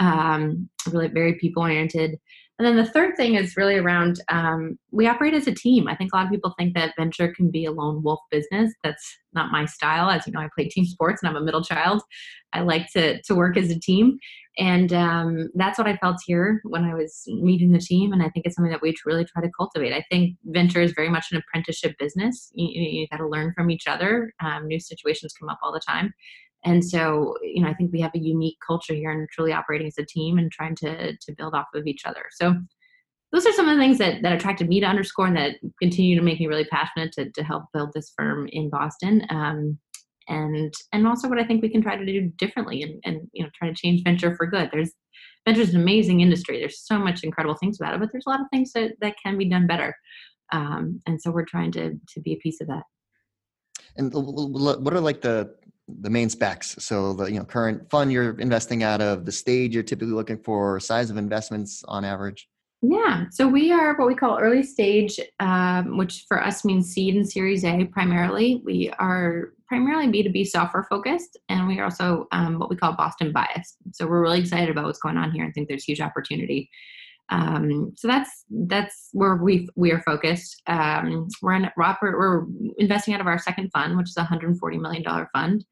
um, 0.00 0.68
really 0.90 1.08
very 1.08 1.34
people 1.34 1.62
oriented. 1.62 2.18
And 2.58 2.66
then 2.66 2.76
the 2.76 2.88
third 2.88 3.16
thing 3.16 3.34
is 3.34 3.56
really 3.56 3.76
around 3.76 4.20
um, 4.28 4.78
we 4.92 5.08
operate 5.08 5.34
as 5.34 5.48
a 5.48 5.54
team. 5.54 5.88
I 5.88 5.96
think 5.96 6.12
a 6.12 6.16
lot 6.16 6.26
of 6.26 6.30
people 6.30 6.54
think 6.56 6.74
that 6.74 6.94
venture 6.96 7.32
can 7.34 7.50
be 7.50 7.64
a 7.64 7.72
lone 7.72 8.02
wolf 8.04 8.20
business. 8.30 8.72
That's 8.84 9.04
not 9.32 9.50
my 9.50 9.64
style. 9.64 10.08
As 10.08 10.24
you 10.24 10.32
know, 10.32 10.38
I 10.38 10.48
play 10.54 10.68
team 10.68 10.84
sports 10.84 11.20
and 11.20 11.28
I'm 11.28 11.42
a 11.42 11.44
middle 11.44 11.64
child. 11.64 12.02
I 12.52 12.60
like 12.60 12.86
to, 12.92 13.20
to 13.22 13.34
work 13.34 13.56
as 13.56 13.70
a 13.70 13.80
team. 13.80 14.18
And 14.56 14.92
um, 14.92 15.48
that's 15.56 15.78
what 15.78 15.88
I 15.88 15.96
felt 15.96 16.18
here 16.24 16.60
when 16.62 16.84
I 16.84 16.94
was 16.94 17.24
meeting 17.26 17.72
the 17.72 17.80
team. 17.80 18.12
And 18.12 18.22
I 18.22 18.28
think 18.28 18.46
it's 18.46 18.54
something 18.54 18.70
that 18.70 18.82
we 18.82 18.94
really 19.04 19.24
try 19.24 19.42
to 19.42 19.50
cultivate. 19.58 19.92
I 19.92 20.04
think 20.08 20.36
venture 20.44 20.80
is 20.80 20.92
very 20.92 21.08
much 21.08 21.26
an 21.32 21.38
apprenticeship 21.38 21.96
business. 21.98 22.52
You, 22.54 22.68
you 22.68 23.08
got 23.10 23.16
to 23.16 23.28
learn 23.28 23.52
from 23.56 23.68
each 23.68 23.88
other. 23.88 24.32
Um, 24.40 24.68
new 24.68 24.78
situations 24.78 25.34
come 25.38 25.48
up 25.48 25.58
all 25.60 25.72
the 25.72 25.80
time. 25.80 26.14
And 26.64 26.84
so, 26.84 27.34
you 27.42 27.62
know, 27.62 27.68
I 27.68 27.74
think 27.74 27.92
we 27.92 28.00
have 28.00 28.14
a 28.14 28.18
unique 28.18 28.56
culture 28.66 28.94
here 28.94 29.10
and 29.10 29.28
truly 29.30 29.52
operating 29.52 29.86
as 29.86 29.98
a 29.98 30.04
team 30.04 30.38
and 30.38 30.50
trying 30.50 30.74
to 30.76 31.16
to 31.16 31.32
build 31.36 31.54
off 31.54 31.66
of 31.74 31.86
each 31.86 32.02
other. 32.06 32.24
So 32.32 32.54
those 33.32 33.46
are 33.46 33.52
some 33.52 33.68
of 33.68 33.76
the 33.76 33.82
things 33.82 33.98
that, 33.98 34.22
that 34.22 34.32
attracted 34.32 34.68
me 34.68 34.78
to 34.78 34.86
underscore 34.86 35.26
and 35.26 35.36
that 35.36 35.56
continue 35.82 36.16
to 36.16 36.22
make 36.22 36.38
me 36.38 36.46
really 36.46 36.66
passionate 36.66 37.12
to, 37.12 37.30
to 37.32 37.42
help 37.42 37.64
build 37.72 37.90
this 37.92 38.12
firm 38.16 38.48
in 38.52 38.70
Boston. 38.70 39.26
Um, 39.28 39.78
and 40.28 40.72
and 40.92 41.06
also 41.06 41.28
what 41.28 41.38
I 41.38 41.44
think 41.44 41.60
we 41.60 41.68
can 41.68 41.82
try 41.82 41.96
to 41.96 42.06
do 42.06 42.32
differently 42.38 42.82
and, 42.82 43.00
and 43.04 43.28
you 43.32 43.42
know 43.42 43.50
try 43.54 43.68
to 43.68 43.74
change 43.74 44.02
venture 44.04 44.34
for 44.36 44.46
good. 44.46 44.70
There's 44.72 44.92
venture 45.44 45.60
is 45.60 45.74
an 45.74 45.82
amazing 45.82 46.20
industry. 46.20 46.58
There's 46.58 46.80
so 46.80 46.98
much 46.98 47.24
incredible 47.24 47.56
things 47.56 47.78
about 47.78 47.94
it, 47.94 48.00
but 48.00 48.10
there's 48.10 48.24
a 48.26 48.30
lot 48.30 48.40
of 48.40 48.46
things 48.50 48.72
that, 48.72 48.92
that 49.00 49.16
can 49.22 49.36
be 49.36 49.44
done 49.44 49.66
better. 49.66 49.94
Um, 50.52 51.00
and 51.06 51.20
so 51.20 51.30
we're 51.30 51.44
trying 51.44 51.72
to 51.72 51.90
to 52.14 52.20
be 52.20 52.32
a 52.32 52.38
piece 52.38 52.60
of 52.60 52.68
that. 52.68 52.84
And 53.96 54.12
what 54.14 54.94
are 54.94 55.00
like 55.00 55.20
the 55.20 55.54
the 55.88 56.10
main 56.10 56.30
specs. 56.30 56.76
So 56.78 57.12
the 57.12 57.26
you 57.26 57.38
know 57.38 57.44
current 57.44 57.90
fund 57.90 58.12
you're 58.12 58.38
investing 58.40 58.82
out 58.82 59.00
of, 59.00 59.24
the 59.24 59.32
stage 59.32 59.74
you're 59.74 59.82
typically 59.82 60.14
looking 60.14 60.38
for, 60.38 60.80
size 60.80 61.10
of 61.10 61.16
investments 61.16 61.84
on 61.86 62.04
average. 62.04 62.48
Yeah, 62.86 63.24
so 63.30 63.48
we 63.48 63.72
are 63.72 63.96
what 63.96 64.08
we 64.08 64.14
call 64.14 64.38
early 64.38 64.62
stage, 64.62 65.18
um, 65.40 65.96
which 65.96 66.26
for 66.28 66.42
us 66.42 66.66
means 66.66 66.92
seed 66.92 67.14
and 67.16 67.28
Series 67.28 67.64
A 67.64 67.84
primarily. 67.86 68.60
We 68.62 68.90
are 68.98 69.54
primarily 69.66 70.06
B2B 70.08 70.46
software 70.46 70.86
focused, 70.90 71.38
and 71.48 71.66
we 71.66 71.78
are 71.78 71.84
also 71.84 72.28
um, 72.32 72.58
what 72.58 72.68
we 72.68 72.76
call 72.76 72.92
Boston 72.92 73.32
biased. 73.32 73.76
So 73.92 74.06
we're 74.06 74.20
really 74.20 74.40
excited 74.40 74.68
about 74.68 74.84
what's 74.84 74.98
going 74.98 75.16
on 75.16 75.32
here 75.32 75.44
and 75.44 75.54
think 75.54 75.68
there's 75.68 75.84
huge 75.84 76.02
opportunity. 76.02 76.68
Um, 77.30 77.92
so 77.96 78.06
that's 78.06 78.44
that's 78.50 79.08
where 79.12 79.36
we 79.36 79.68
we 79.76 79.92
are 79.92 80.02
focused. 80.02 80.62
Um, 80.66 81.28
we're 81.40 81.54
in 81.54 81.70
Robert, 81.76 82.18
we're 82.18 82.44
investing 82.78 83.14
out 83.14 83.20
of 83.20 83.26
our 83.26 83.38
second 83.38 83.70
fund, 83.72 83.96
which 83.96 84.08
is 84.08 84.16
a 84.16 84.20
140 84.20 84.78
million 84.78 85.02
dollar 85.02 85.28
fund, 85.32 85.64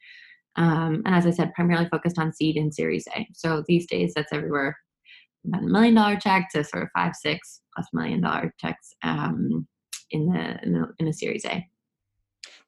um, 0.57 1.03
and 1.05 1.15
as 1.15 1.27
I 1.27 1.31
said, 1.31 1.53
primarily 1.55 1.89
focused 1.91 2.19
on 2.19 2.33
seed 2.33 2.57
and 2.57 2.75
Series 2.75 3.07
A. 3.15 3.27
So 3.35 3.65
these 3.69 3.87
days, 3.87 4.13
that's 4.15 4.33
everywhere 4.33 4.77
about 5.47 5.63
a 5.63 5.67
million 5.67 5.95
dollar 5.95 6.17
check 6.17 6.49
to 6.55 6.65
sort 6.65 6.85
of 6.85 6.89
five, 6.95 7.15
six 7.15 7.61
plus 7.75 7.89
million 7.93 8.21
dollar 8.21 8.55
checks 8.59 8.95
um, 9.03 9.67
in 10.11 10.27
the 10.27 10.63
in 10.63 10.73
the 10.73 10.89
in 10.99 11.07
the 11.07 11.13
Series 11.13 11.45
A. 11.45 11.67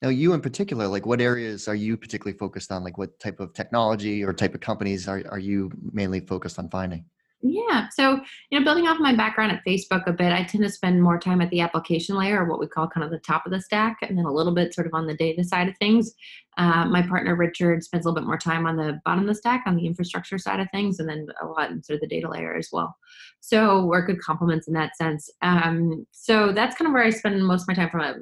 Now, 0.02 0.08
you 0.10 0.34
in 0.34 0.40
particular, 0.40 0.86
like 0.86 1.06
what 1.06 1.20
areas 1.20 1.68
are 1.68 1.74
you 1.74 1.96
particularly 1.96 2.36
focused 2.36 2.70
on? 2.70 2.84
Like 2.84 2.98
what 2.98 3.18
type 3.18 3.40
of 3.40 3.54
technology 3.54 4.22
or 4.22 4.32
type 4.32 4.54
of 4.54 4.60
companies 4.60 5.08
are, 5.08 5.22
are 5.30 5.38
you 5.38 5.70
mainly 5.92 6.20
focused 6.20 6.58
on 6.58 6.68
finding? 6.68 7.06
Yeah. 7.46 7.90
So, 7.90 8.20
you 8.48 8.58
know, 8.58 8.64
building 8.64 8.88
off 8.88 8.98
my 8.98 9.14
background 9.14 9.52
at 9.52 9.62
Facebook 9.66 10.06
a 10.06 10.14
bit, 10.14 10.32
I 10.32 10.44
tend 10.44 10.64
to 10.64 10.70
spend 10.70 11.02
more 11.02 11.18
time 11.18 11.42
at 11.42 11.50
the 11.50 11.60
application 11.60 12.16
layer, 12.16 12.42
or 12.42 12.48
what 12.48 12.58
we 12.58 12.66
call 12.66 12.88
kind 12.88 13.04
of 13.04 13.10
the 13.10 13.18
top 13.18 13.44
of 13.44 13.52
the 13.52 13.60
stack, 13.60 13.98
and 14.00 14.16
then 14.16 14.24
a 14.24 14.32
little 14.32 14.54
bit 14.54 14.72
sort 14.72 14.86
of 14.86 14.94
on 14.94 15.06
the 15.06 15.14
data 15.14 15.44
side 15.44 15.68
of 15.68 15.76
things. 15.76 16.14
Uh, 16.56 16.86
my 16.86 17.02
partner 17.02 17.36
Richard 17.36 17.84
spends 17.84 18.06
a 18.06 18.08
little 18.08 18.22
bit 18.22 18.26
more 18.26 18.38
time 18.38 18.64
on 18.64 18.76
the 18.76 18.98
bottom 19.04 19.24
of 19.24 19.28
the 19.28 19.34
stack, 19.34 19.64
on 19.66 19.76
the 19.76 19.84
infrastructure 19.84 20.38
side 20.38 20.58
of 20.58 20.68
things, 20.70 21.00
and 21.00 21.08
then 21.08 21.26
a 21.42 21.46
lot 21.46 21.70
in 21.70 21.82
sort 21.82 21.96
of 21.96 22.00
the 22.00 22.06
data 22.06 22.30
layer 22.30 22.56
as 22.56 22.70
well. 22.72 22.96
So 23.40 23.84
we're 23.84 24.06
good 24.06 24.22
complements 24.22 24.66
in 24.66 24.72
that 24.74 24.96
sense. 24.96 25.28
Um, 25.42 26.06
so 26.12 26.50
that's 26.50 26.76
kind 26.76 26.88
of 26.88 26.94
where 26.94 27.04
I 27.04 27.10
spend 27.10 27.44
most 27.44 27.62
of 27.62 27.68
my 27.68 27.74
time 27.74 27.90
from 27.90 28.00
a 28.00 28.14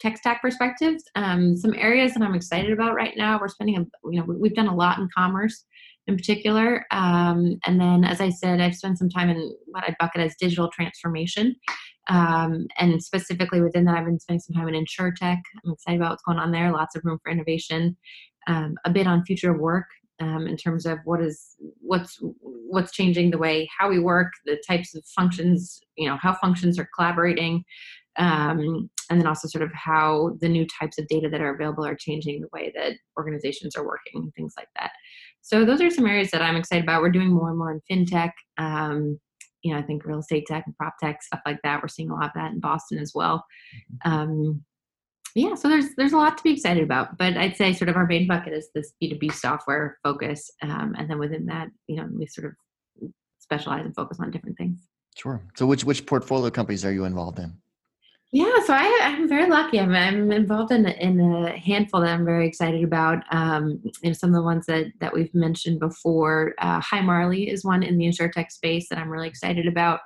tech 0.00 0.16
stack 0.16 0.42
perspective. 0.42 0.96
Um, 1.14 1.56
some 1.56 1.74
areas 1.74 2.14
that 2.14 2.24
I'm 2.24 2.34
excited 2.34 2.72
about 2.72 2.96
right 2.96 3.16
now, 3.16 3.38
we're 3.40 3.46
spending, 3.46 3.76
a, 3.76 4.10
you 4.10 4.18
know, 4.18 4.24
we've 4.26 4.56
done 4.56 4.66
a 4.66 4.74
lot 4.74 4.98
in 4.98 5.08
commerce 5.16 5.64
in 6.06 6.16
particular. 6.16 6.84
Um, 6.90 7.58
and 7.66 7.80
then, 7.80 8.04
as 8.04 8.20
I 8.20 8.30
said, 8.30 8.60
I've 8.60 8.76
spent 8.76 8.98
some 8.98 9.08
time 9.08 9.30
in 9.30 9.54
what 9.66 9.84
I 9.84 9.94
bucket 9.98 10.20
as 10.20 10.34
digital 10.38 10.70
transformation. 10.70 11.56
Um, 12.08 12.66
and 12.78 13.02
specifically 13.02 13.62
within 13.62 13.84
that, 13.86 13.96
I've 13.96 14.04
been 14.04 14.20
spending 14.20 14.40
some 14.40 14.54
time 14.54 14.68
in 14.68 14.74
insure 14.74 15.12
tech. 15.12 15.42
I'm 15.64 15.72
excited 15.72 16.00
about 16.00 16.10
what's 16.10 16.22
going 16.22 16.38
on 16.38 16.52
there. 16.52 16.70
Lots 16.70 16.96
of 16.96 17.04
room 17.04 17.18
for 17.22 17.32
innovation. 17.32 17.96
Um, 18.46 18.74
a 18.84 18.90
bit 18.90 19.06
on 19.06 19.24
future 19.24 19.56
work 19.56 19.86
um, 20.20 20.46
in 20.46 20.56
terms 20.56 20.84
of 20.86 20.98
what 21.04 21.22
is 21.22 21.56
what's 21.80 22.18
what's 22.20 22.92
changing 22.92 23.30
the 23.30 23.38
way 23.38 23.68
how 23.78 23.88
we 23.88 23.98
work, 23.98 24.32
the 24.44 24.62
types 24.66 24.94
of 24.94 25.04
functions, 25.06 25.80
you 25.96 26.08
know, 26.08 26.18
how 26.20 26.34
functions 26.34 26.78
are 26.78 26.88
collaborating. 26.94 27.64
Um, 28.16 28.90
and 29.10 29.20
then 29.20 29.26
also 29.26 29.48
sort 29.48 29.64
of 29.64 29.72
how 29.74 30.36
the 30.40 30.48
new 30.48 30.66
types 30.80 30.98
of 30.98 31.08
data 31.08 31.28
that 31.28 31.40
are 31.40 31.54
available 31.54 31.84
are 31.84 31.96
changing 31.96 32.40
the 32.40 32.48
way 32.52 32.72
that 32.76 32.92
organizations 33.18 33.74
are 33.76 33.84
working, 33.84 34.30
things 34.36 34.54
like 34.56 34.68
that. 34.78 34.92
So 35.44 35.66
those 35.66 35.82
are 35.82 35.90
some 35.90 36.06
areas 36.06 36.30
that 36.30 36.40
I'm 36.40 36.56
excited 36.56 36.84
about. 36.84 37.02
We're 37.02 37.10
doing 37.10 37.28
more 37.28 37.50
and 37.50 37.58
more 37.58 37.70
in 37.70 37.80
fintech. 38.06 38.32
Um, 38.56 39.20
you 39.62 39.72
know, 39.72 39.78
I 39.78 39.82
think 39.82 40.06
real 40.06 40.20
estate 40.20 40.46
tech 40.46 40.64
and 40.66 40.74
prop 40.76 40.94
tech 41.02 41.22
stuff 41.22 41.40
like 41.44 41.58
that. 41.62 41.82
We're 41.82 41.88
seeing 41.88 42.10
a 42.10 42.14
lot 42.14 42.26
of 42.26 42.30
that 42.34 42.52
in 42.52 42.60
Boston 42.60 42.98
as 42.98 43.12
well. 43.14 43.44
Mm-hmm. 44.06 44.10
Um, 44.10 44.64
yeah, 45.34 45.54
so 45.54 45.68
there's 45.68 45.94
there's 45.96 46.12
a 46.12 46.16
lot 46.16 46.38
to 46.38 46.44
be 46.44 46.52
excited 46.52 46.82
about. 46.82 47.18
But 47.18 47.36
I'd 47.36 47.56
say 47.56 47.74
sort 47.74 47.90
of 47.90 47.96
our 47.96 48.06
main 48.06 48.26
bucket 48.26 48.54
is 48.54 48.70
this 48.74 48.94
B2B 49.02 49.32
software 49.32 49.98
focus, 50.02 50.50
um, 50.62 50.94
and 50.96 51.10
then 51.10 51.18
within 51.18 51.44
that, 51.46 51.68
you 51.88 51.96
know, 51.96 52.08
we 52.10 52.26
sort 52.26 52.46
of 52.46 53.10
specialize 53.38 53.84
and 53.84 53.94
focus 53.94 54.18
on 54.20 54.30
different 54.30 54.56
things. 54.56 54.78
Sure. 55.16 55.42
So 55.56 55.66
which 55.66 55.84
which 55.84 56.06
portfolio 56.06 56.50
companies 56.50 56.84
are 56.84 56.92
you 56.92 57.04
involved 57.04 57.38
in? 57.38 57.52
Yeah, 58.34 58.64
so 58.66 58.74
I, 58.74 58.82
am 59.02 59.28
very 59.28 59.48
lucky. 59.48 59.78
I'm, 59.78 59.94
I'm 59.94 60.32
involved 60.32 60.72
in, 60.72 60.86
in 60.86 61.20
a 61.20 61.56
handful 61.56 62.00
that 62.00 62.08
I'm 62.08 62.24
very 62.24 62.48
excited 62.48 62.82
about. 62.82 63.22
Um, 63.30 63.80
you 64.02 64.10
know, 64.10 64.12
some 64.12 64.30
of 64.30 64.34
the 64.34 64.42
ones 64.42 64.66
that, 64.66 64.86
that 64.98 65.14
we've 65.14 65.32
mentioned 65.36 65.78
before. 65.78 66.52
Uh, 66.58 66.80
Hi 66.80 67.00
Marley 67.00 67.48
is 67.48 67.64
one 67.64 67.84
in 67.84 67.96
the 67.96 68.06
insurtech 68.06 68.50
space 68.50 68.88
that 68.88 68.98
I'm 68.98 69.08
really 69.08 69.28
excited 69.28 69.68
about. 69.68 70.00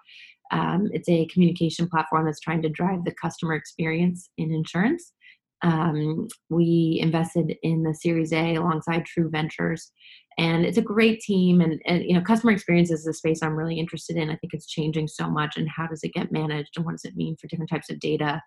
Um, 0.50 0.90
it's 0.92 1.08
a 1.08 1.24
communication 1.32 1.88
platform 1.88 2.26
that's 2.26 2.38
trying 2.38 2.60
to 2.60 2.68
drive 2.68 3.06
the 3.06 3.14
customer 3.14 3.54
experience 3.54 4.28
in 4.36 4.52
insurance. 4.52 5.14
Um, 5.62 6.28
we 6.48 6.98
invested 7.02 7.56
in 7.62 7.82
the 7.82 7.94
Series 7.94 8.32
A 8.32 8.54
alongside 8.54 9.04
True 9.04 9.28
Ventures, 9.28 9.90
and 10.38 10.64
it's 10.64 10.78
a 10.78 10.82
great 10.82 11.20
team. 11.20 11.60
And, 11.60 11.82
and 11.84 12.04
you 12.04 12.14
know, 12.14 12.20
customer 12.20 12.52
experience 12.52 12.92
is 12.92 13.06
a 13.06 13.12
space 13.12 13.42
I'm 13.42 13.56
really 13.56 13.78
interested 13.78 14.16
in. 14.16 14.30
I 14.30 14.36
think 14.36 14.54
it's 14.54 14.68
changing 14.68 15.08
so 15.08 15.28
much, 15.28 15.56
and 15.56 15.68
how 15.68 15.86
does 15.88 16.04
it 16.04 16.14
get 16.14 16.30
managed, 16.30 16.70
and 16.76 16.84
what 16.84 16.92
does 16.92 17.04
it 17.04 17.16
mean 17.16 17.36
for 17.40 17.48
different 17.48 17.70
types 17.70 17.90
of 17.90 17.98
data? 17.98 18.40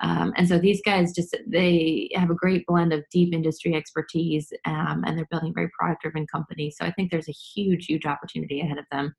Um, 0.00 0.32
and 0.36 0.48
so 0.48 0.58
these 0.58 0.80
guys 0.84 1.14
just 1.14 1.36
they 1.46 2.10
have 2.14 2.30
a 2.30 2.34
great 2.34 2.66
blend 2.66 2.92
of 2.92 3.04
deep 3.12 3.34
industry 3.34 3.74
expertise, 3.74 4.50
um, 4.64 5.04
and 5.06 5.16
they're 5.16 5.28
building 5.30 5.52
very 5.54 5.70
product-driven 5.78 6.26
company. 6.26 6.70
So 6.70 6.86
I 6.86 6.92
think 6.92 7.10
there's 7.10 7.28
a 7.28 7.32
huge, 7.32 7.86
huge 7.86 8.06
opportunity 8.06 8.60
ahead 8.60 8.78
of 8.78 8.86
them. 8.90 9.14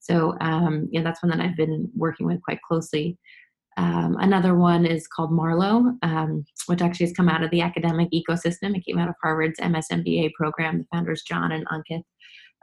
So 0.00 0.34
um, 0.40 0.88
know, 1.00 1.04
that's 1.04 1.22
one 1.22 1.30
that 1.30 1.40
I've 1.40 1.56
been 1.56 1.90
working 1.96 2.26
with 2.26 2.42
quite 2.42 2.60
closely. 2.62 3.18
Um, 3.80 4.18
another 4.20 4.54
one 4.54 4.84
is 4.84 5.06
called 5.06 5.32
Marlowe, 5.32 5.94
um, 6.02 6.44
which 6.66 6.82
actually 6.82 7.06
has 7.06 7.16
come 7.16 7.30
out 7.30 7.42
of 7.42 7.50
the 7.50 7.62
academic 7.62 8.10
ecosystem. 8.12 8.76
It 8.76 8.84
came 8.84 8.98
out 8.98 9.08
of 9.08 9.14
Harvard's 9.22 9.58
MSMBA 9.58 10.34
program. 10.34 10.78
The 10.78 10.86
founders, 10.92 11.22
John 11.22 11.50
and 11.50 11.66
Ankit, 11.68 12.02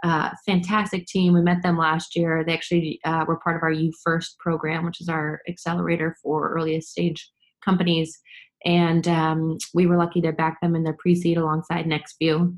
uh, 0.04 0.30
fantastic 0.46 1.08
team. 1.08 1.34
We 1.34 1.42
met 1.42 1.64
them 1.64 1.76
last 1.76 2.16
year. 2.16 2.44
They 2.46 2.54
actually 2.54 3.00
uh, 3.04 3.26
were 3.28 3.40
part 3.40 3.56
of 3.56 3.64
our 3.64 3.72
U 3.72 3.92
First 4.04 4.38
program, 4.38 4.86
which 4.86 5.02
is 5.02 5.10
our 5.10 5.42
accelerator 5.50 6.16
for 6.22 6.54
earliest 6.54 6.92
stage 6.92 7.32
companies. 7.66 8.16
And 8.64 9.08
um, 9.08 9.58
we 9.74 9.88
were 9.88 9.98
lucky 9.98 10.22
to 10.22 10.32
back 10.32 10.62
them 10.62 10.76
in 10.76 10.84
their 10.84 10.98
pre 11.00 11.16
seed 11.16 11.38
alongside 11.38 11.86
NextView 11.86 12.56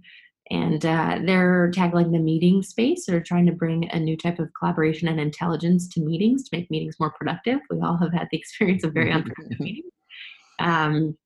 and 0.51 0.83
uh, 0.85 1.19
they're 1.23 1.69
tackling 1.71 2.11
the 2.11 2.19
meeting 2.19 2.63
space. 2.63 3.05
They're 3.05 3.21
trying 3.21 3.45
to 3.45 3.51
bring 3.51 3.89
a 3.91 3.99
new 3.99 4.17
type 4.17 4.39
of 4.39 4.49
collaboration 4.57 5.07
and 5.07 5.19
intelligence 5.19 5.87
to 5.89 6.01
meetings 6.01 6.43
to 6.43 6.57
make 6.57 6.71
meetings 6.71 6.99
more 6.99 7.11
productive. 7.11 7.59
We 7.69 7.81
all 7.81 7.97
have 7.97 8.13
had 8.13 8.27
the 8.31 8.37
experience 8.39 8.83
of 8.83 8.93
very 8.93 9.11
unproductive 9.11 9.59
meetings. 9.59 9.91
Um, 10.59 11.17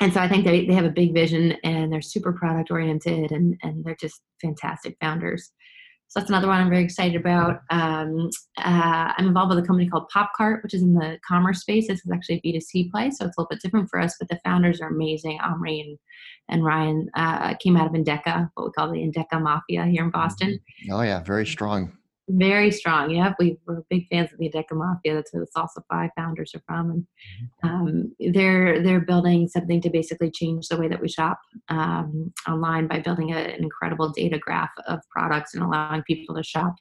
and 0.00 0.12
so 0.14 0.20
I 0.20 0.28
think 0.28 0.46
they, 0.46 0.64
they 0.64 0.72
have 0.72 0.86
a 0.86 0.90
big 0.90 1.12
vision 1.12 1.52
and 1.62 1.92
they're 1.92 2.00
super 2.00 2.32
product 2.32 2.70
oriented 2.70 3.32
and, 3.32 3.58
and 3.62 3.84
they're 3.84 3.96
just 4.00 4.22
fantastic 4.40 4.96
founders. 4.98 5.52
So 6.10 6.18
that's 6.18 6.28
another 6.28 6.48
one 6.48 6.60
I'm 6.60 6.68
very 6.68 6.82
excited 6.82 7.14
about. 7.14 7.60
Um, 7.70 8.30
uh, 8.58 9.12
I'm 9.16 9.28
involved 9.28 9.54
with 9.54 9.62
a 9.62 9.66
company 9.66 9.88
called 9.88 10.10
Popcart, 10.10 10.60
which 10.64 10.74
is 10.74 10.82
in 10.82 10.94
the 10.94 11.20
commerce 11.26 11.60
space. 11.60 11.86
This 11.86 12.04
is 12.04 12.10
actually 12.12 12.40
a 12.44 12.48
B2C 12.48 12.90
play, 12.90 13.12
so 13.12 13.26
it's 13.26 13.36
a 13.38 13.40
little 13.40 13.46
bit 13.48 13.60
different 13.62 13.88
for 13.88 14.00
us, 14.00 14.16
but 14.18 14.28
the 14.28 14.40
founders 14.44 14.80
are 14.80 14.88
amazing. 14.88 15.38
Omri 15.40 15.80
and, 15.80 15.98
and 16.48 16.64
Ryan 16.64 17.08
uh, 17.14 17.54
came 17.62 17.76
out 17.76 17.86
of 17.86 17.92
Endeca, 17.92 18.50
what 18.54 18.66
we 18.66 18.72
call 18.72 18.90
the 18.90 18.98
Endeca 18.98 19.40
Mafia 19.40 19.84
here 19.84 20.02
in 20.02 20.10
Boston. 20.10 20.58
Oh, 20.90 21.02
yeah, 21.02 21.22
very 21.22 21.46
strong. 21.46 21.96
Very 22.32 22.70
strong. 22.70 23.10
Yeah, 23.10 23.34
we, 23.38 23.58
we're 23.66 23.82
big 23.88 24.06
fans 24.08 24.32
of 24.32 24.38
the 24.38 24.50
Endeca 24.50 24.72
Mafia. 24.72 25.14
That's 25.14 25.32
where 25.32 25.44
the 25.44 25.50
Salsify 25.56 26.10
founders 26.16 26.54
are 26.54 26.62
from, 26.66 26.90
and 26.90 27.06
mm-hmm. 27.64 27.68
um, 27.68 28.14
they're 28.32 28.82
they're 28.82 29.00
building 29.00 29.48
something 29.48 29.80
to 29.80 29.90
basically 29.90 30.30
change 30.30 30.68
the 30.68 30.76
way 30.76 30.86
that 30.86 31.00
we 31.00 31.08
shop 31.08 31.40
um, 31.68 32.32
online 32.46 32.86
by 32.86 33.00
building 33.00 33.32
a, 33.32 33.36
an 33.36 33.62
incredible 33.62 34.10
data 34.10 34.38
graph 34.38 34.70
of 34.86 35.00
products 35.10 35.54
and 35.54 35.62
allowing 35.62 36.02
people 36.02 36.34
to 36.36 36.42
shop 36.42 36.74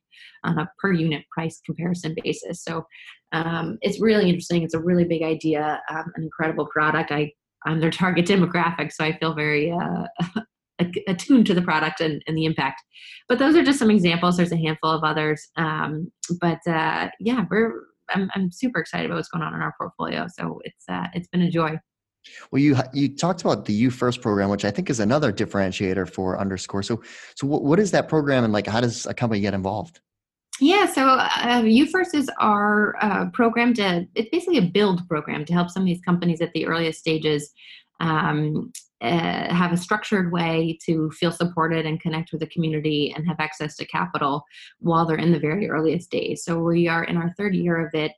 on 0.43 0.59
a 0.59 0.69
per 0.77 0.93
unit 0.93 1.23
price 1.33 1.61
comparison 1.65 2.15
basis. 2.21 2.63
So 2.63 2.85
um, 3.31 3.77
it's 3.81 4.01
really 4.01 4.29
interesting. 4.29 4.63
It's 4.63 4.75
a 4.75 4.81
really 4.81 5.05
big 5.05 5.23
idea, 5.23 5.81
um, 5.89 6.11
an 6.15 6.23
incredible 6.23 6.67
product. 6.67 7.11
I 7.11 7.31
I'm 7.65 7.79
their 7.79 7.91
target 7.91 8.25
demographic, 8.27 8.91
so 8.91 9.03
I 9.03 9.17
feel 9.17 9.33
very 9.33 9.71
uh, 9.71 10.05
attuned 11.07 11.45
to 11.47 11.53
the 11.53 11.61
product 11.61 12.01
and, 12.01 12.23
and, 12.27 12.37
the 12.37 12.45
impact. 12.45 12.81
But 13.27 13.39
those 13.39 13.55
are 13.55 13.63
just 13.63 13.79
some 13.79 13.91
examples. 13.91 14.37
There's 14.37 14.51
a 14.51 14.57
handful 14.57 14.91
of 14.91 15.03
others. 15.03 15.47
Um, 15.55 16.11
but 16.39 16.59
uh, 16.67 17.09
yeah, 17.19 17.45
we're 17.49 17.83
I'm, 18.09 18.29
I'm 18.35 18.51
super 18.51 18.79
excited 18.79 19.07
about 19.07 19.17
what's 19.17 19.29
going 19.29 19.43
on 19.43 19.53
in 19.53 19.61
our 19.61 19.73
portfolio. 19.77 20.27
So 20.27 20.61
it's 20.63 20.85
uh, 20.89 21.07
it's 21.13 21.27
been 21.27 21.41
a 21.41 21.51
joy. 21.51 21.79
Well, 22.51 22.61
you 22.61 22.75
you 22.93 23.15
talked 23.15 23.41
about 23.41 23.65
the 23.65 23.73
U 23.73 23.91
First 23.91 24.21
program, 24.21 24.49
which 24.49 24.65
I 24.65 24.71
think 24.71 24.89
is 24.89 24.99
another 24.99 25.31
differentiator 25.31 26.09
for 26.09 26.39
Underscore. 26.39 26.83
So 26.83 27.01
so 27.35 27.47
what, 27.47 27.63
what 27.63 27.79
is 27.79 27.91
that 27.91 28.09
program, 28.09 28.43
and 28.43 28.53
like 28.53 28.67
how 28.67 28.81
does 28.81 29.05
a 29.05 29.13
company 29.13 29.41
get 29.41 29.53
involved? 29.53 29.99
Yeah, 30.61 30.87
so 30.87 31.07
uh, 31.07 31.63
U 31.65 31.85
First 31.87 32.13
is 32.13 32.29
our 32.39 32.95
uh, 33.01 33.29
program 33.31 33.73
to, 33.75 34.05
it's 34.15 34.29
basically 34.29 34.57
a 34.57 34.63
build 34.63 35.07
program 35.07 35.45
to 35.45 35.53
help 35.53 35.69
some 35.69 35.83
of 35.83 35.87
these 35.87 36.01
companies 36.01 36.41
at 36.41 36.51
the 36.53 36.65
earliest 36.65 36.99
stages 36.99 37.53
um, 38.01 38.71
uh, 39.01 39.53
have 39.53 39.71
a 39.71 39.77
structured 39.77 40.31
way 40.31 40.77
to 40.85 41.09
feel 41.11 41.31
supported 41.31 41.85
and 41.85 42.01
connect 42.01 42.31
with 42.31 42.41
the 42.41 42.47
community 42.47 43.13
and 43.15 43.27
have 43.27 43.39
access 43.39 43.75
to 43.77 43.85
capital 43.85 44.43
while 44.79 45.05
they're 45.05 45.17
in 45.17 45.31
the 45.31 45.39
very 45.39 45.69
earliest 45.69 46.11
days. 46.11 46.43
So 46.43 46.59
we 46.59 46.87
are 46.87 47.03
in 47.03 47.17
our 47.17 47.33
third 47.37 47.55
year 47.55 47.85
of 47.85 47.93
it, 47.93 48.11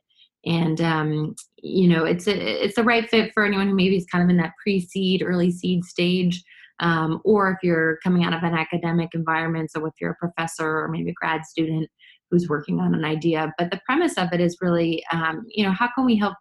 and 0.44 0.80
um, 0.80 1.34
you 1.56 1.88
know 1.88 2.04
it's 2.04 2.26
a, 2.26 2.64
it's 2.64 2.74
the 2.74 2.84
right 2.84 3.08
fit 3.08 3.32
for 3.32 3.44
anyone 3.44 3.68
who 3.68 3.74
maybe 3.74 3.96
is 3.96 4.06
kind 4.06 4.24
of 4.24 4.30
in 4.30 4.38
that 4.38 4.54
pre-seed, 4.62 5.22
early 5.24 5.50
seed 5.50 5.84
stage. 5.84 6.42
Um, 6.80 7.20
or 7.24 7.52
if 7.52 7.58
you're 7.62 7.98
coming 8.02 8.24
out 8.24 8.32
of 8.32 8.42
an 8.42 8.54
academic 8.54 9.10
environment, 9.14 9.70
so 9.70 9.86
if 9.86 9.92
you're 10.00 10.12
a 10.12 10.16
professor 10.16 10.80
or 10.80 10.88
maybe 10.88 11.10
a 11.10 11.14
grad 11.14 11.44
student 11.44 11.88
who's 12.28 12.48
working 12.48 12.80
on 12.80 12.94
an 12.94 13.04
idea. 13.04 13.52
But 13.56 13.70
the 13.70 13.80
premise 13.86 14.16
of 14.16 14.30
it 14.32 14.40
is 14.40 14.56
really, 14.60 15.04
um, 15.12 15.44
you 15.48 15.64
know, 15.64 15.70
how 15.70 15.90
can 15.94 16.04
we 16.06 16.16
help 16.16 16.34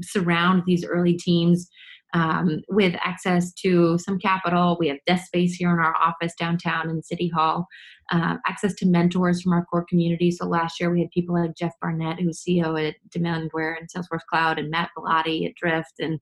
surround 0.00 0.62
these 0.64 0.84
early 0.84 1.14
teams 1.14 1.68
um, 2.14 2.62
with 2.68 2.94
access 3.04 3.52
to 3.54 3.98
some 3.98 4.18
capital. 4.18 4.76
We 4.78 4.88
have 4.88 4.98
desk 5.06 5.26
space 5.26 5.54
here 5.54 5.72
in 5.72 5.78
our 5.78 5.94
office 5.96 6.34
downtown 6.38 6.88
in 6.90 7.02
City 7.02 7.28
Hall, 7.28 7.66
uh, 8.10 8.36
access 8.46 8.74
to 8.74 8.86
mentors 8.86 9.42
from 9.42 9.52
our 9.52 9.64
core 9.66 9.84
community. 9.88 10.30
So 10.30 10.46
last 10.46 10.80
year 10.80 10.90
we 10.90 11.00
had 11.00 11.10
people 11.10 11.34
like 11.34 11.56
Jeff 11.56 11.72
Barnett, 11.80 12.20
who's 12.20 12.42
CEO 12.42 12.88
at 12.88 12.96
Demandware 13.10 13.76
and 13.78 13.88
Salesforce 13.88 14.24
Cloud, 14.28 14.58
and 14.58 14.70
Matt 14.70 14.90
Bilotti 14.96 15.46
at 15.46 15.54
Drift, 15.54 15.94
and 15.98 16.18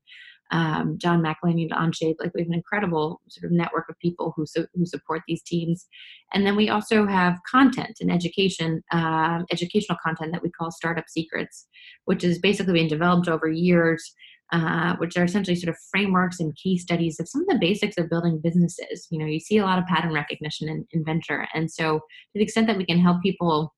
um, 0.52 0.96
John 0.98 1.22
McEleney 1.22 1.70
at 1.70 1.76
Onshape. 1.76 2.16
Like 2.20 2.32
we 2.34 2.40
have 2.40 2.48
an 2.48 2.54
incredible 2.54 3.20
sort 3.28 3.50
of 3.50 3.56
network 3.56 3.88
of 3.88 3.98
people 3.98 4.32
who 4.36 4.44
who 4.74 4.86
support 4.86 5.22
these 5.26 5.42
teams, 5.42 5.86
and 6.32 6.46
then 6.46 6.56
we 6.56 6.68
also 6.68 7.06
have 7.06 7.38
content 7.50 7.98
and 8.00 8.12
education, 8.12 8.82
um, 8.92 9.44
educational 9.50 9.98
content 10.04 10.32
that 10.32 10.42
we 10.42 10.50
call 10.50 10.70
Startup 10.70 11.08
Secrets, 11.08 11.66
which 12.04 12.22
is 12.22 12.38
basically 12.38 12.74
being 12.74 12.88
developed 12.88 13.28
over 13.28 13.48
years 13.48 14.14
uh, 14.52 14.96
which 14.96 15.16
are 15.16 15.24
essentially 15.24 15.56
sort 15.56 15.74
of 15.74 15.80
frameworks 15.90 16.40
and 16.40 16.56
case 16.56 16.82
studies 16.82 17.18
of 17.18 17.28
some 17.28 17.42
of 17.42 17.48
the 17.48 17.58
basics 17.58 17.98
of 17.98 18.10
building 18.10 18.40
businesses. 18.42 19.06
You 19.10 19.18
know, 19.18 19.26
you 19.26 19.40
see 19.40 19.58
a 19.58 19.64
lot 19.64 19.78
of 19.78 19.86
pattern 19.86 20.12
recognition 20.12 20.68
in, 20.68 20.86
in 20.92 21.04
venture. 21.04 21.46
And 21.54 21.70
so, 21.70 21.98
to 21.98 22.02
the 22.34 22.42
extent 22.42 22.66
that 22.68 22.76
we 22.76 22.86
can 22.86 22.98
help 22.98 23.22
people 23.22 23.74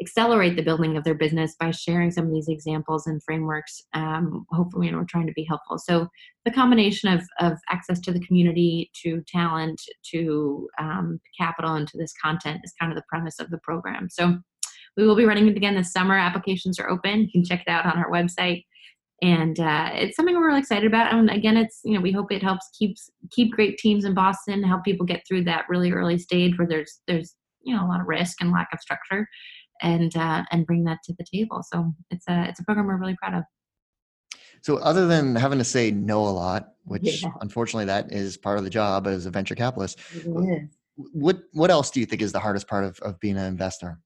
accelerate 0.00 0.56
the 0.56 0.62
building 0.62 0.96
of 0.96 1.04
their 1.04 1.14
business 1.14 1.54
by 1.60 1.70
sharing 1.70 2.10
some 2.10 2.26
of 2.26 2.32
these 2.32 2.48
examples 2.48 3.06
and 3.06 3.22
frameworks. 3.22 3.82
Um, 3.92 4.46
hopefully, 4.50 4.92
we're 4.92 5.04
trying 5.04 5.26
to 5.26 5.32
be 5.34 5.44
helpful. 5.44 5.78
So 5.78 6.08
the 6.44 6.50
combination 6.50 7.12
of, 7.12 7.22
of 7.38 7.58
access 7.68 8.00
to 8.00 8.12
the 8.12 8.20
community, 8.20 8.90
to 9.02 9.22
talent, 9.28 9.80
to 10.12 10.68
um, 10.78 11.20
capital, 11.38 11.74
and 11.74 11.86
to 11.88 11.98
this 11.98 12.14
content 12.22 12.60
is 12.64 12.72
kind 12.80 12.90
of 12.90 12.96
the 12.96 13.04
premise 13.08 13.38
of 13.38 13.50
the 13.50 13.58
program. 13.58 14.08
So 14.10 14.38
we 14.96 15.06
will 15.06 15.16
be 15.16 15.26
running 15.26 15.48
it 15.48 15.56
again 15.56 15.74
this 15.74 15.92
summer. 15.92 16.16
Applications 16.16 16.78
are 16.78 16.90
open. 16.90 17.20
You 17.20 17.30
can 17.30 17.44
check 17.44 17.62
it 17.66 17.70
out 17.70 17.86
on 17.86 17.98
our 17.98 18.10
website. 18.10 18.64
And 19.22 19.60
uh, 19.60 19.90
it's 19.92 20.16
something 20.16 20.34
we're 20.34 20.46
really 20.46 20.60
excited 20.60 20.86
about. 20.86 21.12
And 21.12 21.30
again, 21.30 21.56
it's 21.56 21.80
you 21.84 21.94
know 21.94 22.00
we 22.00 22.12
hope 22.12 22.32
it 22.32 22.42
helps 22.42 22.68
keeps 22.78 23.10
keep 23.30 23.52
great 23.52 23.78
teams 23.78 24.04
in 24.04 24.14
Boston, 24.14 24.62
help 24.62 24.84
people 24.84 25.04
get 25.04 25.22
through 25.28 25.44
that 25.44 25.66
really 25.68 25.92
early 25.92 26.18
stage 26.18 26.58
where 26.58 26.68
there's 26.68 27.00
there's 27.06 27.34
you 27.62 27.76
know 27.76 27.84
a 27.84 27.88
lot 27.88 28.00
of 28.00 28.06
risk 28.06 28.40
and 28.40 28.50
lack 28.50 28.68
of 28.72 28.80
structure 28.80 29.26
and 29.82 30.16
uh, 30.16 30.44
and 30.50 30.66
bring 30.66 30.84
that 30.84 30.98
to 31.04 31.14
the 31.18 31.24
table. 31.32 31.62
So 31.70 31.92
it's 32.10 32.24
a 32.28 32.44
it's 32.48 32.60
a 32.60 32.64
program 32.64 32.86
we're 32.86 32.96
really 32.96 33.16
proud 33.20 33.34
of. 33.34 33.44
So 34.62 34.76
other 34.76 35.06
than 35.06 35.34
having 35.36 35.58
to 35.58 35.64
say 35.64 35.90
no 35.90 36.22
a 36.22 36.28
lot, 36.28 36.74
which 36.84 37.22
yeah. 37.22 37.30
unfortunately 37.40 37.86
that 37.86 38.12
is 38.12 38.36
part 38.36 38.58
of 38.58 38.64
the 38.64 38.70
job 38.70 39.06
as 39.06 39.26
a 39.26 39.30
venture 39.30 39.54
capitalist, 39.54 39.98
what 40.96 41.42
what 41.52 41.70
else 41.70 41.90
do 41.90 42.00
you 42.00 42.06
think 42.06 42.22
is 42.22 42.32
the 42.32 42.40
hardest 42.40 42.68
part 42.68 42.84
of, 42.84 42.98
of 43.00 43.18
being 43.20 43.36
an 43.36 43.46
investor? 43.46 43.98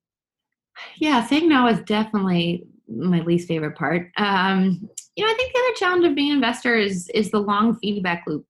Yeah, 0.97 1.25
saying 1.27 1.49
no 1.49 1.67
is 1.69 1.81
definitely 1.81 2.67
my 2.89 3.21
least 3.21 3.49
favorite 3.49 3.77
part. 3.77 4.11
Um, 4.17 4.89
you 5.17 5.25
know, 5.25 5.31
I 5.31 5.35
think 5.35 5.53
the 5.53 5.61
other 5.61 5.77
challenge 5.77 6.07
of 6.07 6.15
being 6.15 6.31
an 6.31 6.37
investor 6.37 6.77
is 6.77 7.09
is 7.15 7.31
the 7.31 7.39
long 7.39 7.77
feedback 7.77 8.25
loop 8.27 8.47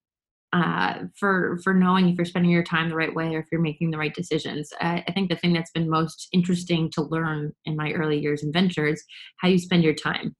uh, 0.53 1.01
for 1.19 1.59
for 1.63 1.75
knowing 1.75 2.09
if 2.09 2.17
you're 2.17 2.25
spending 2.25 2.51
your 2.51 2.63
time 2.63 2.89
the 2.89 2.97
right 2.97 3.15
way 3.15 3.35
or 3.35 3.41
if 3.41 3.47
you're 3.53 3.61
making 3.61 3.91
the 3.91 3.99
right 3.99 4.15
decisions. 4.15 4.73
I, 4.81 5.05
I 5.07 5.13
think 5.13 5.29
the 5.29 5.37
thing 5.37 5.53
that's 5.53 5.73
been 5.73 5.91
most 5.91 6.29
interesting 6.33 6.91
to 6.93 7.03
learn 7.03 7.53
in 7.65 7.77
my 7.77 7.93
early 7.93 8.19
years 8.19 8.43
in 8.43 8.53
ventures 8.53 9.03
how 9.39 9.49
you 9.49 9.59
spend 9.59 9.83
your 9.83 9.95
time. 9.95 10.35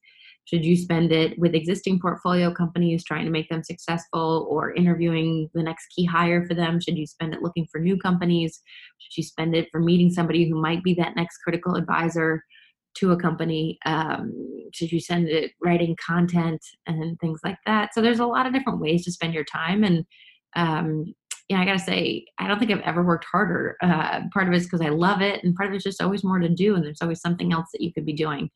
Should 0.47 0.65
you 0.65 0.77
spend 0.77 1.11
it 1.11 1.39
with 1.39 1.55
existing 1.55 2.01
portfolio 2.01 2.53
companies 2.53 3.03
trying 3.03 3.25
to 3.25 3.31
make 3.31 3.49
them 3.49 3.65
successful 3.65 4.47
or 4.51 4.75
interviewing 4.75 5.49
the 5.55 5.63
next 5.63 5.87
key 5.97 6.05
hire 6.05 6.47
for 6.47 6.55
them? 6.55 6.81
Should 6.81 6.99
you 6.99 7.07
spend 7.07 7.33
it 7.33 7.43
looking 7.43 7.67
for 7.73 7.81
new 7.81 7.97
companies? 7.97 8.61
Should 8.99 9.17
you 9.17 9.23
spend 9.25 9.57
it 9.57 9.69
for 9.73 9.81
meeting 9.81 10.11
somebody 10.11 10.49
who 10.49 10.61
might 10.61 10.85
be 10.85 10.93
that 10.95 11.17
next 11.17 11.39
critical 11.39 11.77
advisor? 11.77 12.45
to 12.95 13.13
a 13.13 13.17
company 13.17 13.79
um, 13.87 14.33
should 14.75 14.93
you 14.93 15.01
send 15.01 15.29
it 15.29 15.53
writing 15.63 15.97
content 16.05 16.65
and 16.87 17.19
things 17.21 17.41
like 17.45 17.59
that. 17.67 17.95
So 17.95 18.03
there's 18.03 18.19
a 18.19 18.27
lot 18.27 18.47
of 18.47 18.53
different 18.53 18.81
ways 18.81 19.05
to 19.05 19.13
spend 19.13 19.35
your 19.35 19.45
time 19.45 19.85
and 19.85 20.05
um, 20.57 21.15
you 21.49 21.57
know 21.57 21.63
i 21.63 21.67
gotta 21.67 21.79
say 21.79 22.25
i 22.39 22.49
don't 22.49 22.59
think 22.59 22.71
i've 22.71 22.81
ever 22.81 23.03
worked 23.03 23.27
harder. 23.31 23.77
Uh, 23.83 24.21
part 24.33 24.49
of 24.49 24.55
it's 24.55 24.65
because 24.65 24.81
i 24.81 24.89
love 24.89 25.21
it 25.21 25.43
and 25.45 25.55
part 25.55 25.69
of 25.69 25.75
it's 25.75 25.85
just 25.85 26.03
always 26.03 26.25
more 26.25 26.39
to 26.39 26.49
do 26.49 26.75
and 26.75 26.85
there's 26.85 27.03
always 27.03 27.21
something 27.21 27.53
else 27.53 27.69
that 27.73 27.83
you 27.83 27.93
could 27.93 28.07
be 28.07 28.13
doing. 28.13 28.51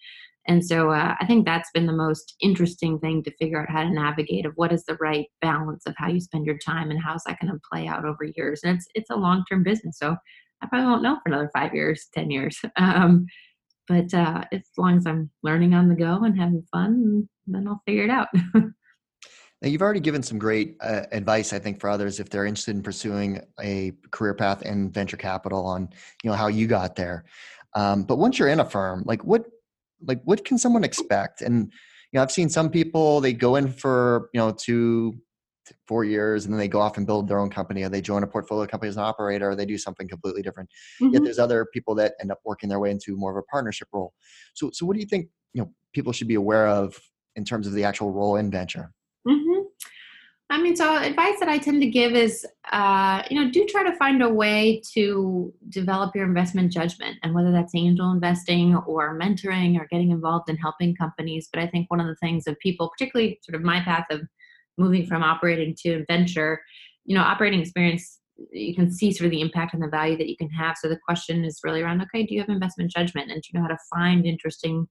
And 0.47 0.65
so 0.65 0.91
uh, 0.91 1.15
i 1.21 1.27
think 1.27 1.45
that's 1.45 1.71
been 1.73 1.87
the 1.87 1.93
most 1.93 2.35
interesting 2.41 2.99
thing 2.99 3.23
to 3.25 3.37
figure 3.37 3.61
out 3.61 3.71
how 3.71 3.83
to 3.83 3.91
navigate 3.91 4.47
of 4.47 4.55
what 4.57 4.73
is 4.73 4.85
the 4.85 4.97
right 4.97 5.27
balance 5.41 5.85
of 5.87 5.95
how 5.99 6.09
you 6.09 6.21
spend 6.21 6.47
your 6.47 6.59
time 6.59 6.91
and 6.91 7.01
how's 7.01 7.23
that 7.25 7.39
going 7.41 7.53
to 7.53 7.61
play 7.71 7.87
out 7.87 8.05
over 8.05 8.25
years. 8.37 8.61
And 8.65 8.77
it's 8.77 8.87
it's 8.95 9.11
a 9.11 9.17
long-term 9.17 9.63
business 9.63 9.99
so 9.99 10.17
i 10.63 10.67
probably 10.67 10.87
won't 10.87 11.03
know 11.03 11.19
for 11.23 11.29
another 11.33 11.51
five 11.53 11.75
years 11.75 12.09
ten 12.15 12.31
years. 12.31 12.59
Um, 12.77 13.27
but 13.89 14.13
uh, 14.15 14.45
as 14.53 14.63
long 14.77 14.99
as 14.99 15.07
I'm 15.07 15.31
learning 15.43 15.75
on 15.75 15.89
the 15.89 15.95
go 15.95 16.25
and 16.25 16.39
having 16.39 16.65
fun, 16.73 17.29
then 17.47 17.67
I'll 17.67 17.83
figure 17.87 18.05
it 18.05 18.11
out. 18.11 18.29
Now, 19.61 19.69
you've 19.69 19.83
already 19.83 19.99
given 19.99 20.23
some 20.23 20.39
great 20.39 20.77
uh, 20.81 21.03
advice, 21.11 21.53
I 21.53 21.59
think, 21.59 21.81
for 21.81 21.91
others 21.91 22.21
if 22.21 22.31
they're 22.31 22.47
interested 22.47 22.77
in 22.77 22.83
pursuing 22.85 23.41
a 23.61 23.93
career 24.13 24.35
path 24.35 24.63
in 24.63 24.93
venture 24.93 25.17
capital 25.17 25.67
on, 25.67 25.89
you 26.23 26.31
know, 26.31 26.37
how 26.37 26.47
you 26.47 26.69
got 26.69 26.95
there. 26.95 27.25
Um, 27.75 28.05
but 28.05 28.19
once 28.19 28.39
you're 28.39 28.47
in 28.47 28.61
a 28.61 28.65
firm, 28.65 29.03
like 29.05 29.25
what, 29.25 29.47
like 30.07 30.23
what 30.23 30.45
can 30.45 30.59
someone 30.59 30.85
expect? 30.85 31.43
And 31.43 31.73
you 32.13 32.17
know, 32.17 32.23
I've 32.23 32.33
seen 32.33 32.49
some 32.49 32.71
people 32.71 33.21
they 33.21 33.33
go 33.33 33.57
in 33.57 33.69
for 33.69 34.31
you 34.33 34.41
know 34.41 34.53
two 34.53 35.19
four 35.87 36.05
years 36.05 36.45
and 36.45 36.53
then 36.53 36.59
they 36.59 36.69
go 36.69 36.81
off 36.81 36.97
and 36.97 37.07
build 37.07 37.29
their 37.29 37.39
own 37.39 37.51
company 37.51 37.83
or 37.83 37.89
they 37.89 38.01
join 38.01 38.23
a 38.23 38.27
portfolio 38.27 38.67
company 38.67 38.89
as 38.89 38.97
an 38.97 39.03
operator 39.03 39.51
or 39.51 39.57
they 39.57 39.67
do 39.67 39.79
something 39.79 40.09
completely 40.09 40.43
different 40.43 40.69
mm-hmm. 41.01 41.13
yet 41.13 41.23
there's 41.23 41.39
other 41.39 41.67
people 41.73 41.95
that 41.95 42.15
end 42.21 42.31
up 42.31 42.39
working 42.45 42.69
their 42.69 42.79
way 42.79 42.91
into 42.91 43.17
more 43.17 43.31
of 43.31 43.37
a 43.37 43.43
partnership 43.51 43.89
role 43.93 44.13
so 44.55 44.71
so 44.73 44.87
what 44.87 44.95
do 44.95 45.01
you 45.01 45.07
think 45.07 45.29
you 45.53 45.63
know 45.63 45.71
people 45.93 46.13
should 46.13 46.29
be 46.29 46.35
aware 46.35 46.69
of 46.69 46.99
in 47.37 47.45
terms 47.45 47.67
of 47.67 47.73
the 47.73 47.85
actual 47.85 48.13
role 48.13 48.37
in 48.37 48.51
venture 48.51 48.93
mm-hmm. 49.27 49.59
I 50.51 50.63
mean, 50.63 50.77
so 50.77 50.97
advice 50.97 51.39
that 51.41 51.49
I 51.49 51.59
tend 51.59 51.83
to 51.83 51.91
give 51.91 52.13
is, 52.13 52.47
uh, 52.73 53.23
you 53.29 53.39
know, 53.39 53.51
do 53.51 53.67
try 53.67 53.83
to 53.83 53.95
find 53.97 54.23
a 54.23 54.29
way 54.29 54.81
to 54.95 55.53
develop 55.69 56.17
your 56.17 56.25
investment 56.25 56.73
judgment, 56.73 57.19
and 57.23 57.35
whether 57.35 57.53
that's 57.53 57.75
angel 57.75 58.11
investing 58.11 58.75
or 58.75 59.19
mentoring 59.19 59.79
or 59.79 59.87
getting 59.91 60.11
involved 60.11 60.49
in 60.49 60.57
helping 60.57 60.97
companies. 60.97 61.51
But 61.53 61.63
I 61.63 61.67
think 61.67 61.91
one 61.91 62.01
of 62.01 62.07
the 62.07 62.17
things 62.17 62.47
of 62.47 62.59
people, 62.61 62.89
particularly 62.89 63.39
sort 63.43 63.57
of 63.57 63.63
my 63.63 63.81
path 63.81 64.07
of 64.11 64.23
moving 64.79 65.07
from 65.07 65.23
operating 65.23 65.75
to 65.83 66.05
venture, 66.09 66.61
you 67.05 67.15
know, 67.15 67.23
operating 67.23 67.61
experience, 67.61 68.21
you 68.53 68.75
can 68.75 68.91
see 68.91 69.13
sort 69.13 69.27
of 69.27 69.33
the 69.33 69.41
impact 69.41 69.75
and 69.75 69.83
the 69.83 69.89
value 69.89 70.17
that 70.17 70.29
you 70.29 70.37
can 70.37 70.51
have. 70.51 70.77
So 70.81 70.89
the 70.89 70.99
question 71.05 71.45
is 71.45 71.61
really 71.65 71.83
around, 71.83 72.01
okay, 72.03 72.25
do 72.25 72.35
you 72.35 72.41
have 72.41 72.49
investment 72.49 72.91
judgment? 72.91 73.31
And 73.31 73.43
do 73.43 73.49
you 73.53 73.59
know 73.59 73.67
how 73.67 73.75
to 73.75 73.79
find 73.93 74.25
interesting 74.25 74.87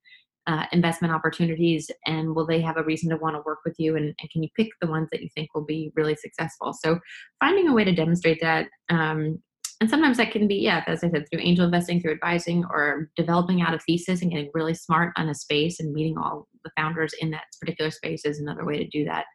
uh, 0.47 0.65
investment 0.71 1.13
opportunities? 1.13 1.89
And 2.05 2.35
will 2.35 2.45
they 2.45 2.61
have 2.61 2.77
a 2.77 2.83
reason 2.83 3.09
to 3.09 3.17
want 3.17 3.35
to 3.35 3.41
work 3.45 3.59
with 3.65 3.75
you? 3.77 3.95
And, 3.95 4.13
and, 4.19 4.29
can 4.31 4.43
you 4.43 4.49
pick 4.55 4.69
the 4.81 4.87
ones 4.87 5.09
that 5.11 5.21
you 5.21 5.29
think 5.35 5.49
will 5.53 5.65
be 5.65 5.91
really 5.95 6.15
successful? 6.15 6.73
So 6.73 6.99
finding 7.39 7.67
a 7.67 7.73
way 7.73 7.83
to 7.83 7.93
demonstrate 7.93 8.39
that 8.41 8.67
um, 8.89 9.41
and 9.79 9.89
sometimes 9.89 10.17
that 10.17 10.31
can 10.31 10.47
be 10.47 10.55
yeah 10.55 10.83
as 10.87 11.03
i 11.03 11.09
said 11.09 11.25
through 11.29 11.41
angel 11.41 11.65
investing 11.65 12.01
through 12.01 12.11
advising 12.11 12.63
or 12.71 13.09
developing 13.15 13.61
out 13.61 13.73
a 13.73 13.79
thesis 13.79 14.21
and 14.21 14.31
getting 14.31 14.49
really 14.53 14.73
smart 14.73 15.13
on 15.17 15.29
a 15.29 15.35
space 15.35 15.79
and 15.79 15.93
meeting 15.93 16.17
all 16.17 16.47
the 16.63 16.71
founders 16.75 17.13
in 17.19 17.31
that 17.31 17.43
particular 17.59 17.91
space 17.91 18.25
is 18.25 18.39
another 18.39 18.65
way 18.65 18.77
to 18.77 18.87
do 18.87 19.05
that 19.05 19.25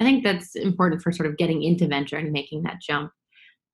I 0.00 0.04
think 0.04 0.24
that's 0.24 0.54
important 0.54 1.02
for 1.02 1.12
sort 1.12 1.28
of 1.28 1.36
getting 1.36 1.62
into 1.62 1.86
venture 1.86 2.16
and 2.16 2.32
making 2.32 2.62
that 2.62 2.80
jump. 2.80 3.10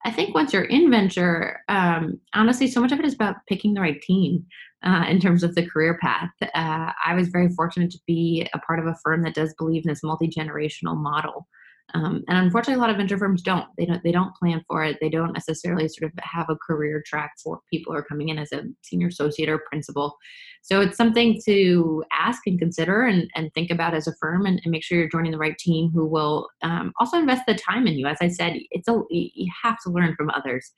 I 0.07 0.11
think 0.11 0.35
once 0.35 0.53
you're 0.53 0.65
in 0.65 0.91
venture, 0.91 1.61
um, 1.69 2.21
honestly, 2.35 2.67
so 2.67 2.81
much 2.81 2.93
of 2.93 2.99
it 2.99 3.07
is 3.07 3.15
about 3.15 3.37
picking 3.49 3.73
the 3.73 3.81
right 3.81 4.01
team 4.03 4.45
uh, 4.85 5.05
in 5.09 5.19
terms 5.19 5.43
of 5.43 5.55
the 5.55 5.67
career 5.67 5.99
path. 6.01 6.31
Uh, 6.43 6.93
I 7.05 7.15
was 7.15 7.29
very 7.29 7.49
fortunate 7.51 7.91
to 7.93 7.99
be 8.07 8.47
a 8.53 8.59
part 8.59 8.79
of 8.79 8.87
a 8.87 8.97
firm 9.03 9.23
that 9.23 9.35
does 9.35 9.55
believe 9.59 9.85
in 9.85 9.89
this 9.89 10.03
multi 10.03 10.29
generational 10.29 10.97
model. 10.97 11.49
Um, 11.93 12.25
and 12.29 12.39
unfortunately, 12.39 12.75
a 12.75 12.79
lot 12.79 12.91
of 12.91 12.97
venture 12.97 13.19
firms 13.19 13.43
don't. 13.43 13.67
They 13.77 13.85
don't. 13.85 14.03
They 14.03 14.11
don't 14.11 14.35
plan 14.37 14.65
for 14.67 14.83
it. 14.83 14.97
They 15.01 15.11
don't 15.11 15.33
necessarily 15.33 15.87
sort 15.87 16.11
of 16.11 16.19
have 16.23 16.49
a 16.49 16.57
career 16.57 17.03
track 17.07 17.35
for 17.43 17.61
people 17.71 17.93
who 17.93 17.99
are 17.99 18.05
coming 18.05 18.31
in 18.31 18.39
as 18.39 18.53
a 18.53 18.63
senior 18.83 19.09
associate 19.09 19.49
or 19.49 19.59
principal. 19.71 20.17
So 20.63 20.81
it's 20.81 20.97
something 20.97 21.41
to 21.45 22.03
ask 22.11 22.41
and 22.47 22.59
consider 22.59 23.03
and, 23.03 23.31
and 23.37 23.53
think 23.53 23.71
about 23.71 23.95
as 23.95 24.09
a 24.09 24.15
firm, 24.21 24.47
and, 24.47 24.61
and 24.65 24.73
make 24.73 24.83
sure 24.83 24.99
you're 24.99 25.09
joining 25.09 25.31
the 25.31 25.39
right 25.39 25.59
team 25.59 25.91
who 25.95 26.07
will 26.07 26.49
um, 26.63 26.93
also 26.99 27.19
invest 27.19 27.43
the 27.47 27.55
time 27.55 27.87
in 27.87 27.95
you. 27.99 28.07
As 28.07 28.19
I 28.21 28.29
said, 28.29 28.55
it's 28.71 28.89
a 28.89 29.03
you 29.11 29.53
have 29.63 29.77
to 29.85 29.91
learn 29.91 30.17
from 30.17 30.31
others. 30.31 30.73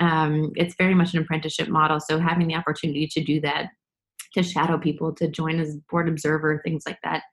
Um, 0.00 0.52
it's 0.54 0.76
very 0.78 0.94
much 0.94 1.12
an 1.12 1.20
apprenticeship 1.20 1.68
model. 1.68 1.98
So 2.00 2.18
having 2.18 2.46
the 2.46 2.54
opportunity 2.54 3.08
to 3.08 3.22
do 3.22 3.40
that, 3.40 3.70
to 4.34 4.42
shadow 4.42 4.78
people, 4.78 5.12
to 5.16 5.28
join 5.28 5.58
as 5.58 5.76
board 5.90 6.08
observer, 6.08 6.60
things 6.64 6.84
like 6.86 6.98
that 7.02 7.24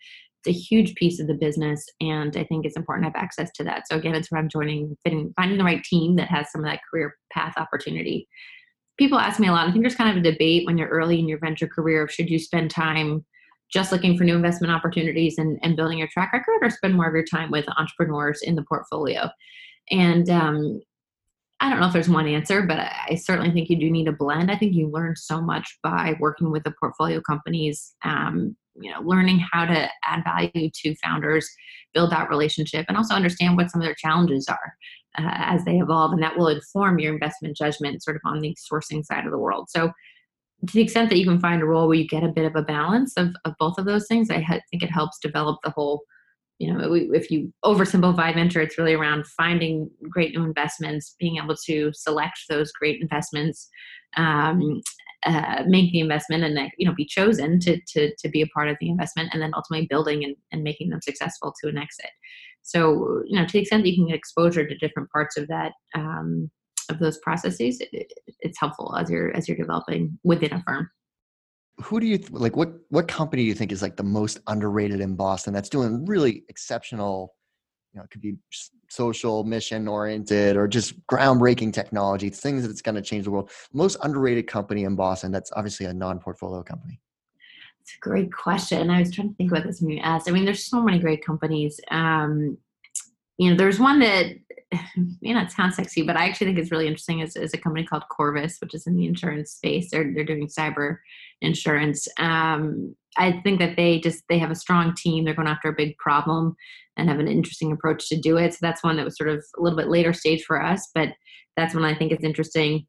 it's 0.45 0.57
a 0.57 0.59
huge 0.59 0.95
piece 0.95 1.19
of 1.19 1.27
the 1.27 1.33
business 1.33 1.85
and 2.01 2.37
i 2.37 2.43
think 2.43 2.65
it's 2.65 2.77
important 2.77 3.03
to 3.03 3.09
have 3.09 3.23
access 3.23 3.51
to 3.51 3.63
that. 3.63 3.87
So 3.87 3.95
again 3.95 4.15
it's 4.15 4.31
around 4.31 4.51
joining 4.51 4.95
fitting, 5.03 5.33
finding 5.35 5.57
the 5.57 5.63
right 5.63 5.83
team 5.83 6.15
that 6.17 6.29
has 6.29 6.51
some 6.51 6.63
of 6.63 6.69
that 6.69 6.81
career 6.89 7.17
path 7.31 7.53
opportunity. 7.57 8.27
People 8.97 9.19
ask 9.19 9.39
me 9.39 9.47
a 9.47 9.51
lot 9.51 9.67
i 9.67 9.71
think 9.71 9.83
there's 9.83 9.95
kind 9.95 10.09
of 10.09 10.23
a 10.23 10.31
debate 10.31 10.65
when 10.65 10.77
you're 10.77 10.89
early 10.89 11.19
in 11.19 11.27
your 11.27 11.39
venture 11.39 11.67
career 11.67 12.03
of 12.03 12.11
should 12.11 12.29
you 12.29 12.39
spend 12.39 12.71
time 12.71 13.25
just 13.71 13.91
looking 13.91 14.17
for 14.17 14.23
new 14.23 14.35
investment 14.35 14.71
opportunities 14.71 15.37
and, 15.37 15.59
and 15.63 15.75
building 15.75 15.97
your 15.97 16.07
track 16.07 16.31
record 16.31 16.59
or 16.61 16.69
spend 16.69 16.93
more 16.93 17.07
of 17.07 17.13
your 17.13 17.25
time 17.25 17.51
with 17.51 17.65
entrepreneurs 17.77 18.41
in 18.43 18.55
the 18.55 18.63
portfolio? 18.63 19.29
And 19.91 20.29
um, 20.29 20.81
I 21.59 21.69
don't 21.69 21.79
know 21.79 21.87
if 21.87 21.93
there's 21.93 22.09
one 22.09 22.27
answer, 22.27 22.61
but 22.61 22.79
I 22.79 23.15
certainly 23.15 23.51
think 23.51 23.69
you 23.69 23.77
do 23.77 23.89
need 23.89 24.07
a 24.07 24.11
blend. 24.11 24.51
I 24.51 24.57
think 24.57 24.75
you 24.75 24.89
learn 24.89 25.15
so 25.15 25.41
much 25.41 25.79
by 25.81 26.15
working 26.19 26.51
with 26.51 26.63
the 26.63 26.73
portfolio 26.79 27.21
companies, 27.21 27.95
um, 28.03 28.55
you 28.79 28.91
know 28.91 29.01
learning 29.01 29.43
how 29.51 29.65
to 29.65 29.89
add 30.03 30.23
value 30.23 30.69
to 30.73 30.95
founders 30.95 31.49
build 31.93 32.11
that 32.11 32.29
relationship 32.29 32.85
and 32.87 32.97
also 32.97 33.13
understand 33.13 33.55
what 33.55 33.69
some 33.71 33.81
of 33.81 33.85
their 33.85 33.95
challenges 33.95 34.47
are 34.47 34.73
uh, 35.17 35.31
as 35.33 35.63
they 35.65 35.77
evolve 35.77 36.11
and 36.11 36.21
that 36.21 36.37
will 36.37 36.47
inform 36.47 36.99
your 36.99 37.13
investment 37.13 37.55
judgment 37.55 38.03
sort 38.03 38.17
of 38.17 38.21
on 38.25 38.41
the 38.41 38.55
sourcing 38.71 39.03
side 39.03 39.25
of 39.25 39.31
the 39.31 39.39
world. 39.39 39.69
So 39.69 39.91
to 40.67 40.73
the 40.73 40.81
extent 40.81 41.09
that 41.09 41.17
you 41.17 41.25
can 41.25 41.39
find 41.39 41.61
a 41.61 41.65
role 41.65 41.87
where 41.87 41.97
you 41.97 42.07
get 42.07 42.23
a 42.23 42.29
bit 42.29 42.45
of 42.45 42.55
a 42.55 42.61
balance 42.61 43.13
of, 43.17 43.35
of 43.45 43.53
both 43.59 43.77
of 43.77 43.85
those 43.85 44.07
things 44.07 44.29
i 44.29 44.39
ha- 44.39 44.59
think 44.69 44.83
it 44.83 44.91
helps 44.91 45.19
develop 45.19 45.59
the 45.63 45.69
whole 45.69 46.03
you 46.59 46.71
know 46.71 46.93
if 46.93 47.29
you 47.29 47.53
oversimplify 47.63 48.33
venture 48.33 48.61
it's 48.61 48.77
really 48.77 48.93
around 48.93 49.27
finding 49.27 49.89
great 50.09 50.35
new 50.35 50.43
investments 50.43 51.15
being 51.19 51.37
able 51.37 51.55
to 51.55 51.91
select 51.93 52.39
those 52.49 52.71
great 52.71 53.01
investments 53.01 53.69
um, 54.17 54.81
uh, 55.25 55.63
make 55.67 55.91
the 55.91 55.99
investment 55.99 56.43
and 56.43 56.71
you 56.77 56.87
know 56.87 56.93
be 56.95 57.05
chosen 57.05 57.59
to, 57.59 57.79
to 57.87 58.13
to 58.17 58.29
be 58.29 58.41
a 58.41 58.47
part 58.47 58.69
of 58.69 58.77
the 58.79 58.89
investment 58.89 59.29
and 59.33 59.41
then 59.41 59.51
ultimately 59.55 59.87
building 59.89 60.23
and, 60.23 60.35
and 60.51 60.63
making 60.63 60.89
them 60.89 61.01
successful 61.01 61.53
to 61.61 61.69
an 61.69 61.77
exit 61.77 62.11
so 62.61 63.21
you 63.25 63.39
know 63.39 63.45
to 63.45 63.53
the 63.53 63.59
extent 63.59 63.83
that 63.83 63.89
you 63.89 63.95
can 63.95 64.07
get 64.07 64.15
exposure 64.15 64.65
to 64.65 64.77
different 64.77 65.09
parts 65.11 65.37
of 65.37 65.47
that 65.47 65.71
um, 65.95 66.49
of 66.89 66.99
those 66.99 67.17
processes, 67.19 67.81
it, 67.91 68.11
it's 68.39 68.59
helpful 68.59 68.95
as 68.97 69.09
you're 69.09 69.35
as 69.35 69.47
you're 69.47 69.57
developing 69.57 70.17
within 70.23 70.53
a 70.53 70.63
firm. 70.63 70.89
Who 71.81 71.99
do 71.99 72.05
you 72.05 72.17
th- 72.17 72.31
like? 72.31 72.55
What 72.55 72.73
what 72.89 73.07
company 73.07 73.43
do 73.43 73.47
you 73.47 73.53
think 73.53 73.71
is 73.71 73.81
like 73.81 73.97
the 73.97 74.03
most 74.03 74.39
underrated 74.47 75.01
in 75.01 75.15
Boston 75.15 75.53
that's 75.53 75.69
doing 75.69 76.05
really 76.05 76.43
exceptional? 76.49 77.33
You 77.95 78.01
know, 78.01 78.03
it 78.03 78.11
could 78.11 78.21
be 78.21 78.35
social, 78.89 79.45
mission 79.45 79.87
oriented, 79.87 80.57
or 80.57 80.67
just 80.67 80.99
groundbreaking 81.07 81.71
technology, 81.71 82.29
things 82.29 82.67
that's 82.67 82.81
going 82.81 82.95
to 82.95 83.01
change 83.01 83.23
the 83.23 83.31
world. 83.31 83.51
Most 83.71 83.95
underrated 84.03 84.47
company 84.47 84.83
in 84.83 84.97
Boston 84.97 85.31
that's 85.31 85.49
obviously 85.55 85.85
a 85.85 85.93
non 85.93 86.19
portfolio 86.19 86.61
company. 86.61 86.99
It's 87.79 87.95
a 87.95 87.99
great 88.01 88.33
question. 88.33 88.89
I 88.89 88.99
was 88.99 89.11
trying 89.11 89.29
to 89.29 89.35
think 89.35 89.49
about 89.49 89.63
this 89.63 89.79
when 89.79 89.91
you 89.91 89.99
asked. 89.99 90.27
I 90.27 90.33
mean, 90.33 90.43
there's 90.43 90.65
so 90.65 90.81
many 90.81 90.99
great 90.99 91.25
companies. 91.25 91.79
Um, 91.89 92.57
you 93.37 93.49
know, 93.49 93.57
there's 93.57 93.79
one 93.79 93.99
that 93.99 94.27
may 95.21 95.33
not 95.33 95.51
sound 95.51 95.73
sexy, 95.73 96.01
but 96.03 96.17
I 96.17 96.27
actually 96.27 96.47
think 96.47 96.59
it's 96.59 96.71
really 96.71 96.87
interesting. 96.87 97.19
Is, 97.19 97.35
is 97.35 97.53
a 97.53 97.57
company 97.57 97.85
called 97.85 98.03
Corvus, 98.09 98.57
which 98.59 98.73
is 98.73 98.87
in 98.87 98.95
the 98.95 99.05
insurance 99.05 99.51
space. 99.51 99.89
They're 99.91 100.11
they're 100.13 100.23
doing 100.23 100.47
cyber 100.47 100.97
insurance. 101.41 102.07
Um, 102.17 102.95
I 103.17 103.41
think 103.43 103.59
that 103.59 103.75
they 103.75 103.99
just 103.99 104.23
they 104.29 104.37
have 104.39 104.51
a 104.51 104.55
strong 104.55 104.93
team. 104.95 105.25
They're 105.25 105.33
going 105.33 105.47
after 105.47 105.69
a 105.69 105.75
big 105.75 105.97
problem 105.97 106.55
and 106.97 107.09
have 107.09 107.19
an 107.19 107.27
interesting 107.27 107.71
approach 107.71 108.07
to 108.09 108.19
do 108.19 108.37
it. 108.37 108.53
So 108.53 108.59
that's 108.61 108.83
one 108.83 108.95
that 108.97 109.05
was 109.05 109.17
sort 109.17 109.29
of 109.29 109.43
a 109.57 109.61
little 109.61 109.77
bit 109.77 109.89
later 109.89 110.13
stage 110.13 110.43
for 110.43 110.61
us, 110.61 110.89
but 110.95 111.09
that's 111.57 111.75
one 111.75 111.85
I 111.85 111.95
think 111.95 112.11
is 112.11 112.23
interesting. 112.23 112.85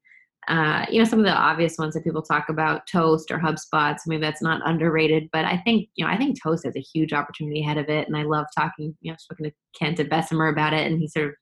Uh, 0.49 0.87
you 0.91 0.99
know, 0.99 1.05
some 1.05 1.19
of 1.19 1.25
the 1.25 1.33
obvious 1.33 1.77
ones 1.77 1.95
that 1.95 2.05
people 2.05 2.23
talk 2.23 2.49
about, 2.49 2.87
Toast 2.87 3.31
or 3.31 3.39
HubSpot. 3.39 3.97
So 3.97 4.03
maybe 4.07 4.21
that's 4.21 4.43
not 4.43 4.61
underrated, 4.65 5.29
but 5.33 5.45
I 5.45 5.59
think 5.59 5.89
you 5.97 6.05
know 6.05 6.11
I 6.11 6.17
think 6.17 6.41
Toast 6.41 6.65
has 6.65 6.77
a 6.77 6.85
huge 6.95 7.13
opportunity 7.13 7.63
ahead 7.63 7.79
of 7.79 7.89
it, 7.89 8.07
and 8.07 8.17
I 8.17 8.23
love 8.23 8.47
talking. 8.57 8.97
You 9.01 9.13
know, 9.13 9.17
spoken 9.19 9.47
to 9.47 9.53
Kent 9.79 10.01
at 10.01 10.09
Bessemer 10.09 10.49
about 10.49 10.73
it, 10.73 10.87
and 10.87 11.01
he 11.01 11.09
sort 11.09 11.29
of 11.29 11.35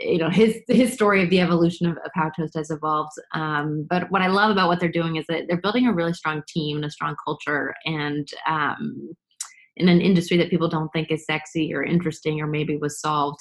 you 0.00 0.18
know 0.18 0.30
his 0.30 0.56
his 0.68 0.92
story 0.92 1.22
of 1.22 1.30
the 1.30 1.40
evolution 1.40 1.86
of, 1.86 1.96
of 1.98 2.10
how 2.14 2.30
toast 2.30 2.54
has 2.54 2.70
evolved 2.70 3.12
um, 3.34 3.86
but 3.88 4.10
what 4.10 4.22
i 4.22 4.28
love 4.28 4.50
about 4.50 4.68
what 4.68 4.78
they're 4.80 4.90
doing 4.90 5.16
is 5.16 5.24
that 5.28 5.44
they're 5.48 5.60
building 5.60 5.86
a 5.86 5.92
really 5.92 6.12
strong 6.12 6.42
team 6.46 6.76
and 6.76 6.84
a 6.84 6.90
strong 6.90 7.16
culture 7.24 7.74
and 7.84 8.28
um, 8.48 9.10
in 9.76 9.88
an 9.88 10.00
industry 10.00 10.36
that 10.36 10.50
people 10.50 10.68
don't 10.68 10.90
think 10.92 11.10
is 11.10 11.24
sexy 11.24 11.72
or 11.72 11.82
interesting 11.82 12.40
or 12.40 12.46
maybe 12.46 12.76
was 12.76 13.00
solved 13.00 13.38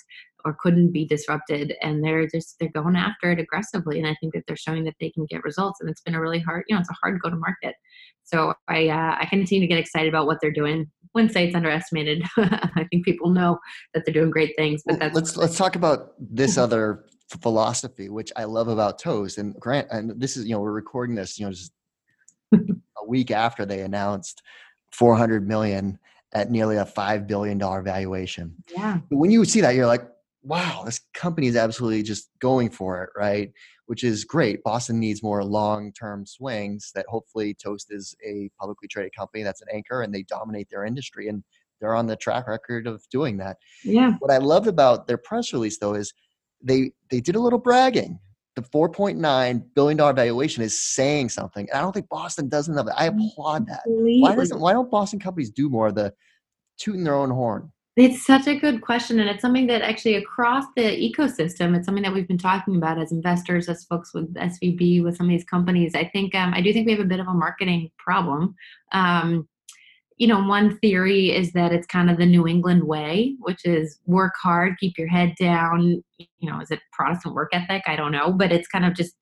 or 0.48 0.56
couldn't 0.60 0.92
be 0.92 1.06
disrupted 1.06 1.76
and 1.82 2.04
they're 2.04 2.26
just 2.28 2.58
they're 2.60 2.70
going 2.70 2.96
after 2.96 3.32
it 3.32 3.40
aggressively 3.40 4.00
and 4.00 4.08
i 4.08 4.16
think 4.22 4.34
that 4.34 4.44
they're 4.48 4.56
showing 4.56 4.86
that 4.86 4.96
they 5.00 5.10
can 5.10 5.26
get 5.26 5.44
results 5.44 5.82
and 5.82 5.90
it's 5.90 6.02
been 6.02 6.16
a 6.16 6.22
really 6.22 6.40
hard 6.40 6.64
you 6.68 6.76
know 6.76 6.80
it's 6.80 6.90
a 6.90 6.96
hard 7.02 7.20
go 7.22 7.30
to 7.30 7.36
market 7.36 7.76
so 8.24 8.54
i 8.68 8.88
uh, 8.88 9.18
i 9.20 9.28
continue 9.30 9.62
to 9.62 9.68
get 9.68 9.78
excited 9.78 10.08
about 10.08 10.26
what 10.26 10.38
they're 10.42 10.52
doing 10.52 10.90
wouldn't 11.14 11.34
say 11.34 11.46
it's 11.46 11.56
underestimated 11.56 12.24
i 12.38 12.86
think 12.90 13.04
people 13.04 13.30
know 13.30 13.60
that 13.94 14.06
they're 14.06 14.14
doing 14.14 14.32
great 14.32 14.56
things 14.58 14.82
but 14.86 15.00
well, 15.00 15.12
let's 15.14 15.36
let's 15.36 15.58
talk 15.58 15.76
about 15.76 16.14
this 16.20 16.58
other 16.66 17.06
philosophy 17.42 18.08
which 18.08 18.32
i 18.38 18.46
love 18.46 18.70
about 18.70 19.00
toast 19.00 19.38
and 19.38 19.54
grant 19.60 19.88
and 19.92 20.20
this 20.20 20.38
is 20.38 20.46
you 20.46 20.54
know 20.54 20.62
we're 20.62 20.72
recording 20.72 21.14
this 21.14 21.38
you 21.38 21.46
know 21.46 21.52
just 21.52 21.74
a 22.54 23.06
week 23.06 23.32
after 23.32 23.66
they 23.66 23.82
announced 23.82 24.42
400 24.94 25.46
million 25.46 26.00
at 26.34 26.52
nearly 26.52 26.78
a 26.78 26.86
$5 26.86 27.28
billion 27.28 27.60
valuation. 27.60 28.54
Yeah. 28.72 29.00
When 29.10 29.32
you 29.32 29.46
see 29.46 29.62
that, 29.62 29.76
you're 29.76 29.88
like, 29.88 30.08
wow, 30.44 30.84
this 30.86 31.02
company 31.14 31.48
is 31.48 31.56
absolutely 31.56 32.04
just 32.04 32.30
going 32.40 32.70
for 32.70 33.04
it, 33.04 33.10
right? 33.18 33.52
Which 33.88 34.04
is 34.04 34.24
great. 34.24 34.64
Boston 34.64 35.00
needs 35.00 35.24
more 35.24 35.44
long 35.44 35.92
term 35.94 36.26
swings 36.26 36.92
that 36.96 37.06
hopefully 37.08 37.54
Toast 37.54 37.88
is 37.92 38.16
a 38.26 38.50
publicly 38.60 38.88
traded 38.88 39.16
company 39.16 39.44
that's 39.44 39.62
an 39.62 39.68
anchor 39.74 40.02
and 40.02 40.14
they 40.14 40.24
dominate 40.24 40.70
their 40.70 40.86
industry. 40.86 41.28
And 41.28 41.44
they're 41.80 41.96
on 41.96 42.08
the 42.08 42.16
track 42.16 42.48
record 42.48 42.88
of 42.88 43.04
doing 43.12 43.38
that. 43.38 43.58
Yeah. 43.84 44.14
What 44.20 44.32
I 44.32 44.38
loved 44.38 44.68
about 44.68 45.08
their 45.08 45.18
press 45.18 45.54
release, 45.54 45.78
though, 45.78 45.94
is 45.94 46.14
they 46.62 46.92
they 47.10 47.22
did 47.22 47.36
a 47.36 47.40
little 47.40 47.60
bragging. 47.60 48.20
The 48.56 48.64
4.9 48.64 49.64
billion 49.76 49.98
dollar 49.98 50.14
valuation 50.14 50.64
is 50.64 50.82
saying 50.82 51.30
something. 51.30 51.68
And 51.70 51.78
I 51.78 51.82
don't 51.82 51.94
think 51.94 52.10
Boston 52.10 52.50
does 52.50 52.68
enough. 52.68 52.88
I 52.96 53.06
applaud 53.06 53.68
that. 53.68 53.82
Why 53.86 54.36
doesn't 54.36 54.60
why 54.60 54.74
don't 54.74 54.90
Boston 54.90 55.20
companies 55.20 55.52
do 55.52 55.70
more 55.70 55.88
of 55.88 55.96
the 55.96 56.14
tooting 56.80 57.04
their 57.04 57.16
own 57.16 57.30
horn? 57.30 57.72
It's 57.98 58.24
such 58.24 58.46
a 58.46 58.54
good 58.54 58.82
question, 58.82 59.20
and 59.20 59.28
it's 59.28 59.42
something 59.42 59.66
that 59.68 59.82
actually 59.82 60.18
across 60.18 60.66
the 60.76 60.84
ecosystem, 60.84 61.76
it's 61.76 61.88
something 61.88 62.04
that 62.04 62.14
we've 62.14 62.28
been 62.28 62.38
talking 62.38 62.76
about 62.76 63.00
as 63.00 63.12
investors, 63.12 63.68
as 63.68 63.86
folks 63.86 64.14
with 64.14 64.32
SVB, 64.36 65.04
with 65.04 65.18
some 65.18 65.26
of 65.26 65.32
these 65.32 65.44
companies. 65.44 65.96
I 65.96 66.06
think 66.06 66.36
um, 66.36 66.54
I 66.54 66.62
do 66.62 66.72
think 66.72 66.86
we 66.86 66.92
have 66.92 67.02
a 67.02 67.06
bit 67.06 67.20
of 67.20 67.28
a 67.28 67.34
marketing 67.34 67.90
problem. 67.98 68.54
Um, 68.92 69.50
you 70.18 70.28
know, 70.28 70.44
one 70.44 70.78
theory 70.78 71.36
is 71.36 71.54
that 71.54 71.74
it's 71.74 71.88
kind 71.88 72.12
of 72.12 72.18
the 72.18 72.26
New 72.28 72.48
England 72.48 72.84
way, 72.84 73.36
which 73.40 73.66
is 73.66 74.00
work 74.06 74.34
hard, 74.40 74.78
keep 74.80 74.96
your 75.00 75.08
head 75.08 75.34
down. 75.40 76.04
You 76.20 76.52
know, 76.52 76.62
is 76.62 76.70
it 76.70 76.80
Protestant 76.92 77.34
work 77.34 77.50
ethic? 77.52 77.82
I 77.88 77.96
don't 77.96 78.12
know, 78.12 78.32
but 78.32 78.52
it's 78.52 78.68
kind 78.68 78.86
of 78.86 78.94
just 78.94 79.16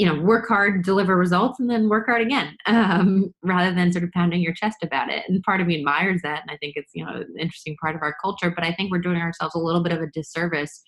you 0.00 0.06
know 0.06 0.18
work 0.18 0.48
hard 0.48 0.82
deliver 0.82 1.14
results 1.14 1.60
and 1.60 1.68
then 1.68 1.90
work 1.90 2.06
hard 2.06 2.22
again 2.22 2.56
um, 2.66 3.34
rather 3.42 3.74
than 3.74 3.92
sort 3.92 4.02
of 4.02 4.10
pounding 4.12 4.40
your 4.40 4.54
chest 4.54 4.78
about 4.82 5.10
it 5.10 5.24
and 5.28 5.42
part 5.42 5.60
of 5.60 5.66
me 5.66 5.76
admires 5.76 6.22
that 6.22 6.40
and 6.40 6.50
i 6.50 6.56
think 6.56 6.72
it's 6.74 6.90
you 6.94 7.04
know 7.04 7.12
an 7.12 7.34
interesting 7.38 7.76
part 7.82 7.94
of 7.94 8.00
our 8.00 8.16
culture 8.22 8.50
but 8.50 8.64
i 8.64 8.72
think 8.72 8.90
we're 8.90 8.98
doing 8.98 9.20
ourselves 9.20 9.54
a 9.54 9.58
little 9.58 9.82
bit 9.82 9.92
of 9.92 10.00
a 10.00 10.06
disservice 10.06 10.82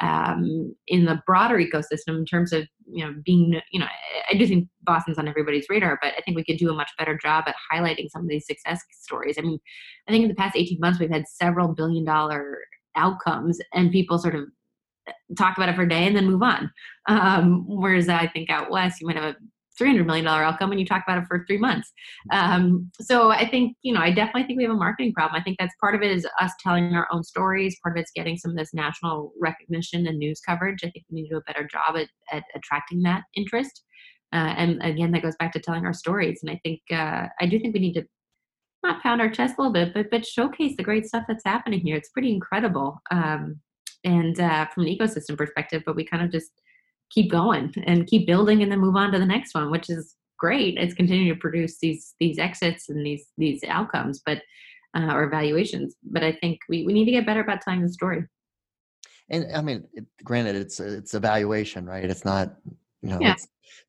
um, 0.00 0.74
in 0.88 1.04
the 1.04 1.22
broader 1.26 1.56
ecosystem 1.56 2.18
in 2.18 2.24
terms 2.24 2.52
of 2.52 2.66
you 2.90 3.04
know 3.04 3.14
being 3.24 3.60
you 3.70 3.78
know 3.78 3.86
I 4.28 4.34
do 4.34 4.46
think 4.46 4.68
Boston's 4.82 5.18
on 5.18 5.28
everybody's 5.28 5.66
radar, 5.68 5.98
but 6.02 6.14
I 6.16 6.20
think 6.22 6.36
we 6.36 6.44
could 6.44 6.56
do 6.56 6.70
a 6.70 6.74
much 6.74 6.90
better 6.98 7.16
job 7.16 7.44
at 7.46 7.54
highlighting 7.72 8.10
some 8.10 8.22
of 8.22 8.28
these 8.28 8.46
success 8.46 8.80
stories. 8.90 9.36
I 9.38 9.42
mean, 9.42 9.58
I 10.08 10.10
think 10.10 10.22
in 10.22 10.28
the 10.28 10.34
past 10.34 10.56
18 10.56 10.80
months 10.80 10.98
we've 10.98 11.10
had 11.10 11.28
several 11.28 11.68
billion 11.68 12.04
dollar 12.04 12.58
outcomes 12.96 13.60
and 13.72 13.92
people 13.92 14.18
sort 14.18 14.34
of 14.34 14.44
talk 15.36 15.56
about 15.56 15.68
it 15.68 15.76
for 15.76 15.82
a 15.82 15.88
day 15.88 16.06
and 16.06 16.16
then 16.16 16.26
move 16.26 16.42
on. 16.42 16.70
Um, 17.08 17.64
whereas 17.66 18.08
I 18.08 18.26
think 18.26 18.50
out 18.50 18.70
west, 18.70 19.00
you 19.00 19.06
might 19.06 19.16
have 19.16 19.34
a 19.34 19.36
$300 19.80 20.06
million 20.06 20.26
outcome 20.26 20.70
when 20.70 20.78
you 20.78 20.86
talk 20.86 21.02
about 21.06 21.18
it 21.18 21.26
for 21.26 21.44
three 21.46 21.58
months. 21.58 21.92
Um, 22.32 22.90
so 23.00 23.30
I 23.30 23.48
think, 23.48 23.76
you 23.82 23.92
know, 23.92 24.00
I 24.00 24.10
definitely 24.10 24.44
think 24.44 24.58
we 24.58 24.64
have 24.64 24.72
a 24.72 24.76
marketing 24.76 25.12
problem. 25.12 25.40
I 25.40 25.42
think 25.42 25.56
that's 25.58 25.74
part 25.80 25.94
of 25.94 26.02
it 26.02 26.12
is 26.12 26.26
us 26.40 26.52
telling 26.60 26.94
our 26.94 27.08
own 27.10 27.24
stories. 27.24 27.76
Part 27.82 27.96
of 27.96 28.00
it's 28.00 28.12
getting 28.14 28.36
some 28.36 28.52
of 28.52 28.56
this 28.56 28.72
national 28.72 29.32
recognition 29.40 30.06
and 30.06 30.18
news 30.18 30.40
coverage. 30.40 30.80
I 30.84 30.90
think 30.90 31.04
we 31.10 31.22
need 31.22 31.28
to 31.28 31.34
do 31.34 31.38
a 31.38 31.52
better 31.52 31.68
job 31.70 31.96
at, 31.96 32.08
at 32.32 32.44
attracting 32.54 33.02
that 33.02 33.24
interest. 33.34 33.82
Uh, 34.32 34.54
and 34.56 34.82
again, 34.82 35.12
that 35.12 35.22
goes 35.22 35.36
back 35.38 35.52
to 35.52 35.60
telling 35.60 35.84
our 35.84 35.92
stories. 35.92 36.40
And 36.42 36.50
I 36.50 36.60
think, 36.64 36.80
uh, 36.92 37.28
I 37.40 37.46
do 37.46 37.58
think 37.58 37.74
we 37.74 37.80
need 37.80 37.94
to 37.94 38.04
not 38.82 39.02
pound 39.02 39.20
our 39.20 39.30
chest 39.30 39.54
a 39.58 39.62
little 39.62 39.72
bit, 39.72 39.94
but, 39.94 40.10
but 40.10 40.26
showcase 40.26 40.74
the 40.76 40.82
great 40.82 41.06
stuff 41.06 41.24
that's 41.26 41.44
happening 41.44 41.80
here. 41.80 41.96
It's 41.96 42.10
pretty 42.10 42.32
incredible. 42.32 43.00
Um, 43.10 43.60
and 44.04 44.38
uh, 44.38 44.66
from 44.66 44.84
an 44.84 44.96
ecosystem 44.96 45.36
perspective, 45.36 45.82
but 45.86 45.96
we 45.96 46.04
kind 46.04 46.22
of 46.22 46.30
just 46.30 46.50
keep 47.10 47.30
going 47.30 47.72
and 47.86 48.06
keep 48.06 48.26
building 48.26 48.62
and 48.62 48.70
then 48.70 48.80
move 48.80 48.96
on 48.96 49.12
to 49.12 49.18
the 49.18 49.26
next 49.26 49.54
one, 49.54 49.70
which 49.70 49.88
is 49.90 50.16
great. 50.38 50.76
It's 50.78 50.94
continuing 50.94 51.28
to 51.28 51.40
produce 51.40 51.78
these 51.78 52.14
these 52.20 52.38
exits 52.38 52.88
and 52.88 53.04
these 53.04 53.26
these 53.38 53.62
outcomes, 53.64 54.22
but 54.24 54.42
uh, 54.96 55.12
or 55.12 55.24
evaluations. 55.24 55.96
But 56.02 56.22
I 56.22 56.32
think 56.32 56.60
we, 56.68 56.84
we 56.84 56.92
need 56.92 57.06
to 57.06 57.12
get 57.12 57.26
better 57.26 57.40
about 57.40 57.60
telling 57.62 57.82
the 57.82 57.88
story. 57.88 58.24
And 59.30 59.46
I 59.54 59.62
mean, 59.62 59.84
it, 59.94 60.04
granted, 60.22 60.56
it's 60.56 60.80
it's 60.80 61.14
evaluation, 61.14 61.86
right? 61.86 62.04
It's 62.04 62.24
not 62.24 62.56
you 63.02 63.10
know, 63.10 63.18
yeah. 63.20 63.34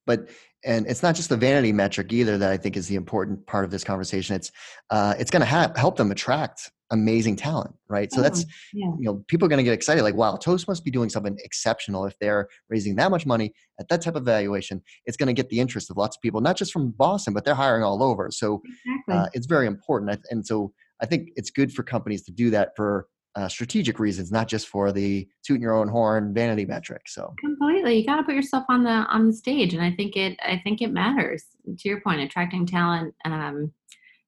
but 0.06 0.30
and 0.66 0.88
it's 0.88 1.04
not 1.04 1.16
just 1.16 1.30
the 1.30 1.38
vanity 1.38 1.72
metric 1.72 2.12
either 2.12 2.38
that 2.38 2.52
I 2.52 2.58
think 2.58 2.76
is 2.76 2.88
the 2.88 2.96
important 2.96 3.46
part 3.46 3.66
of 3.66 3.72
this 3.72 3.84
conversation. 3.84 4.36
It's 4.36 4.52
uh, 4.90 5.14
it's 5.18 5.32
going 5.32 5.42
to 5.42 5.46
ha- 5.46 5.72
help 5.76 5.96
them 5.96 6.12
attract 6.12 6.72
amazing 6.92 7.36
talent, 7.36 7.74
right? 7.88 8.12
So 8.12 8.20
oh, 8.20 8.24
that's 8.24 8.46
yeah. 8.74 8.92
you 8.98 9.06
know 9.06 9.24
people 9.28 9.46
are 9.46 9.50
going 9.50 9.58
to 9.58 9.64
get 9.64 9.74
excited 9.74 10.04
like, 10.04 10.16
wow, 10.16 10.36
Toast 10.36 10.68
must 10.68 10.84
be 10.84 10.92
doing 10.92 11.10
something 11.10 11.38
exceptional 11.44 12.06
if 12.06 12.18
they're 12.20 12.48
raising 12.70 12.96
that 12.96 13.12
much 13.12 13.26
money 13.26 13.54
at 13.80 13.88
that 13.90 14.02
type 14.02 14.16
of 14.16 14.24
valuation. 14.24 14.82
It's 15.06 15.18
going 15.18 15.28
to 15.28 15.34
get 15.34 15.50
the 15.50 15.60
interest 15.60 15.90
of 15.90 15.98
lots 15.98 16.18
of 16.18 16.22
people, 16.22 16.42
not 16.42 16.58
just 16.58 16.72
from 16.72 16.92
Boston, 16.92 17.34
but 17.34 17.46
they're 17.46 17.56
hiring 17.56 17.84
all 17.84 18.04
over. 18.04 18.30
So 18.32 18.62
exactly. 18.66 19.16
uh, 19.16 19.28
it's 19.34 19.48
very 19.48 19.68
important, 19.68 20.20
and 20.30 20.46
so 20.46 20.74
I 21.02 21.06
think 21.06 21.30
it's 21.36 21.50
good 21.50 21.74
for 21.74 21.84
companies 21.84 22.24
to 22.24 22.32
do 22.32 22.50
that 22.52 22.72
for 22.76 23.08
uh, 23.36 23.50
strategic 23.50 24.00
reasons, 24.00 24.32
not 24.32 24.48
just 24.48 24.68
for 24.68 24.92
the 24.92 25.28
tooting 25.46 25.62
your 25.62 25.74
own 25.74 25.90
horn 25.90 26.34
vanity 26.34 26.66
metric. 26.66 27.02
So 27.08 27.34
completely, 27.40 28.00
you 28.00 28.06
got 28.06 28.18
to 28.18 28.24
put 28.24 28.36
yourself 28.36 28.64
on 28.70 28.84
the 28.84 28.90
on 28.90 29.28
the 29.28 29.34
stage, 29.34 29.74
and 29.74 29.84
I 29.84 29.92
think 29.92 30.16
it 30.16 30.40
I 30.42 30.62
think 30.64 30.82
it 30.82 30.92
matters. 30.92 31.44
To 31.66 31.90
your 31.90 32.00
point, 32.02 32.22
attracting 32.22 32.66
talent. 32.66 33.14
Um, 33.26 33.74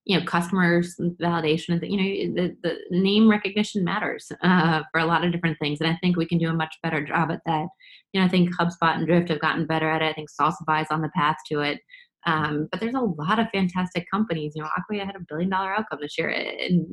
you 0.08 0.18
know 0.18 0.26
customers 0.26 0.95
validation 1.22 1.74
and 1.74 1.84
you 1.84 1.97
know 1.97 2.41
the, 2.41 2.55
the 2.64 2.78
name 2.91 3.30
recognition 3.30 3.84
matters 3.84 4.32
uh, 4.41 4.82
for 4.91 4.99
a 5.01 5.05
lot 5.05 5.26
of 5.26 5.34
different 5.34 5.60
things. 5.60 5.82
And 5.82 5.89
i 5.89 5.97
think 6.01 6.16
we 6.16 6.26
can 6.26 6.38
do 6.38 6.49
a 6.49 6.53
much 6.53 6.74
better 6.82 7.05
job 7.05 7.30
at 7.30 7.41
that. 7.45 7.68
You 8.14 8.22
know 8.22 8.26
i 8.26 8.30
think 8.30 8.55
hubspot 8.55 8.95
and 8.95 9.05
drift 9.05 9.30
have 9.30 9.41
gotten 9.41 9.68
better 9.68 9.89
at 9.89 10.01
it. 10.01 10.05
I 10.05 10.14
think 10.14 10.30
salsify 10.32 10.82
is 10.82 10.88
on 10.89 11.01
the 11.01 11.12
path 11.16 11.36
to 11.51 11.60
it. 11.60 11.82
Um, 12.26 12.68
but 12.72 12.80
there's 12.80 12.95
a 12.95 13.01
lot 13.01 13.38
of 13.38 13.47
fantastic 13.53 14.05
companies. 14.10 14.53
You 14.55 14.64
know 14.64 14.70
acquia 14.78 15.05
had 15.05 15.18
a 15.18 15.26
billion 15.28 15.49
dollar 15.49 15.74
outcome 15.74 15.99
this 16.01 16.18
year 16.18 16.30
and 16.30 16.88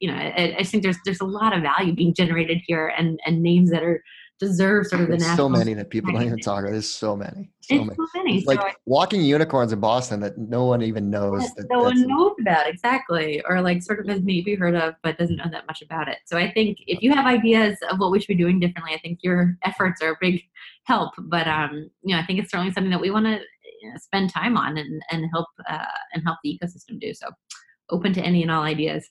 you 0.00 0.10
know 0.10 0.16
I, 0.16 0.56
I 0.60 0.62
think 0.62 0.82
there's 0.82 0.98
there's 1.04 1.20
a 1.20 1.26
lot 1.26 1.54
of 1.54 1.62
value 1.62 1.94
being 1.94 2.14
generated 2.14 2.62
here 2.66 2.90
and 2.96 3.20
and 3.26 3.42
names 3.42 3.70
that 3.70 3.82
are 3.82 4.02
deserve 4.40 4.86
sort 4.86 5.02
of 5.02 5.08
the 5.08 5.18
national. 5.18 5.36
So 5.36 5.48
many 5.48 5.74
that 5.74 5.90
people 5.90 6.12
don't 6.12 6.22
even 6.22 6.38
talk 6.38 6.60
about. 6.60 6.72
There's 6.72 6.88
so 6.88 7.14
many. 7.14 7.50
So 7.60 7.76
it's 7.76 7.84
many. 7.84 7.94
So 7.94 8.06
many. 8.16 8.44
like 8.46 8.58
I, 8.58 8.74
walking 8.86 9.22
unicorns 9.22 9.72
in 9.72 9.80
Boston 9.80 10.18
that 10.20 10.38
no 10.38 10.64
one 10.64 10.82
even 10.82 11.10
knows. 11.10 11.42
That, 11.54 11.66
no 11.70 11.80
one 11.82 12.06
knows 12.06 12.32
about 12.40 12.66
exactly, 12.66 13.42
or 13.48 13.60
like 13.60 13.82
sort 13.82 14.00
of 14.00 14.08
has 14.08 14.22
maybe 14.22 14.54
heard 14.54 14.74
of, 14.74 14.94
but 15.02 15.18
doesn't 15.18 15.36
know 15.36 15.50
that 15.52 15.66
much 15.66 15.82
about 15.82 16.08
it. 16.08 16.18
So 16.24 16.38
I 16.38 16.50
think 16.50 16.78
if 16.86 17.02
you 17.02 17.14
have 17.14 17.26
ideas 17.26 17.78
of 17.90 17.98
what 17.98 18.10
we 18.10 18.18
should 18.18 18.28
be 18.28 18.34
doing 18.34 18.58
differently, 18.58 18.94
I 18.94 18.98
think 18.98 19.20
your 19.22 19.56
efforts 19.62 20.02
are 20.02 20.12
a 20.12 20.16
big 20.20 20.42
help. 20.84 21.12
But 21.18 21.46
um, 21.46 21.90
you 22.02 22.14
know, 22.14 22.20
I 22.20 22.26
think 22.26 22.40
it's 22.40 22.50
certainly 22.50 22.72
something 22.72 22.90
that 22.90 23.00
we 23.00 23.10
want 23.10 23.26
to 23.26 23.40
spend 23.96 24.30
time 24.30 24.56
on 24.56 24.78
and 24.78 25.02
and 25.10 25.26
help 25.32 25.48
uh, 25.68 25.84
and 26.14 26.22
help 26.24 26.38
the 26.42 26.58
ecosystem 26.58 26.98
do. 26.98 27.12
So 27.12 27.28
open 27.90 28.12
to 28.14 28.22
any 28.22 28.42
and 28.42 28.50
all 28.50 28.62
ideas. 28.62 29.08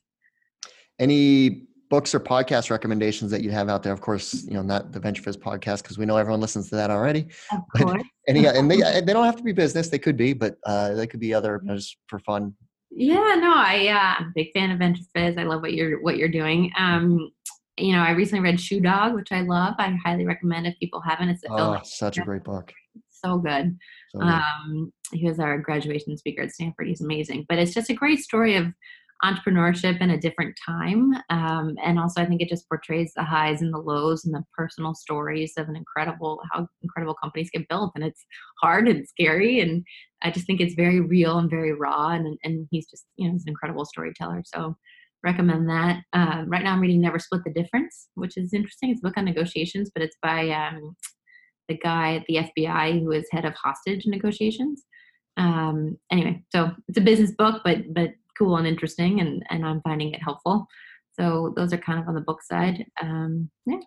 Any 0.99 1.68
books 1.89 2.13
or 2.13 2.19
podcast 2.19 2.69
recommendations 2.69 3.31
that 3.31 3.41
you 3.41 3.51
have 3.51 3.69
out 3.69 3.83
there? 3.83 3.93
Of 3.93 4.01
course, 4.01 4.43
you 4.45 4.53
know, 4.53 4.61
not 4.61 4.91
the 4.91 4.99
VentureFizz 4.99 5.37
podcast 5.37 5.83
because 5.83 5.97
we 5.97 6.05
know 6.05 6.17
everyone 6.17 6.41
listens 6.41 6.69
to 6.69 6.75
that 6.75 6.89
already. 6.89 7.27
Of 7.51 7.61
course. 7.77 8.03
any, 8.27 8.45
and 8.45 8.69
they, 8.69 8.77
they 9.05 9.13
don't 9.13 9.25
have 9.25 9.37
to 9.37 9.43
be 9.43 9.51
business; 9.51 9.89
they 9.89 9.99
could 9.99 10.17
be, 10.17 10.33
but 10.33 10.57
uh, 10.65 10.93
they 10.93 11.07
could 11.07 11.19
be 11.19 11.33
other 11.33 11.59
you 11.63 11.67
know, 11.67 11.75
just 11.75 11.97
for 12.07 12.19
fun. 12.19 12.55
Yeah, 12.91 13.35
no, 13.39 13.53
I 13.55 13.87
uh, 13.87 14.21
I'm 14.23 14.27
a 14.27 14.31
big 14.35 14.51
fan 14.53 14.71
of 14.71 14.79
Venture 14.79 15.03
Fizz. 15.15 15.37
I 15.37 15.43
love 15.43 15.61
what 15.61 15.73
you're 15.73 16.01
what 16.01 16.17
you're 16.17 16.29
doing. 16.29 16.71
Um, 16.77 17.31
you 17.77 17.93
know, 17.93 18.01
I 18.01 18.11
recently 18.11 18.43
read 18.43 18.59
Shoe 18.59 18.81
Dog, 18.81 19.13
which 19.13 19.31
I 19.31 19.41
love. 19.41 19.75
I 19.77 19.95
highly 20.03 20.25
recommend 20.25 20.67
if 20.67 20.77
people 20.79 21.01
haven't. 21.01 21.29
It's 21.29 21.43
a 21.43 21.47
oh, 21.51 21.79
such 21.83 22.17
a 22.17 22.21
great 22.21 22.43
book. 22.43 22.73
So 23.09 23.37
good. 23.37 23.77
so 24.11 24.19
good. 24.19 24.27
Um, 24.27 24.93
he 25.11 25.27
was 25.27 25.39
our 25.39 25.57
graduation 25.57 26.17
speaker 26.17 26.43
at 26.43 26.51
Stanford. 26.51 26.87
He's 26.87 27.01
amazing. 27.01 27.45
But 27.49 27.59
it's 27.59 27.73
just 27.73 27.89
a 27.89 27.93
great 27.93 28.19
story 28.19 28.55
of 28.55 28.67
entrepreneurship 29.24 29.99
in 30.01 30.11
a 30.11 30.20
different 30.20 30.57
time. 30.65 31.13
Um, 31.30 31.76
and 31.84 31.99
also, 31.99 32.22
I 32.22 32.26
think 32.26 32.41
it 32.41 32.49
just 32.49 32.67
portrays 32.70 33.11
the 33.15 33.24
highs 33.24 33.61
and 33.61 33.74
the 33.74 33.80
lows 33.80 34.26
and 34.26 34.34
the 34.34 34.43
personal 34.57 34.95
stories 34.95 35.53
of 35.57 35.67
an 35.67 35.76
incredible, 35.76 36.41
how 36.51 36.67
incredible 36.82 37.15
companies 37.22 37.49
get 37.51 37.67
built. 37.67 37.91
And 37.95 38.03
it's 38.03 38.26
hard 38.61 38.88
and 38.88 39.07
scary. 39.07 39.59
And 39.59 39.84
I 40.22 40.32
just 40.32 40.47
think 40.47 40.61
it's 40.61 40.76
very 40.76 41.01
real 41.01 41.38
and 41.38 41.49
very 41.49 41.74
raw. 41.74 42.09
And, 42.09 42.38
and 42.43 42.67
he's 42.72 42.89
just, 42.89 43.05
you 43.17 43.28
know, 43.28 43.34
he's 43.34 43.43
an 43.43 43.49
incredible 43.49 43.86
storyteller. 43.86 44.43
So 44.45 44.76
recommend 45.24 45.70
that. 45.70 46.01
Uh, 46.13 46.43
right 46.47 46.63
now, 46.63 46.74
I'm 46.74 46.80
reading 46.80 47.01
Never 47.01 47.20
Split 47.20 47.43
the 47.43 47.51
Difference, 47.51 48.07
which 48.15 48.38
is 48.38 48.53
interesting. 48.53 48.91
It's 48.91 49.01
a 49.01 49.07
book 49.07 49.17
on 49.17 49.26
negotiations, 49.26 49.91
but 49.93 50.03
it's 50.03 50.17
by 50.22 50.49
um, 50.49 50.95
the 51.67 51.78
guy 51.78 52.15
at 52.15 52.26
the 52.28 52.49
FBI 52.57 53.01
who 53.01 53.11
is 53.11 53.28
head 53.32 53.45
of 53.45 53.53
hostage 53.55 54.05
negotiations. 54.05 54.84
Um, 55.38 55.97
anyway, 56.11 56.43
so 56.51 56.72
it's 56.88 56.97
a 56.97 57.01
business 57.01 57.32
book, 57.32 57.61
but 57.63 57.93
but 57.93 58.09
cool 58.39 58.57
and 58.57 58.65
interesting, 58.65 59.19
and 59.19 59.43
and 59.49 59.65
I'm 59.65 59.81
finding 59.81 60.13
it 60.13 60.23
helpful. 60.23 60.65
So 61.19 61.53
those 61.55 61.73
are 61.73 61.77
kind 61.77 61.99
of 61.99 62.07
on 62.07 62.15
the 62.15 62.21
book 62.21 62.41
side. 62.41 62.85
Um, 63.01 63.49
yeah. 63.65 63.79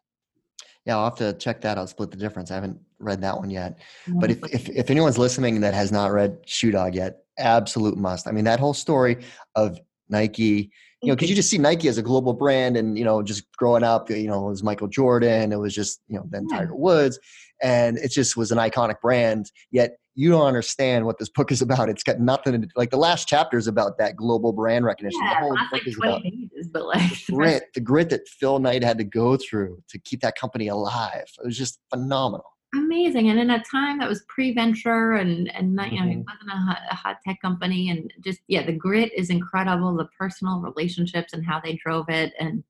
Yeah, 0.85 0.97
I'll 0.97 1.05
have 1.05 1.19
to 1.19 1.33
check 1.35 1.61
that 1.61 1.79
out. 1.79 1.89
Split 1.89 2.11
the 2.11 2.17
difference. 2.17 2.51
I 2.51 2.57
haven't 2.57 2.79
read 2.99 3.21
that 3.23 3.39
one 3.39 3.51
yet. 3.51 3.79
But 4.09 4.33
if, 4.33 4.39
if, 4.53 4.69
if 4.69 4.91
anyone's 4.91 5.17
listening 5.17 5.61
that 5.61 5.75
has 5.75 5.93
not 5.93 6.11
read 6.11 6.39
Shoe 6.45 6.73
Dog 6.73 6.97
yet, 6.97 7.19
absolute 7.39 7.97
must. 7.97 8.27
I 8.27 8.33
mean, 8.33 8.45
that 8.45 8.59
whole 8.59 8.75
story 8.75 9.25
of 9.55 9.81
Nike, 10.09 10.73
you 11.03 11.09
know, 11.09 11.17
because 11.17 11.29
you 11.29 11.37
just 11.37 11.51
see 11.51 11.59
Nike 11.59 11.89
as 11.89 11.99
a 11.99 12.03
global 12.03 12.33
brand, 12.33 12.77
and 12.77 12.97
you 12.97 13.05
know, 13.05 13.23
just 13.23 13.45
growing 13.57 13.83
up, 13.83 14.09
you 14.09 14.29
know, 14.29 14.47
it 14.47 14.51
was 14.51 14.63
Michael 14.63 14.89
Jordan, 14.89 15.53
it 15.53 15.59
was 15.59 15.75
just 15.75 16.01
you 16.09 16.17
know, 16.17 16.25
then 16.31 16.47
Tiger 16.49 16.77
Woods, 16.77 17.19
and 17.63 17.99
it 17.99 18.13
just 18.13 18.37
was 18.37 18.53
an 18.53 18.59
iconic 18.59 19.01
brand. 19.01 19.51
Yet 19.73 19.97
you 20.15 20.31
don't 20.31 20.47
understand 20.47 21.07
what 21.07 21.19
this 21.19 21.29
book 21.29 21.51
is 21.51 21.63
about. 21.63 21.89
It's 21.89 22.03
got 22.03 22.21
nothing 22.21 22.53
to 22.53 22.59
do, 22.59 22.69
like 22.77 22.91
the 22.91 22.99
last 22.99 23.27
chapter 23.27 23.59
is 23.59 23.67
about 23.67 23.99
that 23.99 24.15
global 24.15 24.53
brand 24.53 24.85
recognition. 24.85 25.21
Yeah, 25.25 25.35
the 25.35 25.41
whole 25.41 25.51
book 25.51 25.73
like 25.73 25.87
is 25.87 25.97
about 25.97 26.23
pages, 26.23 26.69
but 26.73 26.87
like 26.87 27.27
the 27.27 27.33
grit, 27.33 27.65
the 27.75 27.81
grit 27.81 28.11
that 28.11 28.29
Phil 28.29 28.59
Knight 28.59 28.85
had 28.85 28.99
to 28.99 29.05
go 29.05 29.37
through 29.37 29.83
to 29.89 29.99
keep 29.99 30.21
that 30.21 30.37
company 30.37 30.69
alive. 30.69 31.25
It 31.43 31.47
was 31.47 31.59
just 31.59 31.81
phenomenal. 31.91 32.47
Amazing, 32.75 33.29
and 33.29 33.39
in 33.39 33.51
a 33.51 33.63
time 33.65 33.99
that 33.99 34.09
was 34.09 34.25
pre-venture 34.29 35.13
and 35.13 35.55
and 35.55 35.75
not, 35.75 35.93
you 35.93 36.01
know, 36.01 36.07
mm-hmm. 36.07 36.21
it 36.21 36.27
wasn't 36.27 36.51
a 36.51 36.57
hot, 36.57 36.79
a 36.91 36.95
hot 36.95 37.17
tech 37.27 37.39
company, 37.43 37.91
and 37.91 38.13
just 38.21 38.41
yeah, 38.49 38.65
the 38.65 38.73
grit 38.73 39.13
is 39.15 39.29
incredible. 39.29 39.95
The 39.95 40.09
personal 40.19 40.61
relationships 40.61 41.35
and 41.35 41.45
how 41.45 41.61
they 41.61 41.75
drove 41.85 42.09
it, 42.09 42.33
and 42.39 42.65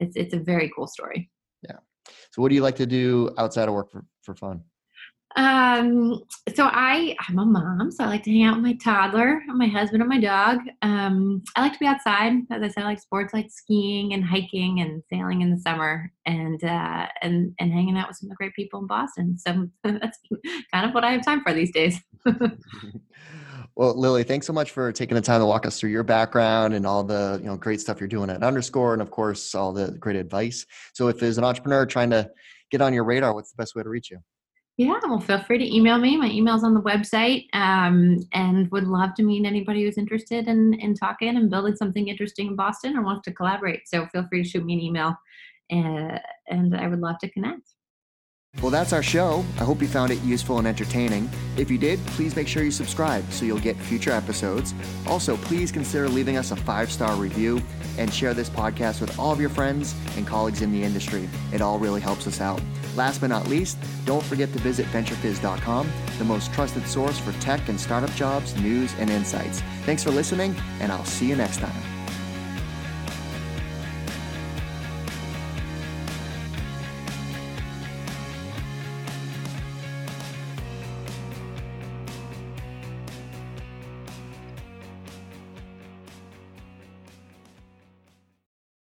it's 0.00 0.16
it's 0.16 0.34
a 0.34 0.38
very 0.38 0.70
cool 0.76 0.86
story. 0.86 1.30
Yeah. 1.62 1.78
So, 2.30 2.42
what 2.42 2.50
do 2.50 2.56
you 2.56 2.62
like 2.62 2.76
to 2.76 2.86
do 2.86 3.30
outside 3.38 3.68
of 3.68 3.74
work 3.74 3.90
for, 3.90 4.04
for 4.22 4.34
fun? 4.34 4.62
Um, 5.36 6.22
so 6.54 6.64
I, 6.64 7.14
I'm 7.28 7.38
a 7.38 7.44
mom, 7.44 7.90
so 7.90 8.04
I 8.04 8.06
like 8.06 8.22
to 8.24 8.30
hang 8.30 8.44
out 8.44 8.56
with 8.56 8.64
my 8.64 8.72
toddler, 8.82 9.42
my 9.48 9.66
husband, 9.66 10.02
and 10.02 10.08
my 10.08 10.18
dog. 10.18 10.58
Um, 10.82 11.42
I 11.54 11.60
like 11.60 11.74
to 11.74 11.78
be 11.78 11.86
outside. 11.86 12.32
As 12.50 12.62
I 12.62 12.68
said, 12.68 12.82
I 12.82 12.86
like 12.86 13.00
sports 13.00 13.34
like 13.34 13.50
skiing 13.50 14.14
and 14.14 14.24
hiking 14.24 14.80
and 14.80 15.02
sailing 15.10 15.42
in 15.42 15.50
the 15.50 15.60
summer, 15.60 16.10
and 16.24 16.62
uh, 16.64 17.06
and 17.20 17.54
and 17.60 17.72
hanging 17.72 17.96
out 17.96 18.08
with 18.08 18.16
some 18.16 18.28
of 18.28 18.30
the 18.30 18.36
great 18.36 18.54
people 18.54 18.80
in 18.80 18.86
Boston. 18.86 19.38
So 19.38 19.68
that's 19.84 20.18
kind 20.72 20.86
of 20.86 20.94
what 20.94 21.04
I 21.04 21.12
have 21.12 21.24
time 21.24 21.42
for 21.42 21.52
these 21.52 21.72
days. 21.72 22.00
well, 23.76 23.94
Lily, 23.94 24.24
thanks 24.24 24.46
so 24.46 24.52
much 24.54 24.70
for 24.70 24.92
taking 24.92 25.14
the 25.14 25.20
time 25.20 25.40
to 25.40 25.46
walk 25.46 25.66
us 25.66 25.78
through 25.78 25.90
your 25.90 26.04
background 26.04 26.72
and 26.72 26.86
all 26.86 27.04
the 27.04 27.38
you 27.42 27.46
know 27.46 27.56
great 27.56 27.82
stuff 27.82 28.00
you're 28.00 28.08
doing 28.08 28.30
at 28.30 28.42
Underscore, 28.42 28.94
and 28.94 29.02
of 29.02 29.10
course 29.10 29.54
all 29.54 29.74
the 29.74 29.92
great 29.92 30.16
advice. 30.16 30.64
So, 30.94 31.08
if 31.08 31.20
there's 31.20 31.36
an 31.36 31.44
entrepreneur 31.44 31.84
trying 31.84 32.10
to 32.10 32.30
get 32.70 32.80
on 32.80 32.94
your 32.94 33.04
radar, 33.04 33.34
what's 33.34 33.52
the 33.52 33.56
best 33.56 33.76
way 33.76 33.82
to 33.82 33.88
reach 33.90 34.10
you? 34.10 34.18
Yeah, 34.78 35.00
well, 35.08 35.18
feel 35.18 35.40
free 35.40 35.58
to 35.58 35.76
email 35.76 35.98
me. 35.98 36.16
My 36.16 36.28
email's 36.30 36.62
on 36.62 36.72
the 36.72 36.80
website, 36.80 37.46
um, 37.52 38.16
and 38.32 38.70
would 38.70 38.86
love 38.86 39.12
to 39.14 39.24
meet 39.24 39.44
anybody 39.44 39.82
who's 39.82 39.98
interested 39.98 40.46
in 40.46 40.74
in 40.74 40.94
talking 40.94 41.36
and 41.36 41.50
building 41.50 41.74
something 41.74 42.06
interesting 42.06 42.46
in 42.46 42.56
Boston 42.56 42.96
or 42.96 43.02
wants 43.02 43.22
to 43.24 43.32
collaborate. 43.32 43.88
So 43.88 44.06
feel 44.06 44.24
free 44.28 44.44
to 44.44 44.48
shoot 44.48 44.64
me 44.64 44.74
an 44.74 44.80
email, 44.80 45.16
uh, 45.72 46.20
and 46.46 46.76
I 46.76 46.86
would 46.86 47.00
love 47.00 47.18
to 47.18 47.28
connect. 47.28 47.62
Well, 48.62 48.70
that's 48.70 48.92
our 48.92 49.02
show. 49.02 49.44
I 49.58 49.64
hope 49.64 49.82
you 49.82 49.88
found 49.88 50.12
it 50.12 50.22
useful 50.22 50.58
and 50.58 50.66
entertaining. 50.66 51.28
If 51.56 51.72
you 51.72 51.78
did, 51.78 51.98
please 52.06 52.36
make 52.36 52.46
sure 52.46 52.62
you 52.62 52.70
subscribe 52.70 53.24
so 53.32 53.44
you'll 53.44 53.58
get 53.58 53.76
future 53.76 54.12
episodes. 54.12 54.74
Also, 55.08 55.36
please 55.38 55.72
consider 55.72 56.08
leaving 56.08 56.36
us 56.36 56.52
a 56.52 56.56
five 56.56 56.90
star 56.92 57.16
review 57.16 57.60
and 57.98 58.14
share 58.14 58.32
this 58.32 58.48
podcast 58.48 59.00
with 59.00 59.18
all 59.18 59.32
of 59.32 59.40
your 59.40 59.50
friends 59.50 59.96
and 60.16 60.24
colleagues 60.24 60.62
in 60.62 60.70
the 60.70 60.84
industry. 60.84 61.28
It 61.52 61.60
all 61.60 61.80
really 61.80 62.00
helps 62.00 62.28
us 62.28 62.40
out. 62.40 62.60
Last 62.98 63.20
but 63.20 63.28
not 63.28 63.46
least, 63.46 63.78
don't 64.06 64.24
forget 64.24 64.52
to 64.52 64.58
visit 64.58 64.84
VentureFizz.com, 64.86 65.88
the 66.18 66.24
most 66.24 66.52
trusted 66.52 66.84
source 66.88 67.16
for 67.16 67.30
tech 67.40 67.68
and 67.68 67.80
startup 67.80 68.10
jobs, 68.16 68.60
news, 68.60 68.92
and 68.98 69.08
insights. 69.08 69.60
Thanks 69.86 70.02
for 70.02 70.10
listening, 70.10 70.56
and 70.80 70.90
I'll 70.90 71.04
see 71.04 71.26
you 71.26 71.36
next 71.36 71.58
time. 71.58 71.97